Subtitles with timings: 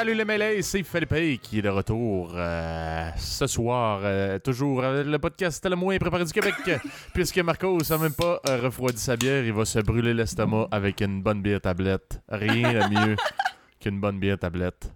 [0.00, 4.00] Salut les mêlés, c'est Philippe qui est de retour euh, ce soir.
[4.02, 6.54] euh, toujours euh, le podcast le moins préparé du Québec.
[7.12, 11.20] puisque Marco n'a même pas refroidi sa bière, il va se brûler l'estomac avec une
[11.20, 12.18] bonne bière tablette.
[12.30, 13.16] Rien de mieux
[13.78, 14.90] qu'une bonne bière tablette.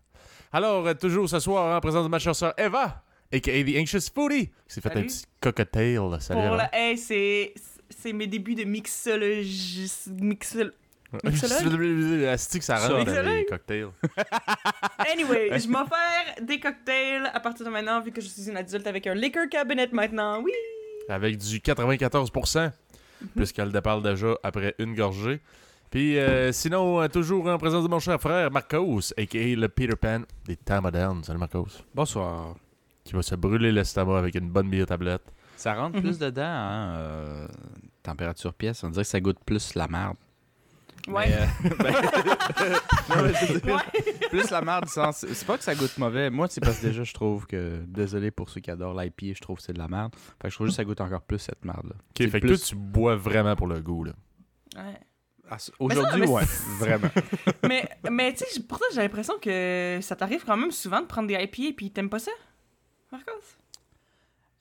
[0.50, 3.62] Alors, toujours ce soir, en présence de ma chère sœur Eva, a.k.a.
[3.62, 6.00] The Anxious Foodie, qui s'est fait un petit cocktail.
[6.20, 6.70] Salut, Pour la...
[6.72, 7.52] hey, c'est
[7.90, 9.92] c'est mes débuts de mixologie.
[10.18, 10.72] Mixol...
[11.22, 12.36] Mixologue?
[12.60, 13.88] Ça rentre dans les cocktails.
[15.12, 18.56] Anyway, je m'en faire des cocktails à partir de maintenant, vu que je suis une
[18.56, 20.40] adulte avec un liquor cabinet maintenant.
[20.42, 20.52] Oui!
[21.08, 22.70] avec du 94%,
[23.36, 25.40] puisqu'elle déparle déjà après une gorgée.
[25.90, 29.54] Puis euh, sinon, euh, toujours en présence de mon cher frère Marcos, a.k.a.
[29.54, 31.22] le Peter Pan des temps modernes.
[31.22, 31.66] Salut Marcos.
[31.94, 32.54] Bonsoir.
[33.04, 35.22] Qui va se brûler l'estomac avec une bonne bière tablette.
[35.56, 36.02] Ça rentre Mhm.
[36.02, 36.94] plus dedans, hein?
[36.96, 37.48] euh,
[38.02, 40.16] température pièce, on dirait que ça goûte plus la merde.
[41.08, 41.28] Ouais.
[41.28, 41.92] Mais, euh, ben,
[43.16, 44.28] non, mais je veux dire, Ouais.
[44.30, 46.30] plus la merde, du sens- c'est pas que ça goûte mauvais.
[46.30, 49.40] Moi, c'est parce que déjà, je trouve que, désolé pour ceux qui adorent l'IPA, je
[49.40, 50.14] trouve que c'est de la merde.
[50.40, 51.94] Fait que je trouve juste que ça goûte encore plus cette merde-là.
[52.10, 54.12] Ok, fait que toi, tu bois vraiment pour le goût, là.
[54.76, 54.98] Ouais.
[55.50, 56.42] Ah, Aujourd'hui, ouais,
[56.78, 57.08] vraiment.
[57.68, 61.28] mais, mais tu sais, pourtant, j'ai l'impression que ça t'arrive quand même souvent de prendre
[61.28, 62.30] des IPA puis t'aimes pas ça?
[63.12, 63.32] Marcos?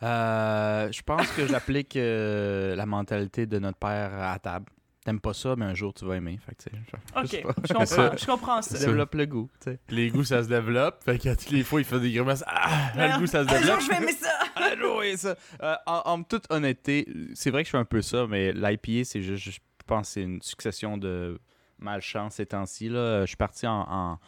[0.03, 4.65] Euh, je pense que j'applique euh, la mentalité de notre père à table.
[5.05, 6.39] T'aimes pas ça, mais un jour tu vas aimer.
[6.45, 8.79] Fait que, tu sais, je- je sais Ok, je comprends, je comprends ça.
[8.79, 9.79] Développe le goût, tu sais.
[9.89, 11.03] Les goûts, ça se développe.
[11.03, 12.43] Fait que toutes les fois, il fait des grimaces.
[12.47, 13.81] Ah, le goût, ça se Un jour, développe.
[13.81, 14.29] je vais aimer ça!
[14.55, 15.35] Ah, oui, ça.
[15.61, 19.03] Euh, en, en toute honnêteté, c'est vrai que je fais un peu ça, mais l'IPA,
[19.03, 21.39] c'est juste, je pense, que c'est une succession de
[21.79, 22.87] malchance ces temps-ci.
[22.87, 23.21] là.
[23.21, 24.19] Je suis parti en, en,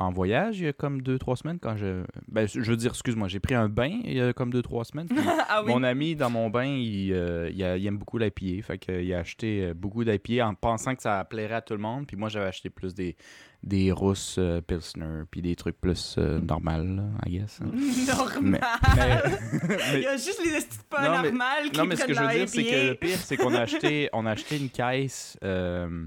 [0.00, 2.04] en voyage il y a comme deux, trois semaines quand je.
[2.28, 4.84] Ben, je veux dire, excuse-moi, j'ai pris un bain il y a comme deux, trois
[4.84, 5.08] semaines.
[5.48, 5.72] ah oui.
[5.72, 8.62] Mon ami, dans mon bain, il, euh, il, a- il aime beaucoup l'IPA.
[8.66, 11.80] Fait qu'il a acheté euh, beaucoup d'IPA en pensant que ça plairait à tout le
[11.80, 12.06] monde.
[12.06, 13.16] Puis moi, j'avais acheté plus des,
[13.64, 17.60] des Russes euh, Pilsner, puis des trucs plus euh, normales, là, I guess.
[17.60, 17.70] hein.
[18.06, 18.40] Normal.
[18.42, 18.60] Mais-
[19.68, 22.20] mais- Il y a juste les estis pas normales qui Non, mais ce que je
[22.20, 25.36] veux dire, c'est que le pire, c'est qu'on a acheté, on a acheté une caisse
[25.42, 26.04] euh,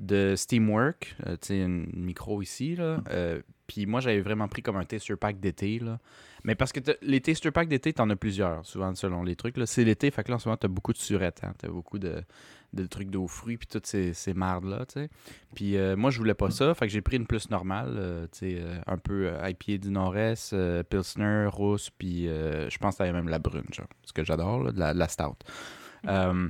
[0.00, 3.02] de Steamwork, euh, tu sais, une micro ici, là.
[3.10, 5.98] euh, puis moi, j'avais vraiment pris comme un taster pack d'été, là.
[6.44, 9.66] Mais parce que les taster packs d'été, t'en as plusieurs, souvent, selon les trucs, là.
[9.66, 11.54] C'est l'été, fait que là, en ce moment, t'as beaucoup de surettes, hein.
[11.58, 12.22] T'as beaucoup de,
[12.72, 15.10] de trucs d'eau fruits, puis toutes ces, ces mardes-là, tu sais.
[15.54, 18.38] Puis euh, moi, je voulais pas ça, fait que j'ai pris une plus normale, tu
[18.38, 20.54] sais, un peu IPA du Nord-Est,
[20.84, 24.72] Pilsner, rousse, puis je pense que t'avais même la brune, genre, ce que j'adore, là,
[24.72, 25.36] de la, de la stout.
[26.08, 26.48] Euh,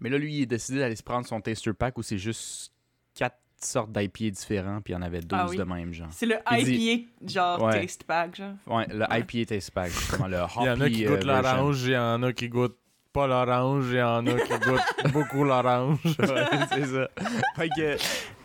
[0.00, 2.72] mais là, lui, il a décidé d'aller se prendre son taster pack où c'est juste
[3.14, 5.56] quatre sortes d'IPA différents, puis il y en avait 12 Ah oui.
[5.56, 6.08] de même, genre.
[6.10, 7.80] C'est le dit- IPA, genre Ouais.
[7.80, 8.54] taste pack, genre.
[8.66, 9.20] Ouais, le Ouais.
[9.20, 11.96] IPA taste pack, justement, le Il y en a qui euh, goûtent l'orange, il y
[11.96, 12.76] en a qui goûtent
[13.12, 15.98] pas l'orange, il y en a qui goûtent beaucoup l'orange.
[16.18, 17.08] Ouais, c'est ça.
[17.54, 17.96] Fait que,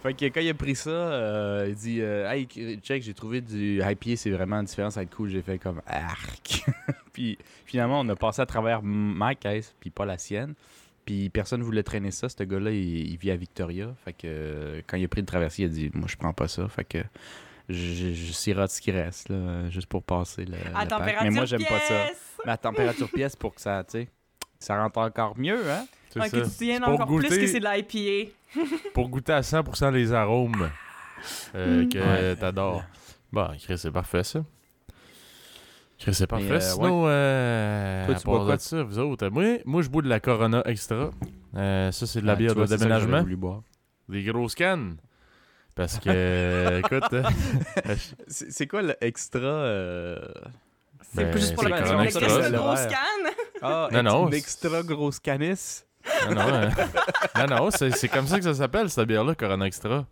[0.04, 2.46] fait que quand il a pris ça, euh, il dit euh, Hey,
[2.84, 5.30] check, j'ai trouvé du IPA, c'est vraiment différent, ça va être cool.
[5.30, 6.66] J'ai fait comme arc.
[7.14, 10.54] puis finalement, on a passé à travers ma caisse, puis pas la sienne.
[11.08, 12.28] Puis personne voulait traîner ça.
[12.30, 13.88] Ce gars-là, il, il vit à Victoria.
[14.06, 16.34] Fait que euh, quand il a pris le traversier, il a dit Moi, je prends
[16.34, 16.68] pas ça.
[16.68, 17.00] Fait que
[17.70, 20.56] je, je sirote ce qui reste, là, juste pour passer le.
[20.56, 20.90] À le pack.
[20.90, 22.04] température Mais moi, j'aime pas ça.
[22.06, 22.18] pièce.
[22.46, 24.08] Mais à température pièce pour que ça, tu sais,
[24.60, 25.86] ça rentre encore mieux, hein?
[26.10, 26.40] C'est Ouais, ça.
[26.40, 28.32] que tu tiennes encore plus goûter- que c'est de l'IPA.
[28.94, 30.70] pour goûter à 100% les arômes
[31.56, 31.90] euh, Mm.
[31.90, 32.36] que Ouais.
[32.36, 32.84] t'adores.
[33.32, 34.44] Bon, Chris, c'est parfait, ça.
[36.00, 36.46] Chris, c'est parfait.
[36.48, 38.56] Mais, euh, Sinon, euh, Toi, à tu bois part quoi?
[38.58, 41.10] de ça, vous autres, moi, moi, je bois de la Corona Extra.
[41.56, 43.22] Euh, ça, c'est de la Ouais, bière vois, de déménagement.
[43.22, 43.62] voulu boire.
[44.08, 44.98] Des grosses cannes.
[45.76, 47.24] Parce que, écoute, euh,
[48.28, 50.20] C'est c'est quoi le extra euh,
[51.14, 52.50] C'est Ben, juste pour c'est la Corona Extra.
[52.50, 53.34] Le grosse canne.
[53.62, 55.86] Ah, Non, non, une c'est- extra grosse canisse.
[56.30, 56.70] non, non, euh,
[57.48, 60.06] non, non, c'est c'est comme ça que ça s'appelle, cette bière-là, Corona Extra.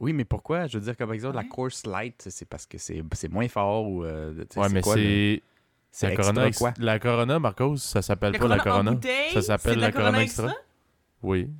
[0.00, 0.66] Oui, mais pourquoi?
[0.66, 3.86] Je veux dire, comme exemple, la course light, c'est parce que c'est c'est moins fort
[3.88, 4.02] ou...
[4.04, 5.42] euh, Ouais, mais quoi, le- c'est.
[5.92, 6.72] C'est La Corona, quoi?
[6.78, 8.90] la Corona, Marcos, ça s'appelle pas la Corona en Corona.
[8.92, 10.52] bouteille, Ça s'appelle la Corona Extra.
[11.22, 11.50] Oui.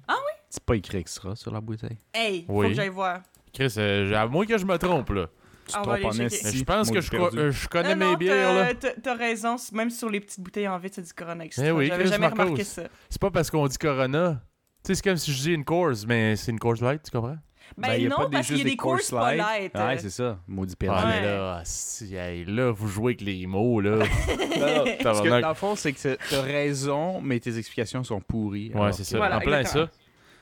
[0.49, 1.99] C'est pas écrit extra sur la bouteille.
[2.15, 2.69] Hey, faut Oui.
[2.69, 3.21] que j'aille voir.
[3.53, 5.27] Chris, euh, j'ai- à moins que je me trompe, là.
[5.67, 8.17] Tu Ah, te trompes en je pense que je, euh, je connais Ah Non, mes
[8.17, 8.75] bières, là.
[8.75, 11.65] t'as- T'as raison, même sur les petites bouteilles en vide, c'est du Corona Extra.
[11.67, 12.43] Eh oui, J'avais Chris jamais Marcos.
[12.43, 12.83] remarqué ça.
[13.09, 14.43] C'est pas parce qu'on dit Corona.
[14.85, 17.11] Tu sais, c'est comme si je dis une course, mais c'est une course light, tu
[17.11, 17.37] comprends?
[17.77, 19.75] Ben, Ben, non, parce qu'il y a des courses course pas light.
[19.75, 20.39] Ouais, c'est ça.
[20.49, 20.99] Maudit perdu.
[21.01, 21.21] Ah, Ouais.
[21.21, 23.97] mais là, si, hey, là, vous jouez avec les mots, là.
[24.61, 28.21] Non, non, Parce que dans le fond, c'est que t'as raison, mais tes explications sont
[28.21, 28.73] pourries.
[28.75, 29.17] Ouais, c'est ça.
[29.17, 29.87] Voilà, en plein exactement.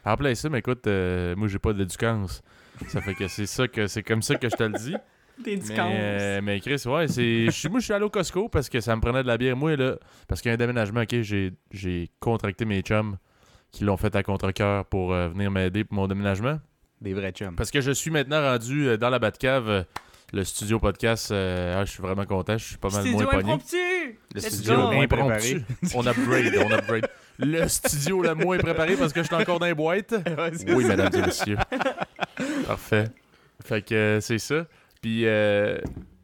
[0.05, 0.11] ça.
[0.13, 2.43] En plein ça, mais écoute, euh, moi, j'ai pas d'éducance.
[2.89, 4.95] Ça fait que c'est ça que c'est comme ça que je te le dis.
[5.47, 7.47] Mais, euh, mais Chris, ouais, c'est.
[7.71, 9.57] Moi, je suis allé au Costco parce que ça me prenait de la bière.
[9.57, 9.95] Moi, là,
[10.27, 13.17] parce qu'il y a un déménagement, ok, j'ai, j'ai contracté mes chums
[13.71, 16.59] qui l'ont fait à contre-coeur pour euh, venir m'aider pour mon déménagement.
[17.01, 17.55] Des vrais chums.
[17.57, 19.83] Parce que je suis maintenant rendu euh, dans la Batcave, euh,
[20.33, 21.31] le studio podcast.
[21.31, 23.53] euh, ah, je suis vraiment content, je suis pas mal Studio moins pogné.
[24.35, 24.81] Le Let's studio go.
[24.91, 25.65] le moins préparé.
[25.95, 27.09] On upgrade, on upgrade.
[27.39, 30.15] Le studio le moins préparé parce que je suis encore dans les boîtes.
[30.69, 31.57] Oui, mesdames et messieurs.
[32.67, 33.05] Parfait.
[33.65, 34.67] Fait que euh, c'est ça.
[35.01, 35.79] Puis euh,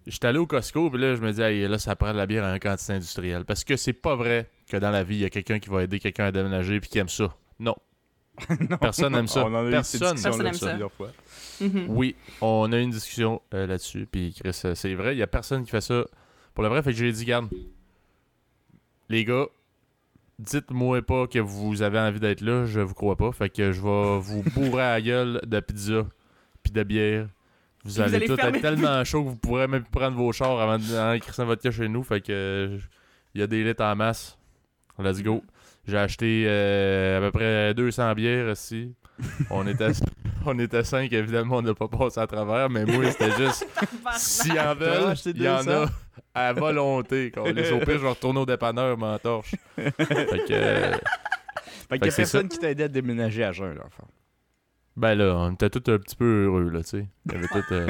[0.06, 2.27] j'étais allé au Costco, puis là, je me dis, hey, là, ça prend de la
[2.27, 3.44] bière à un quantité industriel.
[3.44, 5.85] Parce que c'est pas vrai que dans la vie, il y a quelqu'un qui va
[5.85, 7.35] aider quelqu'un à déménager puis qui aime ça.
[7.61, 7.77] Non.
[8.81, 9.44] Personne n'aime ça.
[9.46, 10.16] On en a eu cette Personne.
[10.16, 10.69] discussion-là Personne aime ça.
[10.70, 11.10] plusieurs fois.
[11.60, 11.86] Mhm.
[11.88, 14.08] Oui, on a eu une discussion euh, là-dessus.
[14.10, 16.04] Puis Chris, euh, c'est vrai, il y a personne qui fait ça
[16.54, 16.82] pour le vrai.
[16.82, 17.48] Fait que j'ai dit, garde,
[19.08, 19.46] les gars,
[20.38, 23.31] dites-moi pas que vous avez envie d'être là, je vous crois pas.
[23.32, 26.06] Fait que je vais vous bourrer à la gueule de pizza
[26.62, 27.28] puis de bière.
[27.84, 30.58] Vous allez, allez tout être tellement chaud que vous pourrez même plus prendre vos chars
[30.58, 32.02] avant d'écrire votre cas chez nous.
[32.02, 32.78] Fait que euh,
[33.34, 34.38] il y a des litres en masse.
[34.98, 35.42] Let's go.
[35.86, 38.94] J'ai acheté euh, à peu près 200 bières ici.
[39.50, 39.90] On était,
[40.46, 43.66] on était 5, évidemment, on n'a pas passé à travers, mais moi, c'était juste
[44.16, 45.86] s'ils en T'as veulent, acheté il y en a 200?
[46.34, 47.31] à volonté.
[47.32, 49.54] Quand les au pire, je vais retourner au dépanneur, m'entorche.
[49.76, 50.92] fait que, euh,
[51.88, 54.04] Fait qu'il que y a personne qui t'a aidé à déménager à jeun, là, enfin.
[54.96, 57.06] ben là, on était tous un petit peu heureux, là, tu sais.
[57.26, 57.88] Il y avait tout, euh,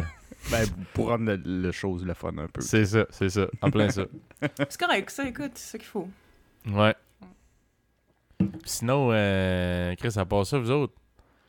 [0.50, 2.60] Ben, pour rendre le, le chose, le fun un peu.
[2.60, 3.46] C'est ça, c'est ça.
[3.62, 4.02] En plein ça.
[4.68, 6.08] C'est correct, ça, écoute, c'est ça qu'il faut.
[6.66, 6.94] Ouais.
[8.64, 10.94] Sinon, euh, Chris, à part ça, vous autres,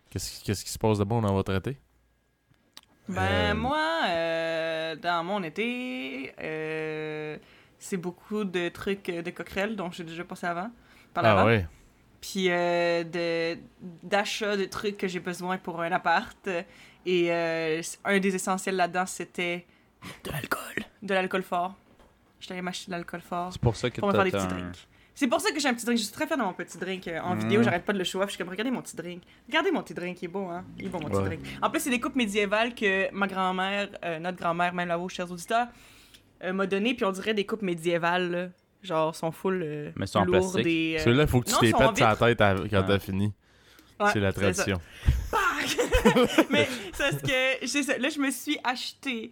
[0.09, 1.77] qu'est-ce qu'est-ce qui se passe de bon dans votre été?
[3.07, 7.37] Ben, Euh, moi, euh, dans mon été, euh,
[7.77, 10.71] c'est beaucoup de trucs de coquerelles dont j'ai déjà passé avant.
[11.13, 11.45] Par Ah l'avant.
[11.45, 11.67] ouais.
[12.19, 13.59] Puis euh, de-
[14.01, 16.49] d'achat de, trucs que j'ai besoin pour un appart.
[17.05, 19.65] Et euh, un des essentiels là-dedans, c'était
[20.23, 20.83] de l'alcool.
[21.03, 21.75] De l'alcool fort.
[22.39, 24.43] J'étais allée m'acheter de l'alcool fort C'est pour ça que pour me faire des petits
[24.43, 24.47] un...
[24.47, 24.87] drinks.
[25.15, 25.97] C'est pour ça que j'ai un petit drink.
[25.97, 27.39] Je suis très fière de mon petit drink euh, en Mm.
[27.39, 27.63] vidéo.
[27.63, 28.25] J'arrête pas de le show off.
[28.27, 29.23] Je suis comme, regardez mon petit drink.
[29.47, 30.21] Regardez mon petit drink.
[30.21, 30.65] Il est beau, hein?
[30.77, 31.11] Il est bon, mon Ouais.
[31.11, 31.57] petit drink.
[31.61, 35.31] En plus, c'est des coupes médiévales que ma grand-mère, euh, notre grand-mère, même là-haut, chers
[35.31, 35.67] auditeurs,
[36.43, 36.93] euh, m'a donné.
[36.95, 38.47] Puis on dirait des coupes médiévales, là.
[38.83, 40.57] Genre, sont full euh, Mais sont en plastique.
[40.67, 42.83] euh, Celui-là, il faut que tu en pètes sur la tête à- quand Ah.
[42.83, 43.33] t'as fini.
[43.99, 44.79] ouais, c'est la tradition.
[46.51, 49.31] Mais c'est parce que là, je me suis acheté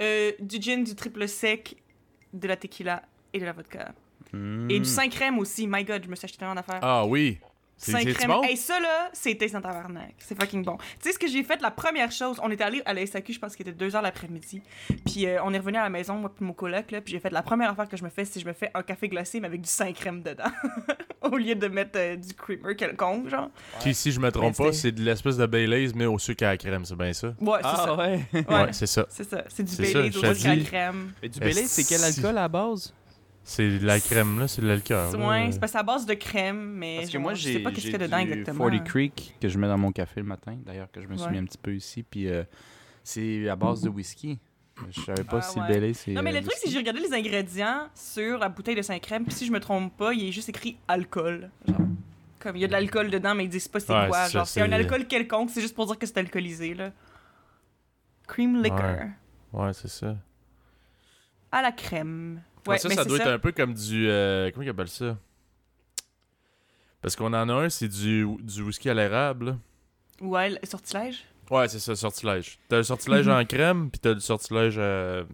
[0.00, 1.76] euh, du gin, du triple sec,
[2.32, 3.02] de la tequila
[3.32, 3.92] et de la vodka.
[4.34, 4.70] Hmm.
[4.70, 5.66] Et du 5 crème aussi.
[5.66, 6.80] My god, je me suis acheté tellement d'affaires.
[6.82, 7.38] Ah oui.
[7.76, 8.30] C'est 5 c'est crème.
[8.30, 8.42] bon?
[8.44, 10.14] Hey, ça là, c'était sans tabarnak.
[10.18, 10.76] C'est fucking bon.
[10.76, 11.60] Tu sais ce que j'ai fait?
[11.60, 14.00] La première chose, on était allé à la SAQ, je pense qu'il était 2 h
[14.00, 14.62] l'après-midi.
[15.04, 17.18] Puis euh, on est revenu à la maison moi puis mon coloc là, puis j'ai
[17.18, 19.08] fait la première affaire que je me fais, c'est que je me fais un café
[19.08, 20.44] glacé mais avec du 5 crème dedans
[21.22, 23.50] au lieu de mettre euh, du creamer quelconque genre.
[23.80, 26.44] Qui, si je me trompe Mais pas, c'est- de l'espèce de Baileys, mais au sucre
[26.44, 27.34] à la crème, c'est bien ça?
[27.40, 27.96] Ouais, c'est Ah ça.
[27.96, 28.20] ouais.
[28.32, 28.72] Ouais.
[28.72, 29.04] C'est ça.
[29.10, 30.64] C'est ça, c'est du Baileys au sucre à dis.
[30.64, 31.12] crème.
[31.20, 32.94] Mais du Baileys, c'est quel alcool à la base?
[33.46, 35.14] C'est de la crème, là, c'est de l'alcool.
[35.16, 37.42] Ouais, c'est parce que c'est à base de crème, mais Parce que genre, moi, je
[37.42, 38.64] j'ai sais pas qu'est-ce qu'il y a dedans du exactement.
[38.70, 40.56] 40 Creek que je mets dans mon café le matin.
[40.64, 41.32] D'ailleurs, que je me suis Ouais.
[41.32, 42.02] mis un petit peu ici.
[42.02, 42.42] Puis euh,
[43.02, 44.38] c'est à base de whisky.
[44.90, 45.68] Je savais pas Ah, si ouais.
[45.68, 46.12] Baileys, c'est.
[46.12, 48.82] Non, mais euh, le truc, c'est que j'ai regardé les ingrédients sur la bouteille de
[48.82, 51.50] 5 crème, puis si je me trompe pas, il est juste écrit alcool.
[51.68, 51.76] Genre.
[52.40, 54.24] Comme il y a de l'alcool dedans, mais ils disent pas c'est Ouais, quoi.
[54.24, 56.92] c'est Genre, c'est un alcool quelconque, c'est juste pour dire que c'est alcoolisé, là.
[58.26, 58.80] Cream liquor.
[58.80, 59.10] Ouais.
[59.66, 60.16] Ouais, c'est ça.
[61.52, 62.40] À la crème.
[62.66, 63.24] Ouais, ça, ça doit ça.
[63.24, 64.08] être un peu comme du.
[64.08, 65.16] euh, comment ils appellent ça?
[67.02, 69.58] Parce qu'on en a un, c'est du, du whisky à l'érable.
[70.20, 71.24] Ouais, le sortilège?
[71.50, 72.58] Ouais, c'est ça, sortilège.
[72.68, 73.34] T'as le sortilège Mhm.
[73.34, 75.24] en crème, puis t'as le sortilège euh,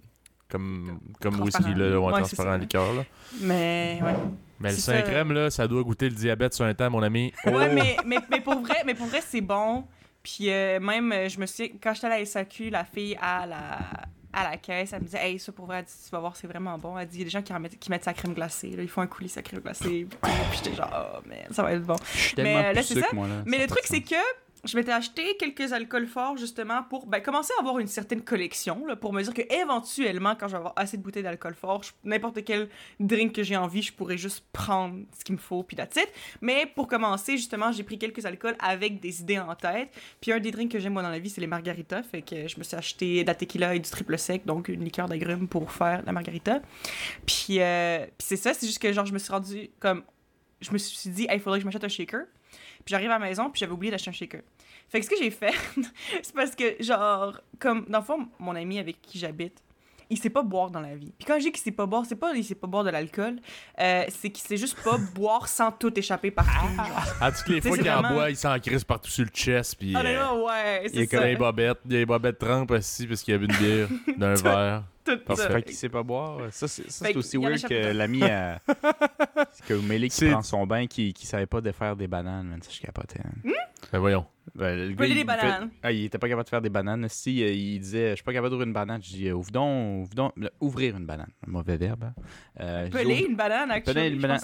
[0.48, 2.92] comme, comme whisky, là, Ouais, c'est transparent en liqueur.
[2.94, 3.04] Là.
[3.40, 4.14] Mais, ouais.
[4.58, 5.02] Mais le C'est 5 ça.
[5.02, 7.32] crème, là, ça doit goûter le diabète sur un temps, mon ami.
[7.46, 7.50] Oh!
[7.50, 9.84] Ouais, mais, mais, mais pour vrai, mais pour vrai c'est bon.
[10.22, 11.78] Puis euh, même, je me suis...
[11.78, 13.78] Quand j'étais à la SAQ, la fille à la,
[14.32, 16.36] à la caisse, elle me disait «Hey, ça pour vrai, elle dit, tu vas voir,
[16.36, 18.04] c'est vraiment bon.» Elle dit «Il y a des gens qui, en mettent, qui mettent
[18.04, 18.70] sa crème glacée.
[18.70, 18.82] Là.
[18.82, 20.32] Ils font un coulis sa crème glacée.» Puis
[20.62, 23.06] j'étais genre «Oh, man, ça va être bon.» Je suis Mais, euh, là, c'est ça.
[23.12, 23.42] moi, là.
[23.46, 24.14] Mais le truc, c'est que
[24.64, 28.84] je m'étais acheté quelques alcools forts justement pour ben, commencer à avoir une certaine collection,
[28.86, 31.82] là, pour me dire que éventuellement, quand je vais avoir assez de bouteilles d'alcool fort,
[32.04, 35.76] n'importe quel drink que j'ai envie, je pourrais juste prendre ce qu'il me faut, puis
[35.76, 36.08] that's it.
[36.40, 39.90] Mais pour commencer, justement, j'ai pris quelques alcools avec des idées en tête.
[40.20, 42.02] Puis un des drinks que j'aime moi dans la vie, c'est les margaritas.
[42.02, 44.84] Fait que je me suis acheté de la tequila et du triple sec, donc une
[44.84, 46.60] liqueur d'agrumes pour faire la margarita.
[47.26, 50.02] Puis, euh, c'est ça, c'est juste que genre, je me suis rendu comme.
[50.60, 52.24] Je me suis dit, il faudrait que je m'achète un shaker.
[52.84, 54.40] Puis j'arrive à la maison, puis j'avais oublié d'acheter un shaker.
[54.88, 55.54] Fait que ce que j'ai fait,
[56.22, 59.62] c'est parce que, genre, comme, dans le fond, mon ami avec qui j'habite,
[60.12, 61.12] il sait pas boire dans la vie.
[61.16, 62.90] Puis quand je dis qu'il sait pas boire, c'est pas il sait pas boire de
[62.90, 63.36] l'alcool,
[63.80, 66.50] euh, c'est qu'il sait juste pas boire sans tout échapper partout.
[66.76, 67.14] genre.
[67.20, 69.76] À toutes les fois c'est qu'il en boit, il s'en crisse partout sur le chest,
[69.78, 71.26] puis Ah euh, non, ouais, il y a c'est comme ça.
[71.26, 71.78] des bobettes.
[71.86, 74.82] Il y a des bobettes trempes aussi, parce qu'il y avait une bière d'un verre.
[75.06, 75.48] Ça.
[75.50, 76.38] Fait qu'il sait pas boire.
[76.52, 78.60] Ça, c'est ça, Fait c'est aussi weird que l'ami à...
[79.66, 82.62] que Mélie qui prend son bain qui, qui savait pas défaire des bananes, man.
[82.62, 83.20] Ça, je capotais.
[83.24, 83.50] hein.
[83.92, 84.26] Ben voyons.
[84.54, 85.70] Ben, le gars, Peler il des fait- bananes.
[85.82, 87.06] Ah, il était pas capable de faire des bananes.
[87.08, 89.00] Si, euh, il disait, je suis pas capable d'ouvrir une banane.
[89.02, 91.30] Je dis, euh, ouvre donc, ouvre donc- le- ouvrir une banane.
[91.46, 92.04] Un mauvais verbe.
[92.04, 92.14] hein.
[92.60, 93.94] Euh, Peler ouvre- une banane, actually.
[93.94, 94.40] Peler une banane.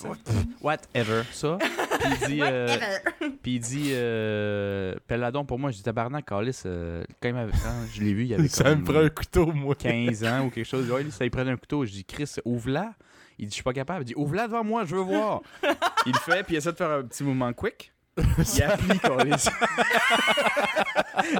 [0.62, 1.58] Whatever, ça.
[2.10, 2.76] Puis il dit, euh,
[3.42, 5.70] puis il dit, euh, Pelladon pour moi.
[5.70, 8.48] Je dis, tabarnak, Calis, euh, quand, il m'avait- quand je l'ai vu, il y avait
[8.48, 9.74] Ça me prend un couteau, moi.
[9.74, 10.90] 15 ans ou quelque chose.
[10.90, 11.84] Ouais, lui, ça, il prenait un couteau.
[11.84, 12.94] Je dis, Chris, ouvre-la.
[13.38, 14.02] Il dit, je suis pas capable.
[14.02, 15.42] Il dit, ouvre-la devant moi, je veux voir.
[16.06, 17.92] il le fait, puis il essaie de faire un petit mouvement quick.
[18.18, 19.46] Il applique, Calis.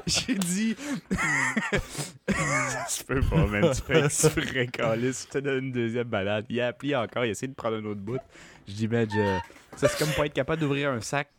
[0.05, 0.75] J'ai dit.
[2.95, 3.71] tu peux pas, même.
[3.73, 5.25] Tu fais exprès, Calis.
[5.25, 6.45] Je te donne une deuxième balade.
[6.49, 7.25] Il applique encore.
[7.25, 8.19] Il essaie de prendre un autre bout.
[8.67, 9.77] Je dis, man, je...
[9.77, 11.29] ça, c'est comme pas être capable d'ouvrir un sac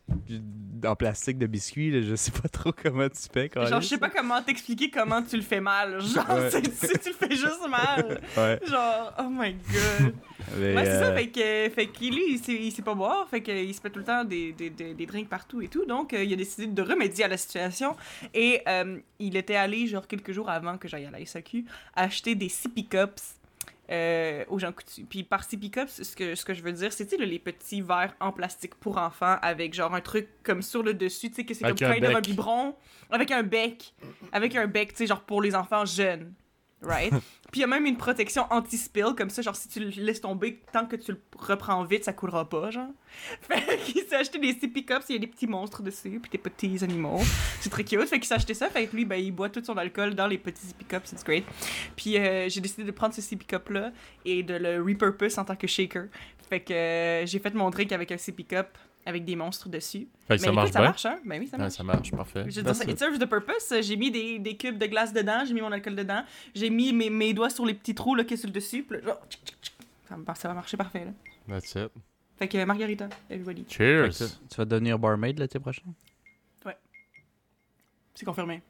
[0.84, 1.90] en plastique de biscuits.
[1.90, 2.00] là.
[2.02, 3.68] Je sais pas trop comment tu fais, Calis.
[3.68, 6.00] Genre, je sais pas comment t'expliquer comment tu le fais mal.
[6.00, 6.50] Genre, Ouais.
[6.50, 8.20] c'est- tu, tu le fais juste mal.
[8.36, 8.60] Ouais.
[8.66, 10.14] Genre, oh my god.
[10.56, 12.94] Mais, Ouais, c'est ça, euh, fait que, fait que lui, il sait, il sait pas
[12.94, 15.68] boire, fait qu'il se fait tout le temps des, des, des, des drinks partout et
[15.68, 17.94] tout, donc euh, il a décidé de remédier à la situation,
[18.32, 22.34] et euh, il était allé, genre quelques jours avant que j'aille à la SAQ, acheter
[22.34, 23.34] des sippy cups
[23.90, 25.04] euh, aux gens coutus.
[25.08, 28.14] Puis par sippy cups, ce que, ce que je veux dire, c'est, les petits verres
[28.20, 31.54] en plastique pour enfants, avec genre un truc comme sur le dessus, tu sais, que
[31.54, 32.74] c'est comme un kind biberon,
[33.10, 33.94] avec un bec,
[34.32, 36.32] avec un bec, tu sais, genre pour les enfants jeunes.
[36.82, 37.12] Right?
[37.50, 40.20] Puis il y a même une protection anti-spill, comme ça, genre si tu le laisses
[40.20, 42.90] tomber, tant que tu le reprends vite, ça coulera pas, genre.
[43.40, 46.30] Fait qu'il s'est acheté des sippy cups, il y a des petits monstres dessus, puis
[46.30, 47.20] des petits animaux.
[47.60, 48.04] C'est très cute.
[48.06, 50.26] Fait qu'il s'est acheté ça, fait que lui, ben, il boit tout son alcool dans
[50.26, 51.44] les petits sippy cups, it's great.
[51.96, 53.92] Puis euh, j'ai décidé de prendre ce sippy cup-là
[54.26, 56.04] et de le repurpose en tant que shaker.
[56.48, 58.68] Fait que euh, j'ai fait mon drink avec un sippy cup
[59.08, 60.06] avec des monstres dessus.
[60.28, 60.88] Fait que Mais ça marche écoute, ça bien?
[60.90, 61.18] marche, hein?
[61.24, 61.74] Ben oui, ça Ouais, marche.
[61.74, 62.44] ça marche, parfait.
[62.48, 62.98] Je it.
[62.98, 63.74] serves the purpose.
[63.80, 66.22] J'ai mis des, des cubes de glace dedans, j'ai mis mon alcool dedans,
[66.54, 68.82] j'ai mis mes, mes doigts sur les petits trous là, qui est sur le dessus,
[68.82, 69.74] puis là, genre, tchic, tchic, tchic.
[70.08, 71.04] ça, va- ça va marcher parfait.
[71.06, 71.12] Là.
[71.48, 71.90] That's it.
[72.38, 73.64] Fait que margarita, everybody.
[73.68, 74.10] Cheers.
[74.10, 75.82] que tu vas devenir barmaid l'été prochain?
[78.14, 78.62] C'est confirmé.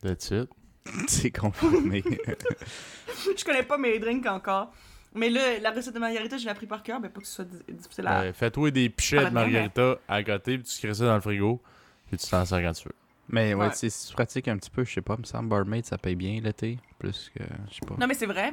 [0.00, 0.48] That's it.
[1.08, 2.04] C'est confirmé.
[3.36, 4.72] je connais pas mes drinks encore.
[5.14, 7.34] Mais là, la recette de margarita, je l'ai appris par cœur, mais pas que ce
[7.34, 8.20] soit di- difficile à.
[8.20, 11.60] Ouais, Fais-toi des pichets de margarita à côté, puis tu crées ça dans le frigo,
[12.08, 12.94] puis tu t'en sers quand tu veux.
[13.28, 13.70] Mais ouais, Ouais.
[13.70, 15.96] tu sais, si tu pratiques un petit peu, je sais pas, me semble barmaid ça
[15.98, 16.78] paye bien l'été.
[16.98, 17.94] Plus que, je sais pas.
[17.98, 18.52] Non, mais c'est vrai.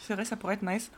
[0.00, 0.90] C'est vrai, ça pourrait être nice.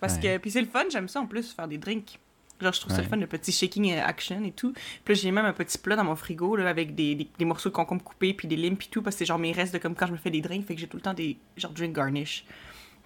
[0.00, 0.20] Parce Ouais.
[0.20, 0.38] que.
[0.38, 2.18] Puis c'est le fun, j'aime ça en plus, faire des drinks.
[2.60, 4.72] Genre, je trouve ça le fun, le petit shaking euh, action et tout.
[5.04, 7.44] Puis là, j'ai même un petit plat dans mon frigo, là, avec des, des, des
[7.44, 9.72] morceaux de concombre coupés, puis des limes, puis tout, parce que c'est genre mes restes
[9.74, 11.36] de comme quand je me fais des drinks, fait que j'ai tout le temps des
[11.56, 12.44] genre drink garnish.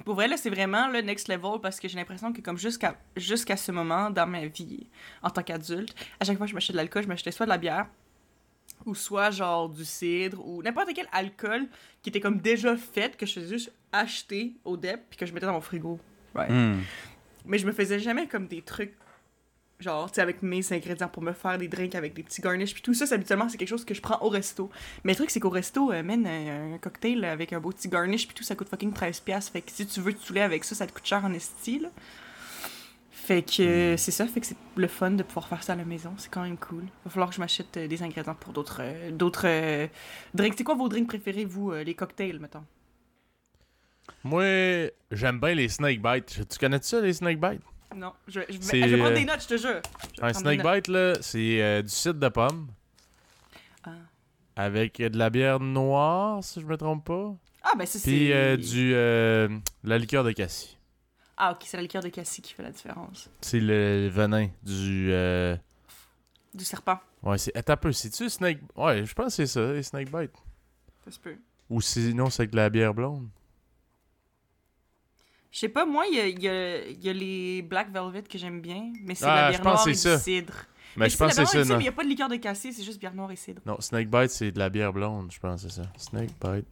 [0.05, 2.97] Pour vrai, là, c'est vraiment le next level parce que j'ai l'impression que, comme jusqu'à
[3.17, 4.87] jusqu'à ce moment dans ma vie,
[5.23, 7.51] en tant qu'adulte, à chaque fois que je m'achetais de l'alcool, je m'achetais soit de
[7.51, 7.87] la bière,
[8.85, 11.67] ou soit genre du cidre, ou n'importe quel alcool
[12.03, 15.33] qui était comme déjà fait, que je faisais juste acheter au DEP, puis que je
[15.33, 16.01] mettais dans mon frigo.
[16.35, 16.51] Right.
[16.51, 16.81] Hmm.
[17.45, 18.95] Mais je me faisais jamais comme des trucs,
[19.83, 22.73] genre, tu sais, avec mes ingrédients pour me faire des drinks avec des petits garnishes,
[22.73, 24.71] puis tout ça, habituellement, c'est quelque chose que je prends au resto.
[25.05, 27.89] Mais le truc, c'est qu'au resto, euh, man, un, un cocktail avec un beau petit
[27.89, 29.51] garnish, puis tout, ça coûte fucking 13$.
[29.51, 31.81] Fait que si tu veux te saouler avec ça, ça te coûte cher en esti,
[31.81, 31.89] là.
[33.23, 35.77] Fait que euh, c'est ça, fait que c'est le fun de pouvoir faire ça à
[35.77, 36.83] la maison, c'est quand même cool.
[37.05, 39.87] Va falloir que je m'achète euh, des ingrédients pour d'autres euh, d'autres euh,
[40.35, 40.55] drinks.
[40.59, 42.65] C'est quoi vos drinks préférés, vous, euh, les cocktails, mettons?
[44.25, 46.49] Moi, j'aime bien les snake bites.
[46.49, 47.62] Tu connais ça, les snake bites?
[47.95, 49.81] Non, je, je, vais- je vais prendre euh, des notes, je te jure.
[49.83, 50.75] Je Un prendre des snake notes.
[50.75, 52.69] bite, là, c'est euh, du cidre de pomme.
[53.85, 53.91] Ah.
[54.57, 57.35] Avec euh, de la bière noire, si je me trompe pas.
[57.63, 58.11] Ah, ben ça, c'est...
[58.11, 59.49] Puis euh, du euh,
[59.85, 60.77] la liqueur de cassis.
[61.37, 63.29] Ah, ok, c'est la liqueur de cassis qui fait la différence.
[63.41, 65.09] C'est le venin du.
[65.11, 65.57] euh,
[66.55, 67.57] Du serpent, Ouais, c'est.
[67.57, 68.59] Attends un peu, c'est-tu snake.
[68.77, 70.35] Ouais, je pense que c'est ça, les snake bites.
[71.05, 71.37] ça se peut.
[71.71, 73.29] Ou sinon, c'est avec de la bière blonde.
[75.53, 77.93] Je sais pas, moi, il y a, il y a- il y a les Black
[77.93, 80.55] Velvet que j'aime bien, mais c'est Ah, la je bière noire et c'est du cidre.
[80.97, 82.83] Mais je pense que c'est ça, il n'y a pas de liqueur de cassis, c'est
[82.83, 83.61] juste bière noire et cidre.
[83.67, 85.83] Non, snake bite, c'est de la bière blonde, je pense, c'est ça.
[85.99, 86.67] Snake bite.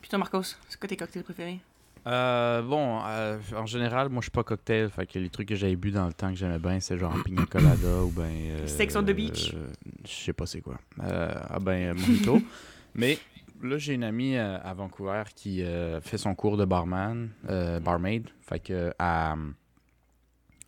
[0.00, 1.60] Puis toi, Marcos, c'est quoi tes cocktails préférés?
[2.06, 5.56] Euh, bon, euh, en général, moi je suis pas cocktail, fait que les trucs que
[5.56, 8.22] j'avais bu dans le temps que j'aimais bien, c'est genre pina colada ou ben.
[8.30, 9.50] euh, Sex on the beach.
[9.54, 9.66] euh,
[10.04, 10.78] Je sais pas c'est quoi.
[11.02, 12.40] Euh, ah ben, euh, mojito.
[12.94, 13.18] Mais
[13.62, 17.80] là, j'ai une amie euh, à Vancouver qui euh, fait son cours de barman, euh,
[17.80, 18.28] barmaid.
[18.40, 18.92] Fait que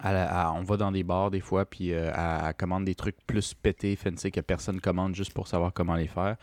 [0.04, 3.16] elle- on va dans des bars des fois, puis euh, elle, elle commande des trucs
[3.26, 6.36] plus pétés, fancy que personne commande juste pour savoir comment les faire.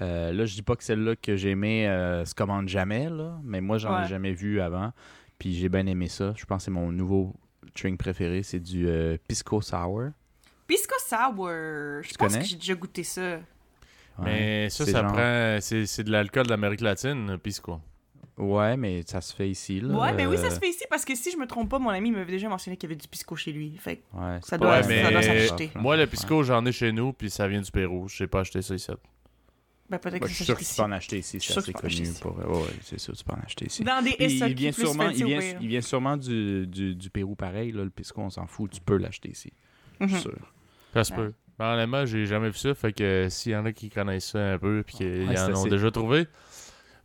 [0.00, 3.60] Euh, là, je dis pas que celle-là que j'aimais euh, se commande jamais, là, mais
[3.60, 4.04] moi, j'en Ouais.
[4.04, 4.92] ai jamais vu avant.
[5.38, 6.32] Puis j'ai bien aimé ça.
[6.36, 7.34] Je pense que c'est mon nouveau
[7.76, 8.42] drink préféré.
[8.42, 10.10] C'est du euh, Pisco Sour.
[10.66, 11.48] Pisco Sour.
[12.02, 12.42] Je Tu pense connais?
[12.44, 13.40] que j'ai déjà goûté ça.
[14.18, 15.58] Mais ça, C'est ça genre- prend.
[15.60, 17.80] C'est c'est de l'alcool d'Amérique latine, puis quoi?
[18.38, 19.94] Ouais, mais ça se fait ici, là.
[19.94, 21.78] Ouais, mais oui, ça euh, se fait ici parce que si je me trompe pas,
[21.78, 23.76] mon ami m'avait déjà mentionné qu'il y avait du pisco chez lui.
[23.78, 25.70] Fait que Ouais, Ça doit- ça doit s'acheter.
[25.74, 28.08] Moi, le pisco, j'en ai chez nous, puis ça vient du Pérou.
[28.08, 28.90] Je sais pas acheter ça ici.
[29.90, 30.76] ben, peut-être Ouais, que je suis sûr que tu ici.
[30.76, 32.08] peux en acheter ici, c'est sûr assez que tu peux en connu.
[32.08, 32.38] acheter Pour...
[32.38, 33.84] Ouais, ouais, c'est sûr, tu peux en acheter ici.
[33.84, 37.10] Dans des SAQ il vient plus sûrement, il vient, il vient sûrement du, du, du
[37.10, 39.52] Pérou pareil, là, le pisco, on s'en fout, tu peux l'acheter ici.
[40.00, 40.20] Je suis Mhm.
[40.22, 40.38] sûr.
[40.94, 41.34] Ça se peut.
[41.58, 42.74] Mais Honnêtement, j'ai jamais vu ça.
[42.74, 45.54] Fait que s'il y en a qui connaissent ça un peu, puis qu'ils Ouais, en
[45.54, 46.26] ont déjà trouvé,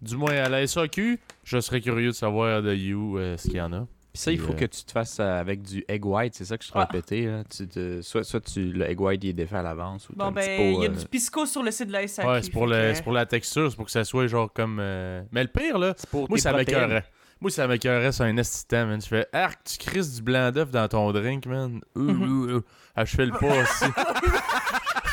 [0.02, 3.58] du moins à la SAQ, je serais curieux de savoir de You euh, ce qu'il
[3.58, 3.88] y en a.
[4.14, 6.46] Puis ça, il faut euh, que tu te fasses euh, avec du egg white, c'est
[6.46, 6.86] ça que je te Ah.
[6.92, 7.30] répétais.
[7.56, 10.32] Tu te- soit, soit tu, le egg white il est défait à l'avance ou Bon,
[10.32, 12.28] ben, il y a euh, du pisco sur le site de la SAQ.
[12.28, 14.80] Ouais, c'est pour, le, que- pour la texture, c'est pour que ça soit genre comme.
[14.80, 17.06] euh, Mais le pire, là, c'est pour moi, ça m'écœurait.
[17.40, 19.00] Moi, ça m'écœurait sur un estitant, man.
[19.00, 21.82] Tu fais Arc, tu crisses du blanc d'œuf dans ton drink, man.
[21.96, 22.24] Ouh, Mhm.
[22.24, 22.62] ouh, ouh.
[22.96, 23.86] Ah, je fais le pas aussi.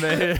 [0.00, 0.34] mais,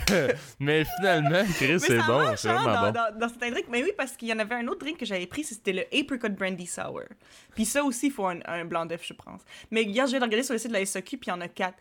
[0.61, 2.35] mais finalement, Chris, c'est bon.
[2.37, 2.93] C'est vraiment dans, bon.
[2.93, 3.67] dans, dans certains drinks.
[3.71, 5.83] Mais oui, parce qu'il y en avait un autre drink que j'avais pris, c'était le
[5.99, 7.03] Apricot Brandy Sour.
[7.55, 9.41] Puis ça aussi, il faut un, un blanc d'œuf, je pense.
[9.71, 11.33] Mais hier, je viens de regarder sur le site de la SAQ, puis il y
[11.33, 11.79] en a quatre,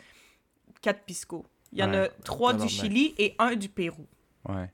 [0.81, 1.45] quatre piscos.
[1.71, 2.69] Il y en a trois du.
[2.69, 4.05] Chili et un du Pérou.
[4.47, 4.69] Ouais.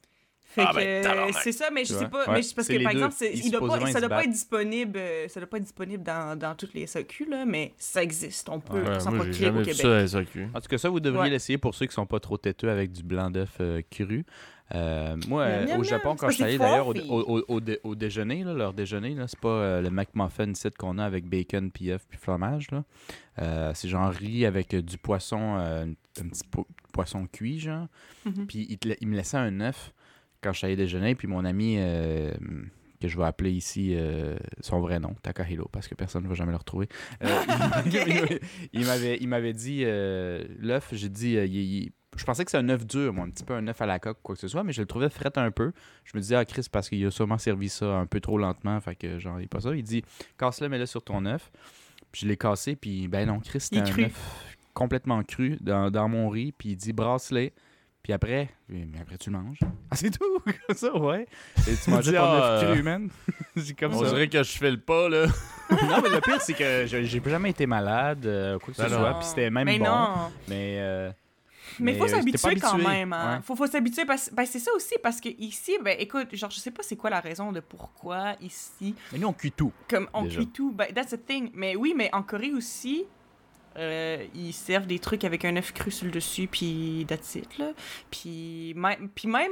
[0.52, 2.26] Fait Ah, que ben, c'est ça, mais je sais pas.
[2.28, 2.98] Ouais, Mais c'est parce que par deux.
[3.04, 6.36] exemple, il doit pas, ça doit pas être disponible, ça doit pas être disponible dans,
[6.38, 8.50] dans toutes les SAQ là, mais ça existe.
[8.50, 9.76] On peut Ouais, s'en procurer au Québec.
[9.76, 10.48] ça SAQ.
[10.54, 11.30] En tout cas, ça, vous devriez Ouais.
[11.30, 14.26] l'essayer pour ceux qui sont pas trop têteux avec du blanc d'œuf euh, cru.
[14.76, 17.46] Euh, moi, Miam, euh, miam, au Japon, quand je suis allé d'ailleurs au, au, au-
[17.48, 21.06] au dé- au déjeuner, là, leur déjeuner, c'est pas euh, le McMuffin set qu'on a
[21.06, 22.68] avec bacon, puis œuf, puis fromage.
[23.40, 25.86] Euh, c'est genre riz avec du poisson, euh,
[26.22, 27.88] un petit po- poisson cuit, genre.
[28.26, 28.46] Mhm.
[28.48, 29.92] Puis il, il me laissait un œuf
[30.42, 32.32] quand je suis allé déjeuner, puis mon ami, euh,
[33.02, 36.36] que je vais appeler ici euh, son vrai nom, Takahiro, parce que personne ne va
[36.36, 36.88] jamais le retrouver.
[37.24, 37.28] Euh,
[38.74, 42.68] il- m'avait il m'avait dit l'œuf, j'ai dit il- il- je pensais que c'est un
[42.70, 44.64] œuf dur, moi, un petit peu un œuf à la coque quoi que ce soit,
[44.64, 45.72] mais je le trouvais fret un peu.
[46.04, 48.82] Je me disais ah Chris parce qu'il a sûrement servi ça un peu trop lentement,
[48.82, 49.74] fait que il est pas ça.
[49.76, 50.04] Il dit
[50.38, 51.52] casse-le mets-le sur ton œuf.
[52.12, 56.10] Puis je l'ai cassé puis ben non Chris c'était un œuf complètement cru dans, dans
[56.10, 57.54] mon riz puis il dit brasse-les.
[58.02, 59.60] Puis après, mais après tu le manges.
[59.92, 61.28] Ah, c'est tout, comme ça, ouais.
[61.68, 63.10] Et tu mangeais dit, ton ah, œuf euh, cru, man.
[63.58, 64.10] C'est comme On ça.
[64.10, 65.26] dirait que je fais le pas, là.
[65.70, 68.84] Non, mais le pire, c'est que je- j'ai jamais été malade, euh, quoi que ce
[68.84, 68.98] Non, non.
[69.00, 69.14] soit.
[69.20, 69.86] Puis c'était même mais bon.
[69.86, 70.32] non.
[70.48, 71.12] Mais, euh,
[71.80, 72.88] Mais il faut euh, j'étais s'habituer quand habitué.
[72.90, 73.14] même.
[73.14, 73.36] Hein.
[73.38, 73.42] Ouais.
[73.44, 76.60] Faut, faut s'habituer parce ben, c'est ça aussi parce que ici, ben écoute, genre je
[76.60, 79.74] sais pas c'est quoi la raison de pourquoi ici, Mais nous, on cuit tout.
[79.90, 80.38] comme on Déjà.
[80.40, 80.72] cuit tout.
[80.72, 81.52] Ben that's the thing.
[81.54, 83.04] Mais oui, mais en Corée aussi,
[83.80, 87.58] euh, ils servent des trucs avec un œuf cru sur le dessus puis that's it
[87.58, 87.72] là.
[88.12, 89.52] Puis même, puis même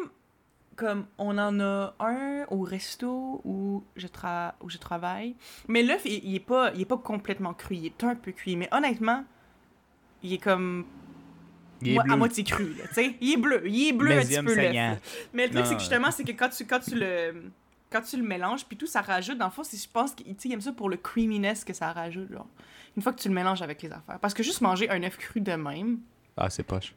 [0.76, 5.36] comme on en a un au resto où je, tra où je travaille.
[5.68, 8.32] Mais l'œuf, il, il est pas, il est pas complètement cru, il est un peu
[8.32, 8.56] cuit.
[8.56, 9.26] Mais honnêtement,
[10.24, 10.86] il est comme
[11.82, 12.14] Il est moi, bleu.
[12.14, 13.16] à moitié cru, là, tu sais.
[13.20, 14.98] Il est bleu, il est bleu un petit peu là.
[15.34, 17.52] Mais le truc, c'est que justement, c'est que quand tu, quand tu le...
[17.90, 20.62] Quand tu le mélanges, puis tout, ça rajoute, dans le fond, je pense qu'il aime
[20.62, 22.48] ça pour le creaminess que ça rajoute, genre.
[22.98, 24.20] Une fois que tu le mélanges avec les affaires.
[24.20, 26.00] Parce que juste manger un œuf cru de même...
[26.36, 26.94] Ah, c'est poche.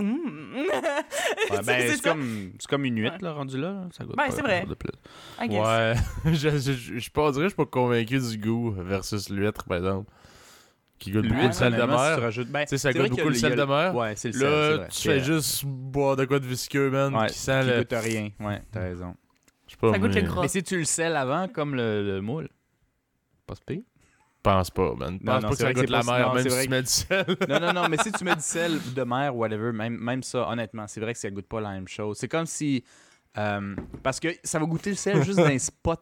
[0.00, 0.04] mm.
[0.04, 0.66] Ouais,
[1.50, 3.22] C'est- ben, c'est comme, c'est comme une huître, Ouais.
[3.22, 3.88] là, rendu là.
[3.96, 4.64] Ça goûte Ouais, pas c'est vrai.
[4.66, 4.92] de plus.
[5.40, 5.66] I guess.
[5.66, 5.94] Ouais.
[6.34, 10.10] je, je, je, je pas, je suis pas convaincu du goût versus l'huître, par exemple.
[10.98, 12.20] Qui goûte beaucoup le sel de honnêtement, si tu mer.
[12.20, 13.94] rajoutes- ben, Tu sais, ça goûte beaucoup le sel de mer.
[13.96, 17.34] Ouais, c'est le sel, Là, tu fais juste boire de quoi de visqueux, man, qui
[17.38, 17.78] sent qui le...
[17.78, 18.28] goûte rien.
[18.38, 19.14] Ouais, t'as raison.
[19.80, 20.42] Pas, Ça goûte mais le gras.
[20.42, 22.48] Mais si tu le sels avant, comme le, le moule,
[23.46, 23.82] pas pire.
[24.42, 25.18] pense pas, man.
[25.22, 26.62] Non, Pense non, pas que ça que goûte c'est la pas- mer, non, même si
[26.64, 27.26] tu mets du sel.
[27.48, 30.48] Non, non, non, mais si tu mets du sel de mer, whatever, même, même ça,
[30.48, 32.16] honnêtement, c'est vrai que ça goûte pas la même chose.
[32.18, 32.84] C'est comme si.
[33.38, 36.00] euh, parce que ça va goûter le sel juste d'un spot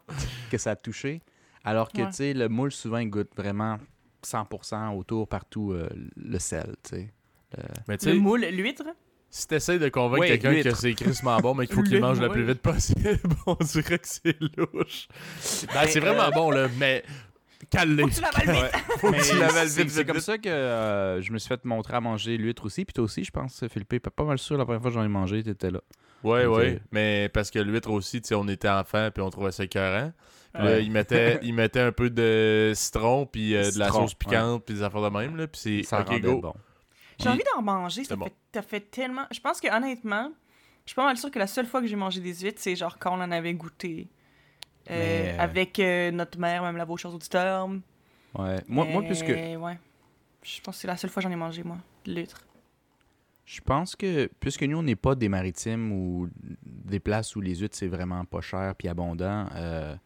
[0.50, 1.22] que ça a touché.
[1.64, 2.08] Alors que, Ouais.
[2.08, 3.78] tu sais, le moule, souvent, il goûte vraiment
[4.24, 7.12] 100% autour, partout, euh, le sel, tu sais.
[7.86, 8.84] Mais tu Le sais, moule, l'huître?
[9.30, 12.20] Si t'essayes de convaincre Ouais, quelqu'un que c'est crissement bon, mais qu'il faut qu'il mange
[12.20, 15.08] le plus vite possible, on dirait que c'est louche.
[15.74, 17.04] Ben, c'est euh, vraiment bon, là, mais
[17.70, 18.02] calé.
[18.02, 18.76] Faut que tu l'avales vite.
[18.98, 21.38] Faut que Mais tu l'avales c'est- vite, C'est vite, comme ça que euh, je me
[21.38, 22.84] suis fait montrer à manger l'huître aussi.
[22.84, 24.08] Puis toi aussi, je pense, Philippe.
[24.10, 25.80] Pas mal sûr, la première fois que j'en ai mangé, t'étais là.
[26.24, 26.56] Ouais, Ok.
[26.56, 26.80] ouais.
[26.90, 30.12] Mais parce que l'huître aussi, tu sais, on était enfants puis on trouvait ça écœurant.
[30.54, 34.14] Puis là, ils mettaient, ils mettaient un peu de citron puis euh, de la sauce
[34.14, 35.36] piquante puis des affaires de même.
[35.36, 36.40] Là, puis c'est Ça go.
[36.40, 36.54] bon.
[37.18, 38.04] J'ai envie d'en manger.
[38.04, 38.26] Ça bon.
[38.26, 39.26] fait, ça fait tellement.
[39.32, 40.30] Je pense que honnêtement,
[40.84, 42.76] je suis pas mal sûre que la seule fois que j'ai mangé des huîtres, c'est
[42.76, 44.08] genre quand on en avait goûté.
[44.90, 47.68] Euh, Mais, euh, Avec euh, notre mère, même la vos chers auditeurs.
[48.34, 48.56] Ouais.
[48.68, 49.78] Moi, moi, puisque Euh, Ouais.
[50.42, 52.46] Je pense que c'est la seule fois que j'en ai mangé, moi, de l'huître.
[53.44, 56.28] Je pense que, puisque nous, on n'est pas des maritimes ou
[56.64, 59.96] des places où les huîtres, c'est vraiment pas cher puis abondant, euh,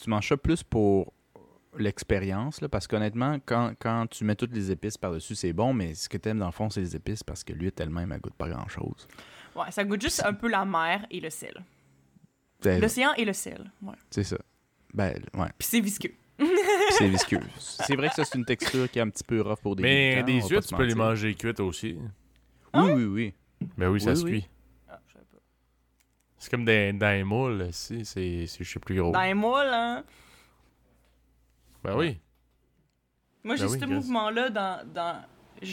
[0.00, 1.12] tu manges ça plus pour
[1.82, 5.94] l'expérience, là, parce qu'honnêtement, quand, quand tu mets toutes les épices par-dessus, c'est bon, mais
[5.94, 8.34] ce que t'aimes dans le fond, c'est les épices parce que l'huître elle-même, elle goûte
[8.34, 9.06] pas grand-chose.
[9.56, 11.54] Ouais, ça goûte juste un peu la mer et le sel.
[12.62, 13.70] Ben, L'océan et le sel.
[13.82, 13.94] Ouais.
[14.10, 14.38] c'est ça.
[14.94, 15.48] Ben, ouais.
[15.58, 16.12] Puis c'est visqueux.
[16.90, 17.40] C'est visqueux.
[17.58, 19.82] C'est vrai que ça, c'est une texture qui est un petit peu rough pour des
[19.82, 21.96] Mais des huîtres, tu peux les manger cuites aussi.
[22.74, 23.34] Oui, oui, oui.
[23.76, 24.30] Ben oui, ça Oui, se oui.
[24.42, 24.48] cuit.
[24.88, 25.38] Ah, je savais pas.
[26.38, 29.10] C'est comme dans, dans les moules, si, c'est c'est- je sais plus gros.
[29.10, 30.04] Dans les moules, hein?
[31.82, 32.18] Ben oui.
[33.44, 34.92] Moi, j'ai Ben oui, ce mouvement-là dans.
[34.92, 35.22] dans...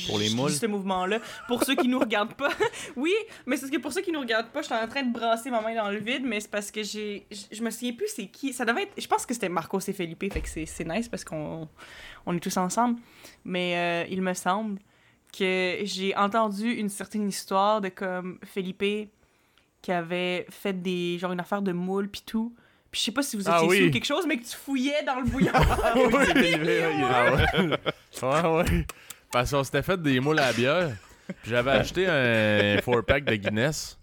[0.07, 0.49] Pour les moules?
[0.49, 1.19] ce mouvement-là.
[1.47, 2.49] Pour ceux qui nous regardent pas.
[2.95, 3.13] oui,
[3.45, 5.13] mais c'est parce que pour ceux qui nous regardent pas, je suis en train de
[5.13, 7.27] brasser ma main dans le vide, mais c'est parce que j'ai.
[7.51, 8.51] Je me souviens plus c'est qui.
[8.51, 8.93] Ça devait être.
[8.99, 11.67] Je pense que c'était Marcos et Felipe, fait que c'est c'est nice parce qu'on
[12.25, 12.99] on est tous ensemble.
[13.43, 14.79] Mais euh, il me semble
[15.37, 19.11] que j'ai entendu une certaine histoire de comme Felipe
[19.81, 21.19] qui avait fait des.
[21.19, 22.55] genre une affaire de moule pis tout.
[22.95, 23.77] Puis je sais pas si vous étiez Ah oui.
[23.77, 25.51] sous ou quelque chose, mais que tu fouillais dans le bouillon.
[25.53, 25.93] Ah
[27.35, 27.69] ouais.
[28.23, 28.85] ouais, ouais.
[29.33, 30.91] Parce qu'on s'était fait des moules à bière.
[31.27, 33.99] Puis j'avais acheté un 4-pack de Guinness.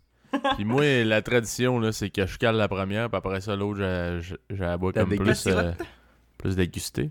[0.56, 3.80] Puis moi, la tradition, là, c'est que je cale la première, puis après ça, l'autre,
[4.20, 5.72] j'ai- la bois comme plus, euh,
[6.36, 7.10] plus dégustée.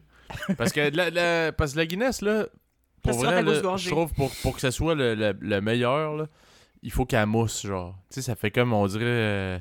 [0.60, 2.46] Parce que la, la- parce que la Guinness, là,
[3.02, 6.28] pour vrai, là, je trouve pour, pour que ça soit le, le- le meilleur, là,
[6.84, 7.96] il faut qu'elle mousse, genre.
[8.12, 9.04] Tu sais, ça fait comme, on dirait...
[9.06, 9.60] euh,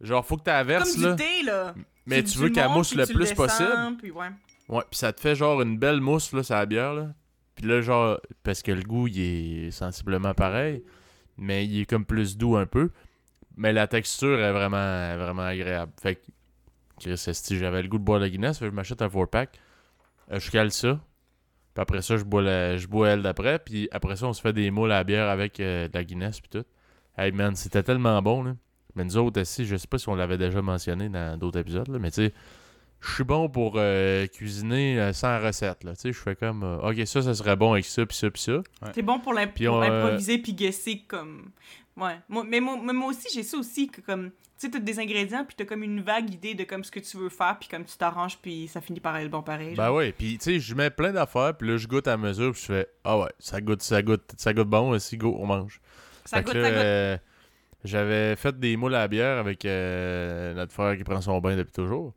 [0.00, 1.14] genre, faut que tu Comme verses, du là.
[1.14, 1.74] thé, là.
[2.06, 3.96] Mais tu, veux le qu'elle mousse le plus possible.
[3.98, 4.28] Puis ouais.
[4.68, 7.08] Ouais, puis ça te fait genre une belle mousse, là, sur la bière, là.
[7.54, 10.82] Puis là, genre, parce que le goût, il est sensiblement pareil,
[11.36, 12.90] mais il est comme plus doux un peu.
[13.56, 15.92] Mais la texture est vraiment, vraiment agréable.
[16.02, 16.20] Fait que,
[16.98, 19.60] Chris, esti, j'avais le goût de boire la Guinness, fait que je m'achète un 4-pack.
[20.32, 21.00] Euh, je cale ça.
[21.74, 23.58] Puis après ça, je bois, la, je bois elle d'après.
[23.58, 26.04] Puis après ça, on se fait des moules à la bière avec euh, de la
[26.04, 26.64] Guinness, puis tout.
[27.16, 28.56] Hey man, c'était tellement bon, là.
[28.96, 31.88] Mais nous autres, aussi, je sais pas si on l'avait déjà mentionné dans d'autres épisodes,
[31.88, 32.32] là, mais tu sais,
[33.00, 35.84] je suis bon pour euh, cuisiner euh, sans recette.
[35.84, 35.94] Là.
[35.94, 38.30] Tu sais, je fais comme, euh, ok, ça, ça serait bon avec ça, puis ça,
[38.30, 38.62] puis ça.
[38.92, 39.42] T'es bon pour, euh,
[39.82, 41.50] improviser puis guesser comme.
[41.96, 42.16] Ouais.
[42.28, 44.30] Moi, mais, moi, mais moi aussi, j'ai ça aussi que comme.
[44.58, 47.00] Tu sais, t'as des ingrédients puis t'as comme une vague idée de comme ce que
[47.00, 49.74] tu veux faire puis comme tu t'arranges puis ça finit par être bon pareil.
[49.74, 52.52] Ben ouais, puis tu sais, je mets plein d'affaires, puis là, je goûte à mesure,
[52.52, 55.46] puis je fais, ah ouais, ça goûte, ça goûte, ça goûte bon, aussi, go, on
[55.46, 55.80] mange.
[56.24, 57.20] ça Fait goûte, ça goûte.
[57.84, 61.56] J'avais fait des moules à la bière avec euh, notre frère qui prend son bain
[61.56, 62.14] depuis toujours.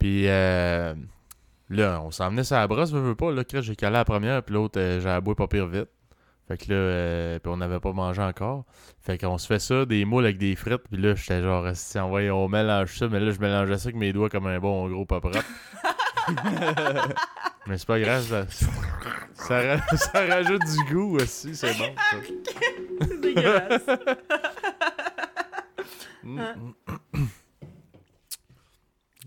[0.00, 0.94] Puis euh,
[1.68, 3.30] là, on s'en venait sur la brosse, veux, veux pas.
[3.30, 5.88] Là, j'ai calé la première, puis l'autre, euh, j'ai la bois pas pire vite.
[6.48, 8.64] Fait que là, euh, puis on n'avait pas mangé encore.
[9.00, 11.98] Fait qu'on se fait ça, des moules avec des frites, puis là, j'étais genre, si
[11.98, 15.04] on, mélange ça, mais là, je mélangeais ça avec mes doigts comme un bon gros
[15.04, 15.38] pas propre.
[17.66, 18.46] mais c'est pas grave, ça,
[19.34, 21.94] ça, ça rajoute du goût aussi, c'est bon.
[22.10, 22.16] ça.
[23.06, 23.86] C'est dégueulasse.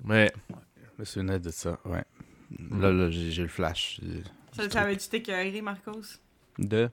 [0.04, 0.32] Mais
[0.76, 2.04] Je me souvenais de ça, ouais.
[2.72, 4.00] Là, là, j'ai le flash.
[4.52, 6.20] ça t'avais-tu t'écœuré, Marcos?
[6.60, 6.90] De?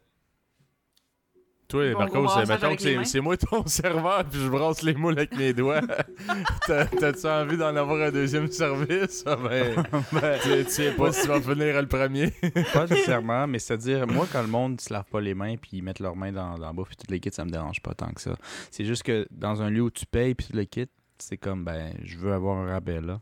[2.81, 3.05] C'est- mains.
[3.05, 5.81] c'est moi ton serveur, puis je brasse les moules avec mes doigts.
[6.67, 9.25] T'as- T'as-tu envie d'en avoir un deuxième service?
[9.27, 12.31] Ah ben, tu, tu sais pas si tu vas finir le premier.
[12.73, 15.83] Pas nécessairement, mais c'est-à-dire, moi, quand le monde se lave pas les mains puis ils
[15.83, 17.95] mettent leurs mains dans, dans la bouffe et tout le kit, ça me dérange pas
[17.95, 18.35] tant que ça.
[18.71, 21.65] C'est juste que dans un lieu où tu payes puis tout le kit, c'est comme,
[21.65, 23.21] ben, je veux avoir un rabais là.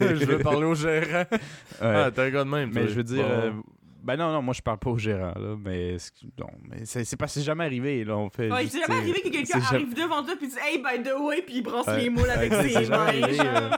[0.00, 1.24] je veux parler au gérant.
[1.30, 1.38] Ouais.
[1.80, 2.70] Ah, t'es un gars de même.
[2.72, 2.90] mais toi.
[2.90, 3.30] je veux dire, Bon.
[3.32, 3.50] euh,
[4.02, 5.96] ben non, non, moi je parle pas au gérant là, mais,
[6.38, 8.16] non, mais c'est que c'est jamais arrivé là.
[8.16, 10.78] On fait Ouais, juste, c'est jamais arrivé que quelqu'un arrive devant toi puis dit Hey,
[10.78, 12.02] by the way, puis il brosse Ouais.
[12.02, 13.12] les moules avec ses mains.
[13.12, 13.70] euh.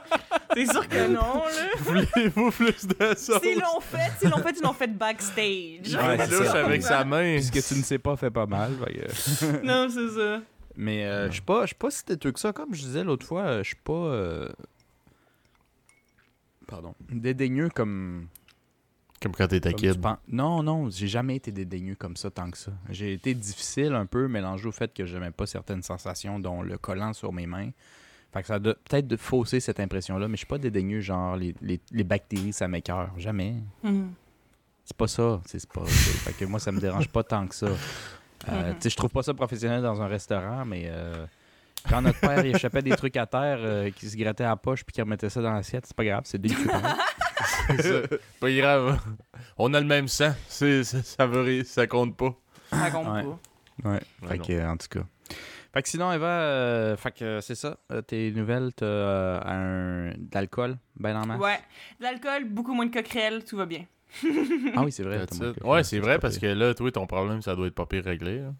[0.54, 1.68] C'est sûr que non, là.
[1.78, 3.40] Voulez-vous plus de sauce?
[3.42, 5.94] S'ils l'ont fait, s'ils l'ont fait, ils l'ont fait backstage.
[5.94, 6.64] Ouais, douche ça.
[6.64, 7.40] avec sa main.
[7.42, 8.72] Ce que tu ne sais pas fait pas mal.
[8.78, 10.40] que- Non, c'est ça.
[10.76, 12.52] Mais euh, je suis pas, je suis pas si têteux que ça.
[12.52, 13.92] Comme je disais l'autre fois, euh, je suis pas.
[13.92, 14.48] euh,
[16.66, 16.94] Pardon.
[17.10, 18.28] Dédaigneux comme.
[19.24, 19.98] Comme quand t'étais kid.
[20.00, 20.18] penses.
[20.28, 22.72] Non, non, j'ai jamais été dédaigneux comme ça tant que ça.
[22.90, 26.76] J'ai été difficile un peu, mélangé au fait que j'aimais pas certaines sensations, dont le
[26.76, 27.70] collant sur mes mains.
[28.34, 31.36] Fait que ça doit peut-être de fausser cette impression-là, mais je suis pas dédaigneux, genre
[31.36, 33.12] les, les, les bactéries, ça m'écœure.
[33.16, 33.54] Jamais.
[33.82, 34.12] Mhm.
[34.84, 35.40] C'est pas ça.
[35.46, 35.86] C'est c'est pas.
[35.86, 37.68] c'est- fait que moi, ça me dérange pas tant que ça.
[38.48, 41.24] Euh, sais, je trouve pas ça professionnel dans un restaurant, mais euh,
[41.88, 44.56] quand notre père il échappait des trucs à terre, euh, qui se grattait à la
[44.56, 46.68] poche puis qui remettait ça dans l'assiette, c'est pas grave, c'est délicieux.
[47.36, 47.80] pareil.
[47.80, 48.16] C'est ça.
[48.40, 49.00] Pas grave.
[49.58, 50.32] On a le même sang.
[50.48, 52.34] C'est, ça, veut, ça compte pas.
[52.70, 53.22] Ça compte Ouais.
[53.22, 53.88] pas.
[53.88, 54.00] ouais.
[54.22, 55.04] Ouais, Fait que, en tout cas.
[55.72, 57.78] Fait que sinon, Eva, euh, fait que euh, c'est ça.
[57.90, 61.40] Euh, tes nouvelles, t'as euh, un d'alcool, ben en masse?
[61.40, 61.58] Ouais.
[61.98, 63.84] De l'alcool, beaucoup moins de coquerelles, tout va bien.
[64.74, 65.24] Ah oui, c'est vrai.
[65.62, 68.40] Ouais, c'est vrai parce que là, toi, ton problème, ça doit être pas pire réglé.
[68.40, 68.54] hein.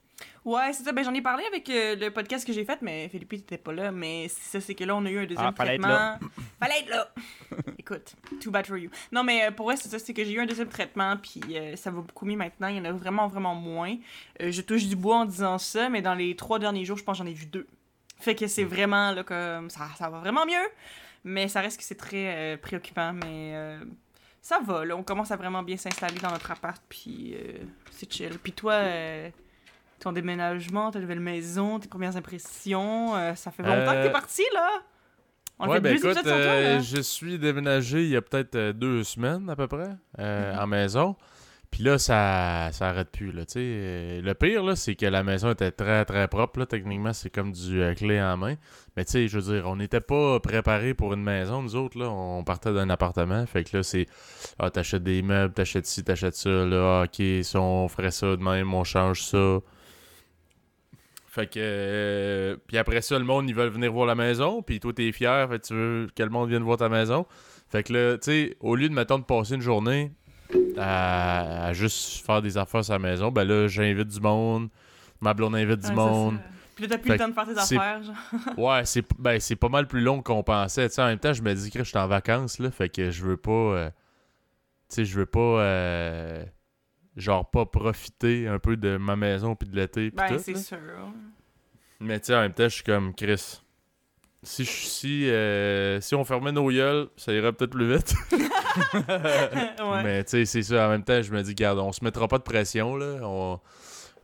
[0.45, 0.93] Ouais, c'est ça.
[0.93, 3.73] Ben, j'en ai parlé avec euh, le podcast que j'ai fait, mais Philippe n'était pas
[3.73, 3.91] là.
[3.91, 5.99] Mais ça, c'est que là, on a eu un deuxième Ah, fallait être traitement.
[5.99, 6.19] là.
[6.61, 7.09] fallait être là.
[7.79, 8.91] Écoute, too bad for you.
[9.11, 11.41] Non, mais euh, pour vrai, c'est ça, c'est que j'ai eu un deuxième traitement, puis
[11.53, 12.69] euh, ça va beaucoup mieux maintenant.
[12.69, 13.97] Il y en a vraiment, vraiment moins.
[14.43, 17.05] Euh, je touche du bois en disant ça, mais dans les trois derniers jours, je
[17.05, 17.67] pense que j'en ai vu deux.
[18.21, 20.69] Fait que c'est vraiment, là, comme, ça, ça va vraiment mieux,
[21.25, 23.79] mais ça reste que c'est très euh, préoccupant, mais euh,
[24.45, 28.13] ça va, là, on commence à vraiment bien s'installer dans notre appart, puis euh, c'est
[28.13, 28.39] chill.
[28.43, 29.31] Puis toi, euh,
[29.99, 34.43] ton déménagement, ta nouvelle maison, tes premières impressions, euh, ça fait longtemps que t'es parti,
[34.53, 34.69] là?
[35.59, 36.79] On ouais, fait ben écoute, toi, là.
[36.81, 40.59] je suis déménagé il y a peut-être deux semaines à peu près euh, Mhm.
[40.61, 41.17] en maison.
[41.75, 43.33] Puis là, ça, ça arrête plus.
[43.57, 46.65] Euh, le pire, là, c'est que la maison était très, très propre.
[46.67, 48.55] Techniquement, c'est comme du euh, clé en main.
[48.97, 52.01] Mais tu sais, je veux dire, on n'était pas préparés pour une maison, nous autres.
[52.01, 53.45] On partait d'un appartement.
[53.47, 54.07] Fait que là, c'est
[54.61, 56.49] Ah, t'achètes des meubles, t'achètes ci, t'achètes ça.
[56.49, 59.59] Là, Ah, ok, on ferait ça de même, on change ça.
[61.27, 61.59] Fait que.
[61.59, 64.63] euh, puis après ça, le monde, ils veulent venir voir la maison.
[64.63, 65.49] Puis toi, t'es fier.
[65.49, 67.27] Fait que tu veux que le monde vienne voir ta maison.
[67.69, 70.13] Fait que là, tu sais, au lieu de, mettons, de passer une journée
[70.79, 74.69] à, à juste faire des affaires sur la maison, ben là, j'invite du monde.
[75.21, 76.37] Ma blonde invite du Ouais, monde.
[76.37, 76.43] ça.
[76.75, 78.15] Puis là, t'as plus Fait le temps de faire tes affaires, genre.
[78.59, 80.89] Ouais, c'est ben, pas mal plus long qu'on pensait.
[81.01, 83.25] En même temps, je me dis que je suis en vacances, là, fait que je
[83.25, 83.51] veux pas...
[83.53, 83.91] euh,
[84.89, 85.39] tu sais, je veux pas...
[85.41, 86.45] euh,
[87.17, 90.79] genre, pas profiter un peu de ma maison puis de l'été Ben, c'est sûr.
[92.01, 93.61] Mais tu sais, en même temps, je suis comme Chris.
[94.45, 98.15] Si, je- si, euh, si on fermait nos gueules, ça irait peut-être plus vite.
[98.33, 100.03] ouais.
[100.03, 100.87] Mais tu sais, c'est ça.
[100.87, 103.19] En même temps, je me dis, regarde, on se mettra pas de pression, là.
[103.23, 103.59] On,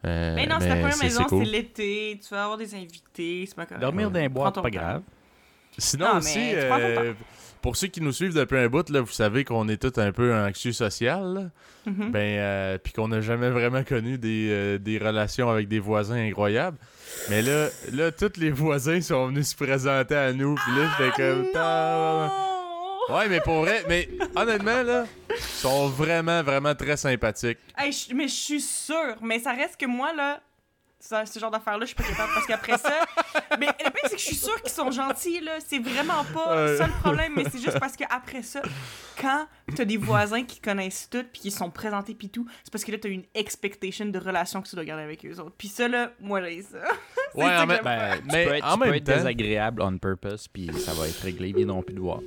[0.07, 1.45] euh, Mais non, c'est ta première maison, c'est cool.
[1.45, 3.81] l'été, tu vas avoir des invités, c'est pas correct.
[3.81, 4.69] Dormir dans un bois, pas temps.
[4.69, 5.03] grave.
[5.79, 7.13] Sinon Non, aussi, euh,
[7.63, 10.13] pour ceux qui nous suivent depuis un bout, là, vous savez qu'on est tous un
[10.13, 11.51] peu anxieux social.
[11.87, 12.11] Mhm.
[12.11, 16.17] Ben, euh, puis qu'on n'a jamais vraiment connu des, euh, des relations avec des voisins
[16.17, 16.77] incroyables.
[17.29, 20.55] Mais là, là, tous les voisins sont venus se présenter à nous.
[20.55, 21.47] Puis là, j'étais comme.
[21.55, 22.57] Ah, Ah,
[23.09, 23.17] non!
[23.17, 27.59] Ouais, mais pour vrai, mais honnêtement, là, ils sont vraiment, vraiment très sympathiques.
[27.77, 30.41] Hey, je- mais je suis sûre, mais ça reste que moi, là,
[31.01, 32.93] ce genre d'affaires-là, je suis pas capable parce qu'après ça.
[33.59, 35.53] mais le pire, c'est que je suis sûre qu'ils sont gentils, là.
[35.67, 36.77] C'est vraiment pas Ouais.
[36.77, 38.61] ça le problème, mais c'est juste parce qu'après ça,
[39.21, 42.85] quand t'as des voisins qui connaissent tout puis qui sont présentés puis tout, c'est parce
[42.85, 45.55] que là, t'as une expectation de relation que tu dois garder avec eux autres.
[45.57, 46.79] Puis ça, là, moi, j'ai ça.
[47.35, 49.15] Ouais, ça en même, ben, Tu mais peux être, en tu peux même être temps,
[49.17, 52.21] désagréable on purpose, puis ça va être réglé, ils viendront plus te voir.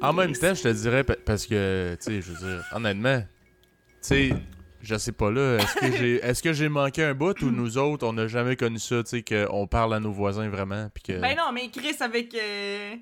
[0.00, 3.20] en même temps, je te dirais pa- parce que, tu sais, je veux dire, honnêtement,
[3.20, 3.26] tu
[4.00, 4.30] sais,
[4.82, 7.78] je sais pas là, est-ce que j'ai, est-ce que j'ai manqué un bout ou nous
[7.78, 11.02] autres, on n'a jamais connu ça, tu sais, qu'on parle à nos voisins vraiment, puis
[11.02, 11.20] que.
[11.20, 12.34] Ben non, mais Chris avec.
[12.34, 12.94] euh,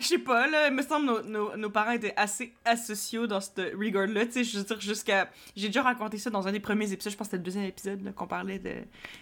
[0.00, 3.40] Je sais pas, là, il me semble nos, nos, nos parents étaient assez asociaux dans
[3.40, 5.30] ce regard-là, tu sais, je veux dire, jusqu'à...
[5.54, 7.64] J'ai déjà raconté ça dans un des premiers épisodes, je pense que c'était le deuxième
[7.66, 8.72] épisode, qu'on parlait de,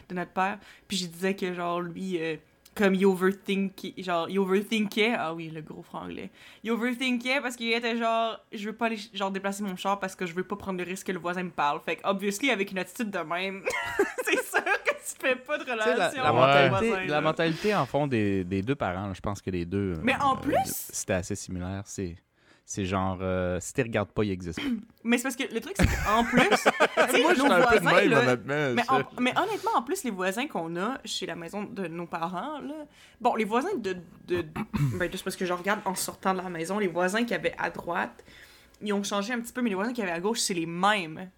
[0.08, 0.58] de notre père,
[0.88, 2.36] puis je disais que, genre, lui, euh,
[2.74, 6.30] comme il overthinkait, genre, il overthinkait, ah oui, le gros franglais,
[6.62, 10.14] il overthinkait parce qu'il était genre, je veux pas aller, genre, déplacer mon char parce
[10.14, 12.50] que je veux pas prendre le risque que le voisin me parle, fait que, obviously,
[12.50, 13.64] avec une attitude de même,
[14.24, 17.86] c'est sûr que tu fais pas de relation la, la mentalité, voisin, la mentalité en
[17.86, 19.94] fond des, des deux parents, là, je pense que les deux.
[20.02, 21.82] Mais en euh, plus- C'était assez similaire.
[21.86, 22.16] C'est,
[22.72, 24.60] c'est genre, euh, si tu regardes pas, il existe.
[24.60, 24.68] pas.
[25.02, 26.38] Mais c'est parce que le truc, c'est qu'en plus,
[27.20, 28.74] Moi, je nos suis un peu de voisins, même, là, honnêtement.
[28.76, 32.06] mais, en- mais honnêtement, en plus, les voisins qu'on a chez la maison de nos
[32.06, 32.86] parents, là,
[33.20, 33.96] bon, les voisins de,
[34.28, 34.42] de,
[35.00, 37.56] ben, juste parce que je regarde en sortant de la maison, les voisins qui avaient
[37.58, 38.24] à droite,
[38.80, 40.66] ils ont changé un petit peu, mais les voisins qui avaient à gauche, c'est les
[40.66, 41.28] mêmes.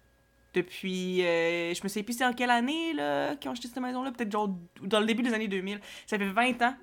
[0.53, 3.81] Depuis, euh, je me sais plus c'est en quelle année, là, qu'ils ont acheté cette
[3.81, 5.79] maison-là, peut-être genre dans le début des années 2000.
[6.05, 6.75] Ça fait 20 ans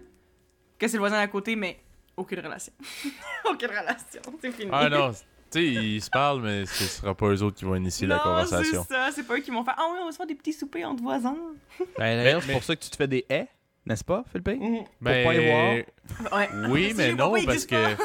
[0.76, 1.78] que c'est le voisin à côté, mais
[2.16, 2.72] aucune relation.
[3.44, 4.70] aucune relation, c'est fini.
[4.72, 5.16] Ah non, tu
[5.50, 8.22] sais, ils se parlent, mais ce sera pas eux autres qui vont initier la Non,
[8.22, 8.84] conversation.
[8.88, 10.34] c'est ça, c'est pas eux qui vont faire Ah oui, on va se faire des
[10.34, 11.36] petits soupers entre voisins.
[11.98, 13.48] Ben, D'ailleurs, Mais- c'est pour ça que tu te fais des haies,
[13.86, 14.60] n'est-ce pas, Philippe?
[15.00, 16.38] Ben, pas y voir.
[16.38, 16.48] Ouais.
[16.68, 17.96] Oui, mais non, pas, parce que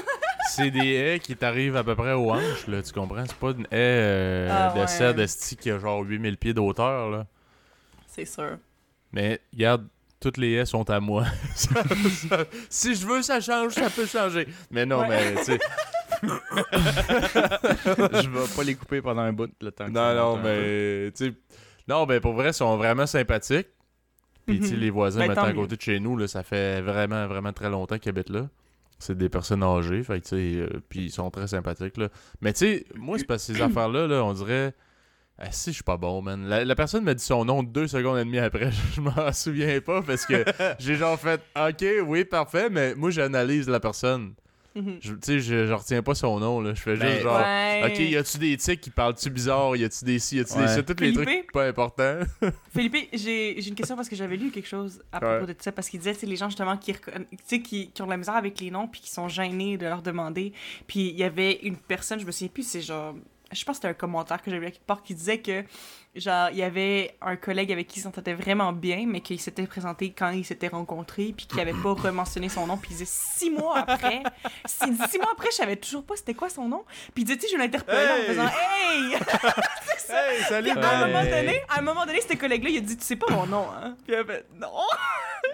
[0.49, 3.23] c'est des haies qui t'arrivent à peu près aux hanches, là, tu comprends?
[3.27, 5.23] C'est pas une haie euh, Ah, de ouais.
[5.23, 7.27] esti qui a genre 8000 pieds d'auteur, là.
[8.07, 8.57] C'est sûr.
[9.11, 9.87] Mais, regarde,
[10.25, 11.25] toutes les haies sont à moi.
[11.55, 11.83] Ça-
[12.29, 14.47] ça- si je veux, ça change, ça peut changer.
[14.71, 15.07] Mais non, Ouais.
[15.09, 15.59] mais, tu sais...
[18.23, 21.33] Je vais pas les couper pendant un bout le temps Non, non, mais, tu sais...
[21.88, 23.67] Non, ben, pour vrai, ils sont vraiment sympathiques.
[24.45, 24.79] Puis, tu sais, Mhm.
[24.79, 25.53] les voisins, Ben, maintenant, à mieux.
[25.61, 28.47] côté de chez nous, là, ça fait vraiment, vraiment très longtemps qu'ils habitent là.
[28.97, 32.09] C'est des personnes âgées, fait tu sais, euh, puis ils sont très sympathiques, là.
[32.41, 34.73] Mais, tu sais, moi, c'est parce que ces affaires-là, là, on dirait...
[35.37, 36.47] Ah, si, je suis pas bon, man.
[36.47, 38.69] La, la personne m'a dit son nom deux secondes et demie après.
[38.95, 40.45] Je m'en souviens pas parce que
[40.79, 44.33] j'ai genre fait OK, oui, parfait, mais moi, j'analyse la personne.
[44.77, 44.99] Mhm.
[44.99, 46.73] Tu sais, je, je retiens pas son nom, là.
[46.73, 47.37] Je fais Ben, juste genre.
[47.39, 47.81] Ouais.
[47.85, 49.75] Ok, y a-tu des tics qui parlent-tu bizarre?
[49.77, 50.67] Y a-tu des ci, y a-tu des Ouais.
[50.67, 50.83] ça?
[50.83, 52.19] Tous les trucs pas importants.
[52.73, 55.53] Philippe, j'ai j'ai une question parce que j'avais lu quelque chose à propos Ouais.
[55.53, 55.71] de ça.
[55.71, 56.93] Parce qu'il disait, c'est les gens justement qui,
[57.47, 60.01] qui, qui ont de la misère avec les noms puis qui sont gênés de leur
[60.01, 60.51] demander.
[60.87, 63.15] Puis il y avait une personne, je me souviens plus, c'est genre.
[63.51, 65.63] Je pense que c'était un commentaire que j'avais quelque part qui disait que,
[66.15, 69.67] genre, il y avait un collègue avec qui il s'entendait vraiment bien, mais qu'il s'était
[69.67, 73.10] présenté quand ils s'étaient rencontrés, puis qu'il avait pas rementionné son nom, puis il disait
[73.10, 74.23] six mois après,
[74.65, 77.47] six, six mois après, je savais toujours pas c'était quoi son nom, puis il disait,
[77.51, 79.17] je l'interpellais en faisant Hey!
[80.08, 80.71] Hey, salut!
[80.71, 83.03] Puis à un moment donné, à un moment donné, ce collègue-là, il a dit, tu
[83.03, 83.95] sais pas mon nom, hein?
[84.05, 84.69] Puis il a fait, non!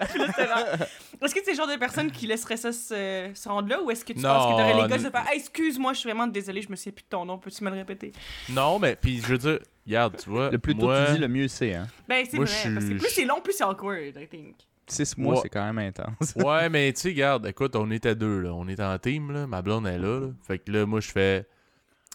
[0.12, 0.76] Puis là,
[1.24, 3.90] Est-ce que c'est le genre de personne qui laisserait ça se, se rendre là, ou
[3.90, 6.08] est-ce que tu Non, penses que t'aurais les gars de faire, Hey, excuse-moi, je suis
[6.08, 8.12] vraiment désolé, je me souviens plus de ton nom, peux-tu me le répéter?
[8.50, 10.50] Non, mais puis je veux dire, regarde, tu vois.
[10.50, 11.74] Le plus tôt moi, tu dis, le mieux c'est.
[11.74, 11.86] Hein.
[12.08, 14.26] Ben, c'est Moi, vrai, je suis- parce que plus c'est long, plus c'est awkward, I
[14.28, 14.56] think.
[14.86, 15.40] Six mois, Ouais.
[15.44, 16.34] c'est quand même intense.
[16.36, 18.52] Ouais, mais tu sais, regarde, écoute, on était deux, là.
[18.52, 19.46] On était en team, là.
[19.46, 20.26] Ma blonde est là, là.
[20.46, 21.46] Fait que là, moi, je fais.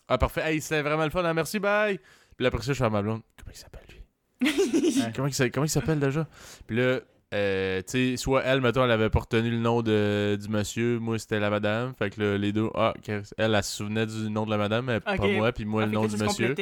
[0.10, 0.41] Ah, parfait.
[0.43, 1.24] Hey, c'était vraiment le fun.
[1.26, 1.98] hein, merci, bye.
[1.98, 3.22] Puis là, après ça, je fais à ma blonde.
[3.38, 4.04] Comment il s'appelle, lui?
[5.15, 6.28] Comment il comment il s'appelle déjà
[6.67, 7.00] Puis là,
[7.34, 10.98] euh, tu sais, soit elle, mettons, elle avait pas retenu le nom de, du monsieur.
[11.00, 11.94] Moi, c'était la madame.
[11.98, 12.70] Fait que là, les deux.
[12.74, 15.52] Ah, elle, elle, se souvenait du nom de la madame, mais pas moi.
[15.52, 16.56] Puis moi, Ah, le fait nom du monsieur.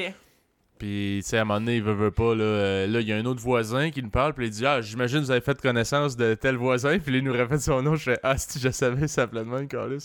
[0.78, 3.08] Puis, tu sais, à un moment donné, il veut, veut pas, là, euh, là, il
[3.08, 5.32] y a un autre voisin qui nous parle, puis il dit, ah, j'imagine que vous
[5.32, 8.38] avez fait connaissance de tel voisin, puis il nous répète son nom, je fais, ah,
[8.38, 9.98] si je savais, ça s'appelait de même, que,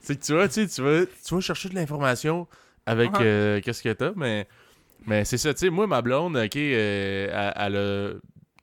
[0.00, 2.46] c'est que tu vois, tu vas, tu vas chercher de l'information
[2.86, 3.20] avec Uh-huh.
[3.20, 4.48] euh, qu'est-ce que t'as, mais,
[5.06, 8.10] mais c'est ça, tu sais, moi, ma blonde, ok, euh, elle, elle a,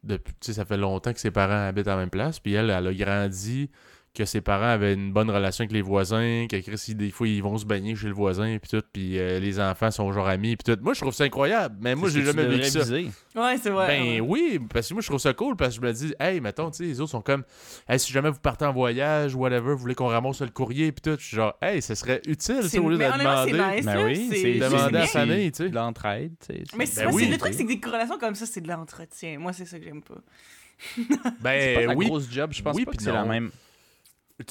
[0.04, 2.88] depuis, ça fait longtemps que ses parents habitent à la même place, puis elle, elle
[2.88, 3.70] a grandi
[4.13, 7.41] que ses parents avaient une bonne relation avec les voisins, que Chris, des fois, ils
[7.43, 10.58] vont se baigner chez le voisin, puis tout, puis euh, les enfants sont genre amis,
[10.58, 10.82] puis tout.
[10.84, 12.80] Moi, je trouve ça incroyable, mais moi, j'ai jamais vécu ça.
[12.89, 13.88] Ouais, c'est vrai.
[13.88, 14.28] Ben ouais.
[14.28, 16.72] oui, parce que moi je trouve ça cool parce que je me dis, hey, mettons,
[16.72, 17.43] tu sais, les autres sont comme,
[17.88, 21.02] hey, si jamais vous partez en voyage, whatever, vous voulez qu'on ramasse le courrier, puis
[21.02, 23.52] tout, je suis genre, hey, ça serait utile, tu sais, C'est- au lieu de demander.
[23.52, 25.69] nice, Ben oui, c'est- Demander à la famille, tu sais.
[25.69, 26.63] De l'entraide, tu sais.
[26.76, 27.24] Mais Ben oui.
[27.26, 29.38] c'est le truc, c'est que des corrélations comme ça, c'est de l'entretien.
[29.39, 30.15] Moi, c'est ça que j'aime pas.
[30.95, 33.52] C'est pas Ben oui, grosse job, je pense Oui, pas que c'est la même.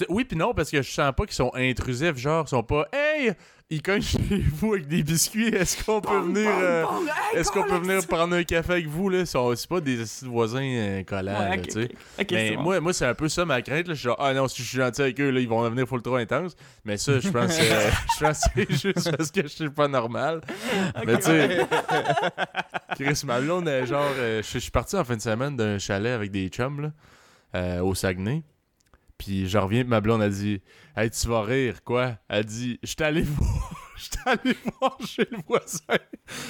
[0.09, 2.87] Oui puis non, parce que je sens pas qu'ils sont intrusifs, genre, ils sont pas,
[2.93, 3.33] hey,
[3.71, 4.19] ils cognent chez
[4.55, 6.85] vous avec des biscuits, est-ce qu'on peut venir, euh,
[7.33, 10.63] hey, est-ce qu'on peut venir prendre un café avec vous, là, c'est pas des voisins
[10.63, 11.89] euh, collants, Ouais, tu sais.
[12.31, 12.63] Mais bon.
[12.63, 13.89] moi, moi c'est un peu ça ma crainte.
[13.89, 13.95] Là.
[13.95, 15.87] Je suis genre, ah non, si je suis gentil avec eux, là, ils vont devenir
[15.87, 16.57] full trop intense.
[16.85, 19.89] Mais ça, je pense, euh, je pense que c'est juste parce que je suis pas
[19.89, 20.41] normal.
[21.07, 21.67] Mais tu sais,
[22.95, 26.49] Chris Malone, est genre, je suis parti en fin de semaine d'un chalet avec des
[26.49, 26.93] chums
[27.53, 28.43] là, au Saguenay.
[29.19, 30.63] Puis je reviens, ma blonde a dit
[30.97, 32.17] Hey, tu vas rire, quoi?
[32.29, 33.73] Elle dit Je allé voir.
[33.99, 35.99] J'étais allé voir chez le voisin.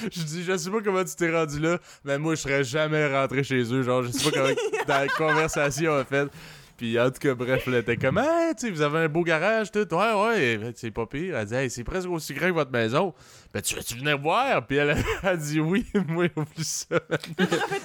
[0.03, 3.11] Je dis, je sais pas comment tu t'es rendu là, mais moi, je serais jamais
[3.11, 3.81] rentré chez eux.
[3.81, 4.53] Genre, je sais pas comment
[4.87, 6.29] dans la conversation a fait.
[6.77, 9.23] Puis en tout cas, bref, là, t'es comme, hey, tu sais, vous avez un beau
[9.23, 9.93] garage, tout.
[9.93, 11.37] Ouais, ouais, ben, c'est pas pire.
[11.37, 13.13] Elle dit, hey, c'est presque aussi grand que votre maison.
[13.53, 14.65] Ben, tu veux-tu venir voir?
[14.67, 16.99] Puis elle a dit, oui, moi, oublie ça.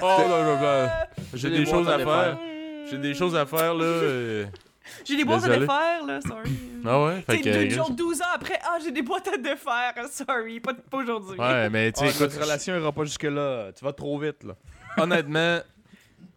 [0.02, 0.88] oh, non, non, non.
[1.32, 2.38] J'ai des choses à faire.
[2.90, 4.44] J'ai des choses à faire, là.
[5.04, 6.50] J'ai des boîtes à défaire, là, sorry.
[6.84, 7.22] Ah ouais?
[7.22, 7.50] Fait que.
[7.50, 11.38] deux jours, 12 ans après, ah, j'ai des boîtes à défaire, sorry, pas, pas aujourd'hui.
[11.38, 13.72] Ouais, mais tu sais, Ah, écoute, notre relation ira pas jusque-là.
[13.72, 14.54] Tu vas trop vite, là.
[15.02, 15.60] honnêtement,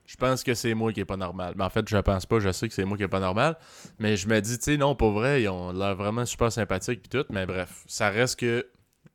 [0.05, 1.53] je pense que c'est moi qui est pas normal.
[1.57, 3.57] Mais en fait, je pense pas, je sais que c'est moi qui est pas normal.
[3.99, 7.03] Mais je me dis, tu sais, non, pas vrai, ils ont l'air vraiment super sympathiques
[7.03, 7.25] pis tout.
[7.29, 8.65] Mais bref, ça reste que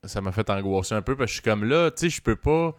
[0.04, 2.20] ça m'a fait angoisser un peu parce que je suis comme là, tu sais, je
[2.20, 2.74] peux pas.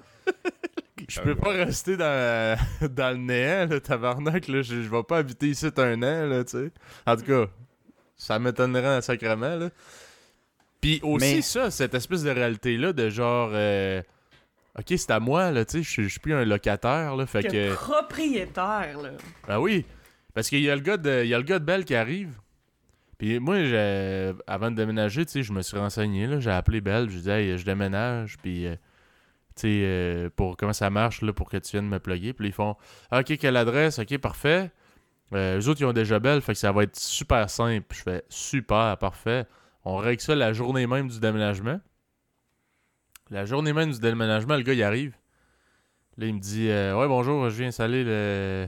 [1.09, 2.57] Je peux pas rester dans,
[2.89, 4.61] dans le néant, là, tabarnak, là.
[4.61, 6.71] Je, je vais pas habiter ici un an, là, tu sais.
[7.05, 7.45] En tout cas,
[8.15, 9.69] ça m'étonnerait un sacrement, là.
[10.81, 13.51] Puis aussi Mais- ça, cette espèce de réalité-là de genre...
[13.53, 14.01] euh,
[14.77, 17.25] OK, c'est à moi, là, tu sais, je suis- je suis plus un locataire, là,
[17.25, 17.73] fait Que que...
[17.75, 19.11] propriétaire, là.
[19.47, 19.85] Ben oui,
[20.33, 21.95] parce qu'il y a le gars de, il y a le gars de Belle qui
[21.95, 22.33] arrive.
[23.17, 26.81] Puis moi, j'ai- avant de déménager, tu sais, je me suis renseigné, là, j'ai appelé
[26.81, 28.75] Belle, je lui ai dit, hey, je déménage, puis, euh,
[29.65, 32.33] euh, pour comment ça marche, là, pour que tu viennes me plugger.
[32.33, 32.75] Puis ils font,
[33.11, 34.71] Ah, OK, quelle adresse, OK, parfait.
[35.33, 37.87] Euh, eux autres, ils ont déjà Belle, fait que ça va être super simple.
[37.95, 39.45] Je fais, super, parfait.
[39.85, 41.79] On règle ça la journée même du déménagement.
[43.29, 45.15] La journée même du déménagement, le gars, il arrive.
[46.17, 48.67] Là, il me dit, euh, ouais, bonjour, je viens installer le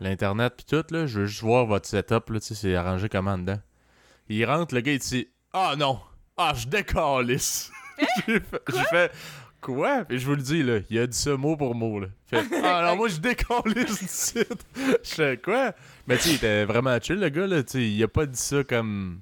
[0.00, 3.08] l'internet puis tout là, je veux juste voir votre setup là, tu sais, c'est arrangé
[3.08, 3.60] comment dedans.
[4.28, 6.00] Il rentre, le gars il dit "Ah non,
[6.36, 7.70] ah je décalisse."
[8.26, 9.12] J'ai fait, j'ai fait,
[9.64, 10.04] quoi?
[10.10, 12.08] Et je vous le dis là, il a dit ça mot pour mot là.
[12.26, 14.44] Fait "Ah non, moi je décalisse ici."
[15.02, 15.72] Je fais quoi?
[16.06, 18.62] Mais tu sais, il était vraiment chill le gars là, il a pas dit ça
[18.62, 19.20] comme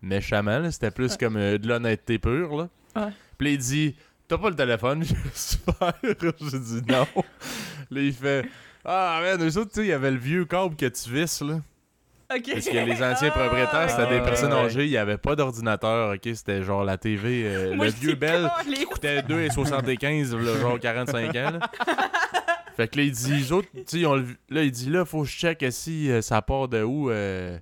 [0.00, 2.68] méchamment là, c'était plus comme euh, de l'honnêteté pure là.
[2.96, 3.12] Ouais.
[3.38, 3.94] Puis il dit
[4.28, 5.92] T'as pas le téléphone dit, Super.
[6.02, 7.06] J'ai dit non.
[7.90, 8.48] Là, il fait
[8.84, 11.42] Ah, man, eux autres, tu sais, il y avait le vieux câble que tu visses,
[11.42, 11.60] là.
[12.52, 14.58] Parce que les anciens propriétaires, c'était des Ah, personnes ouais.
[14.60, 16.20] âgées, il n'y avait pas d'ordinateur, ok?
[16.34, 17.42] C'était genre la TV.
[17.46, 18.84] euh, Moi, le vieux Bell calé.
[18.84, 21.60] coûtait 2,75, là, genre 45 ans, là.
[22.76, 25.36] Fait que là, il dit, les autres, le- là, il dit, là, faut que je
[25.36, 27.58] check si euh, ça part de où euh,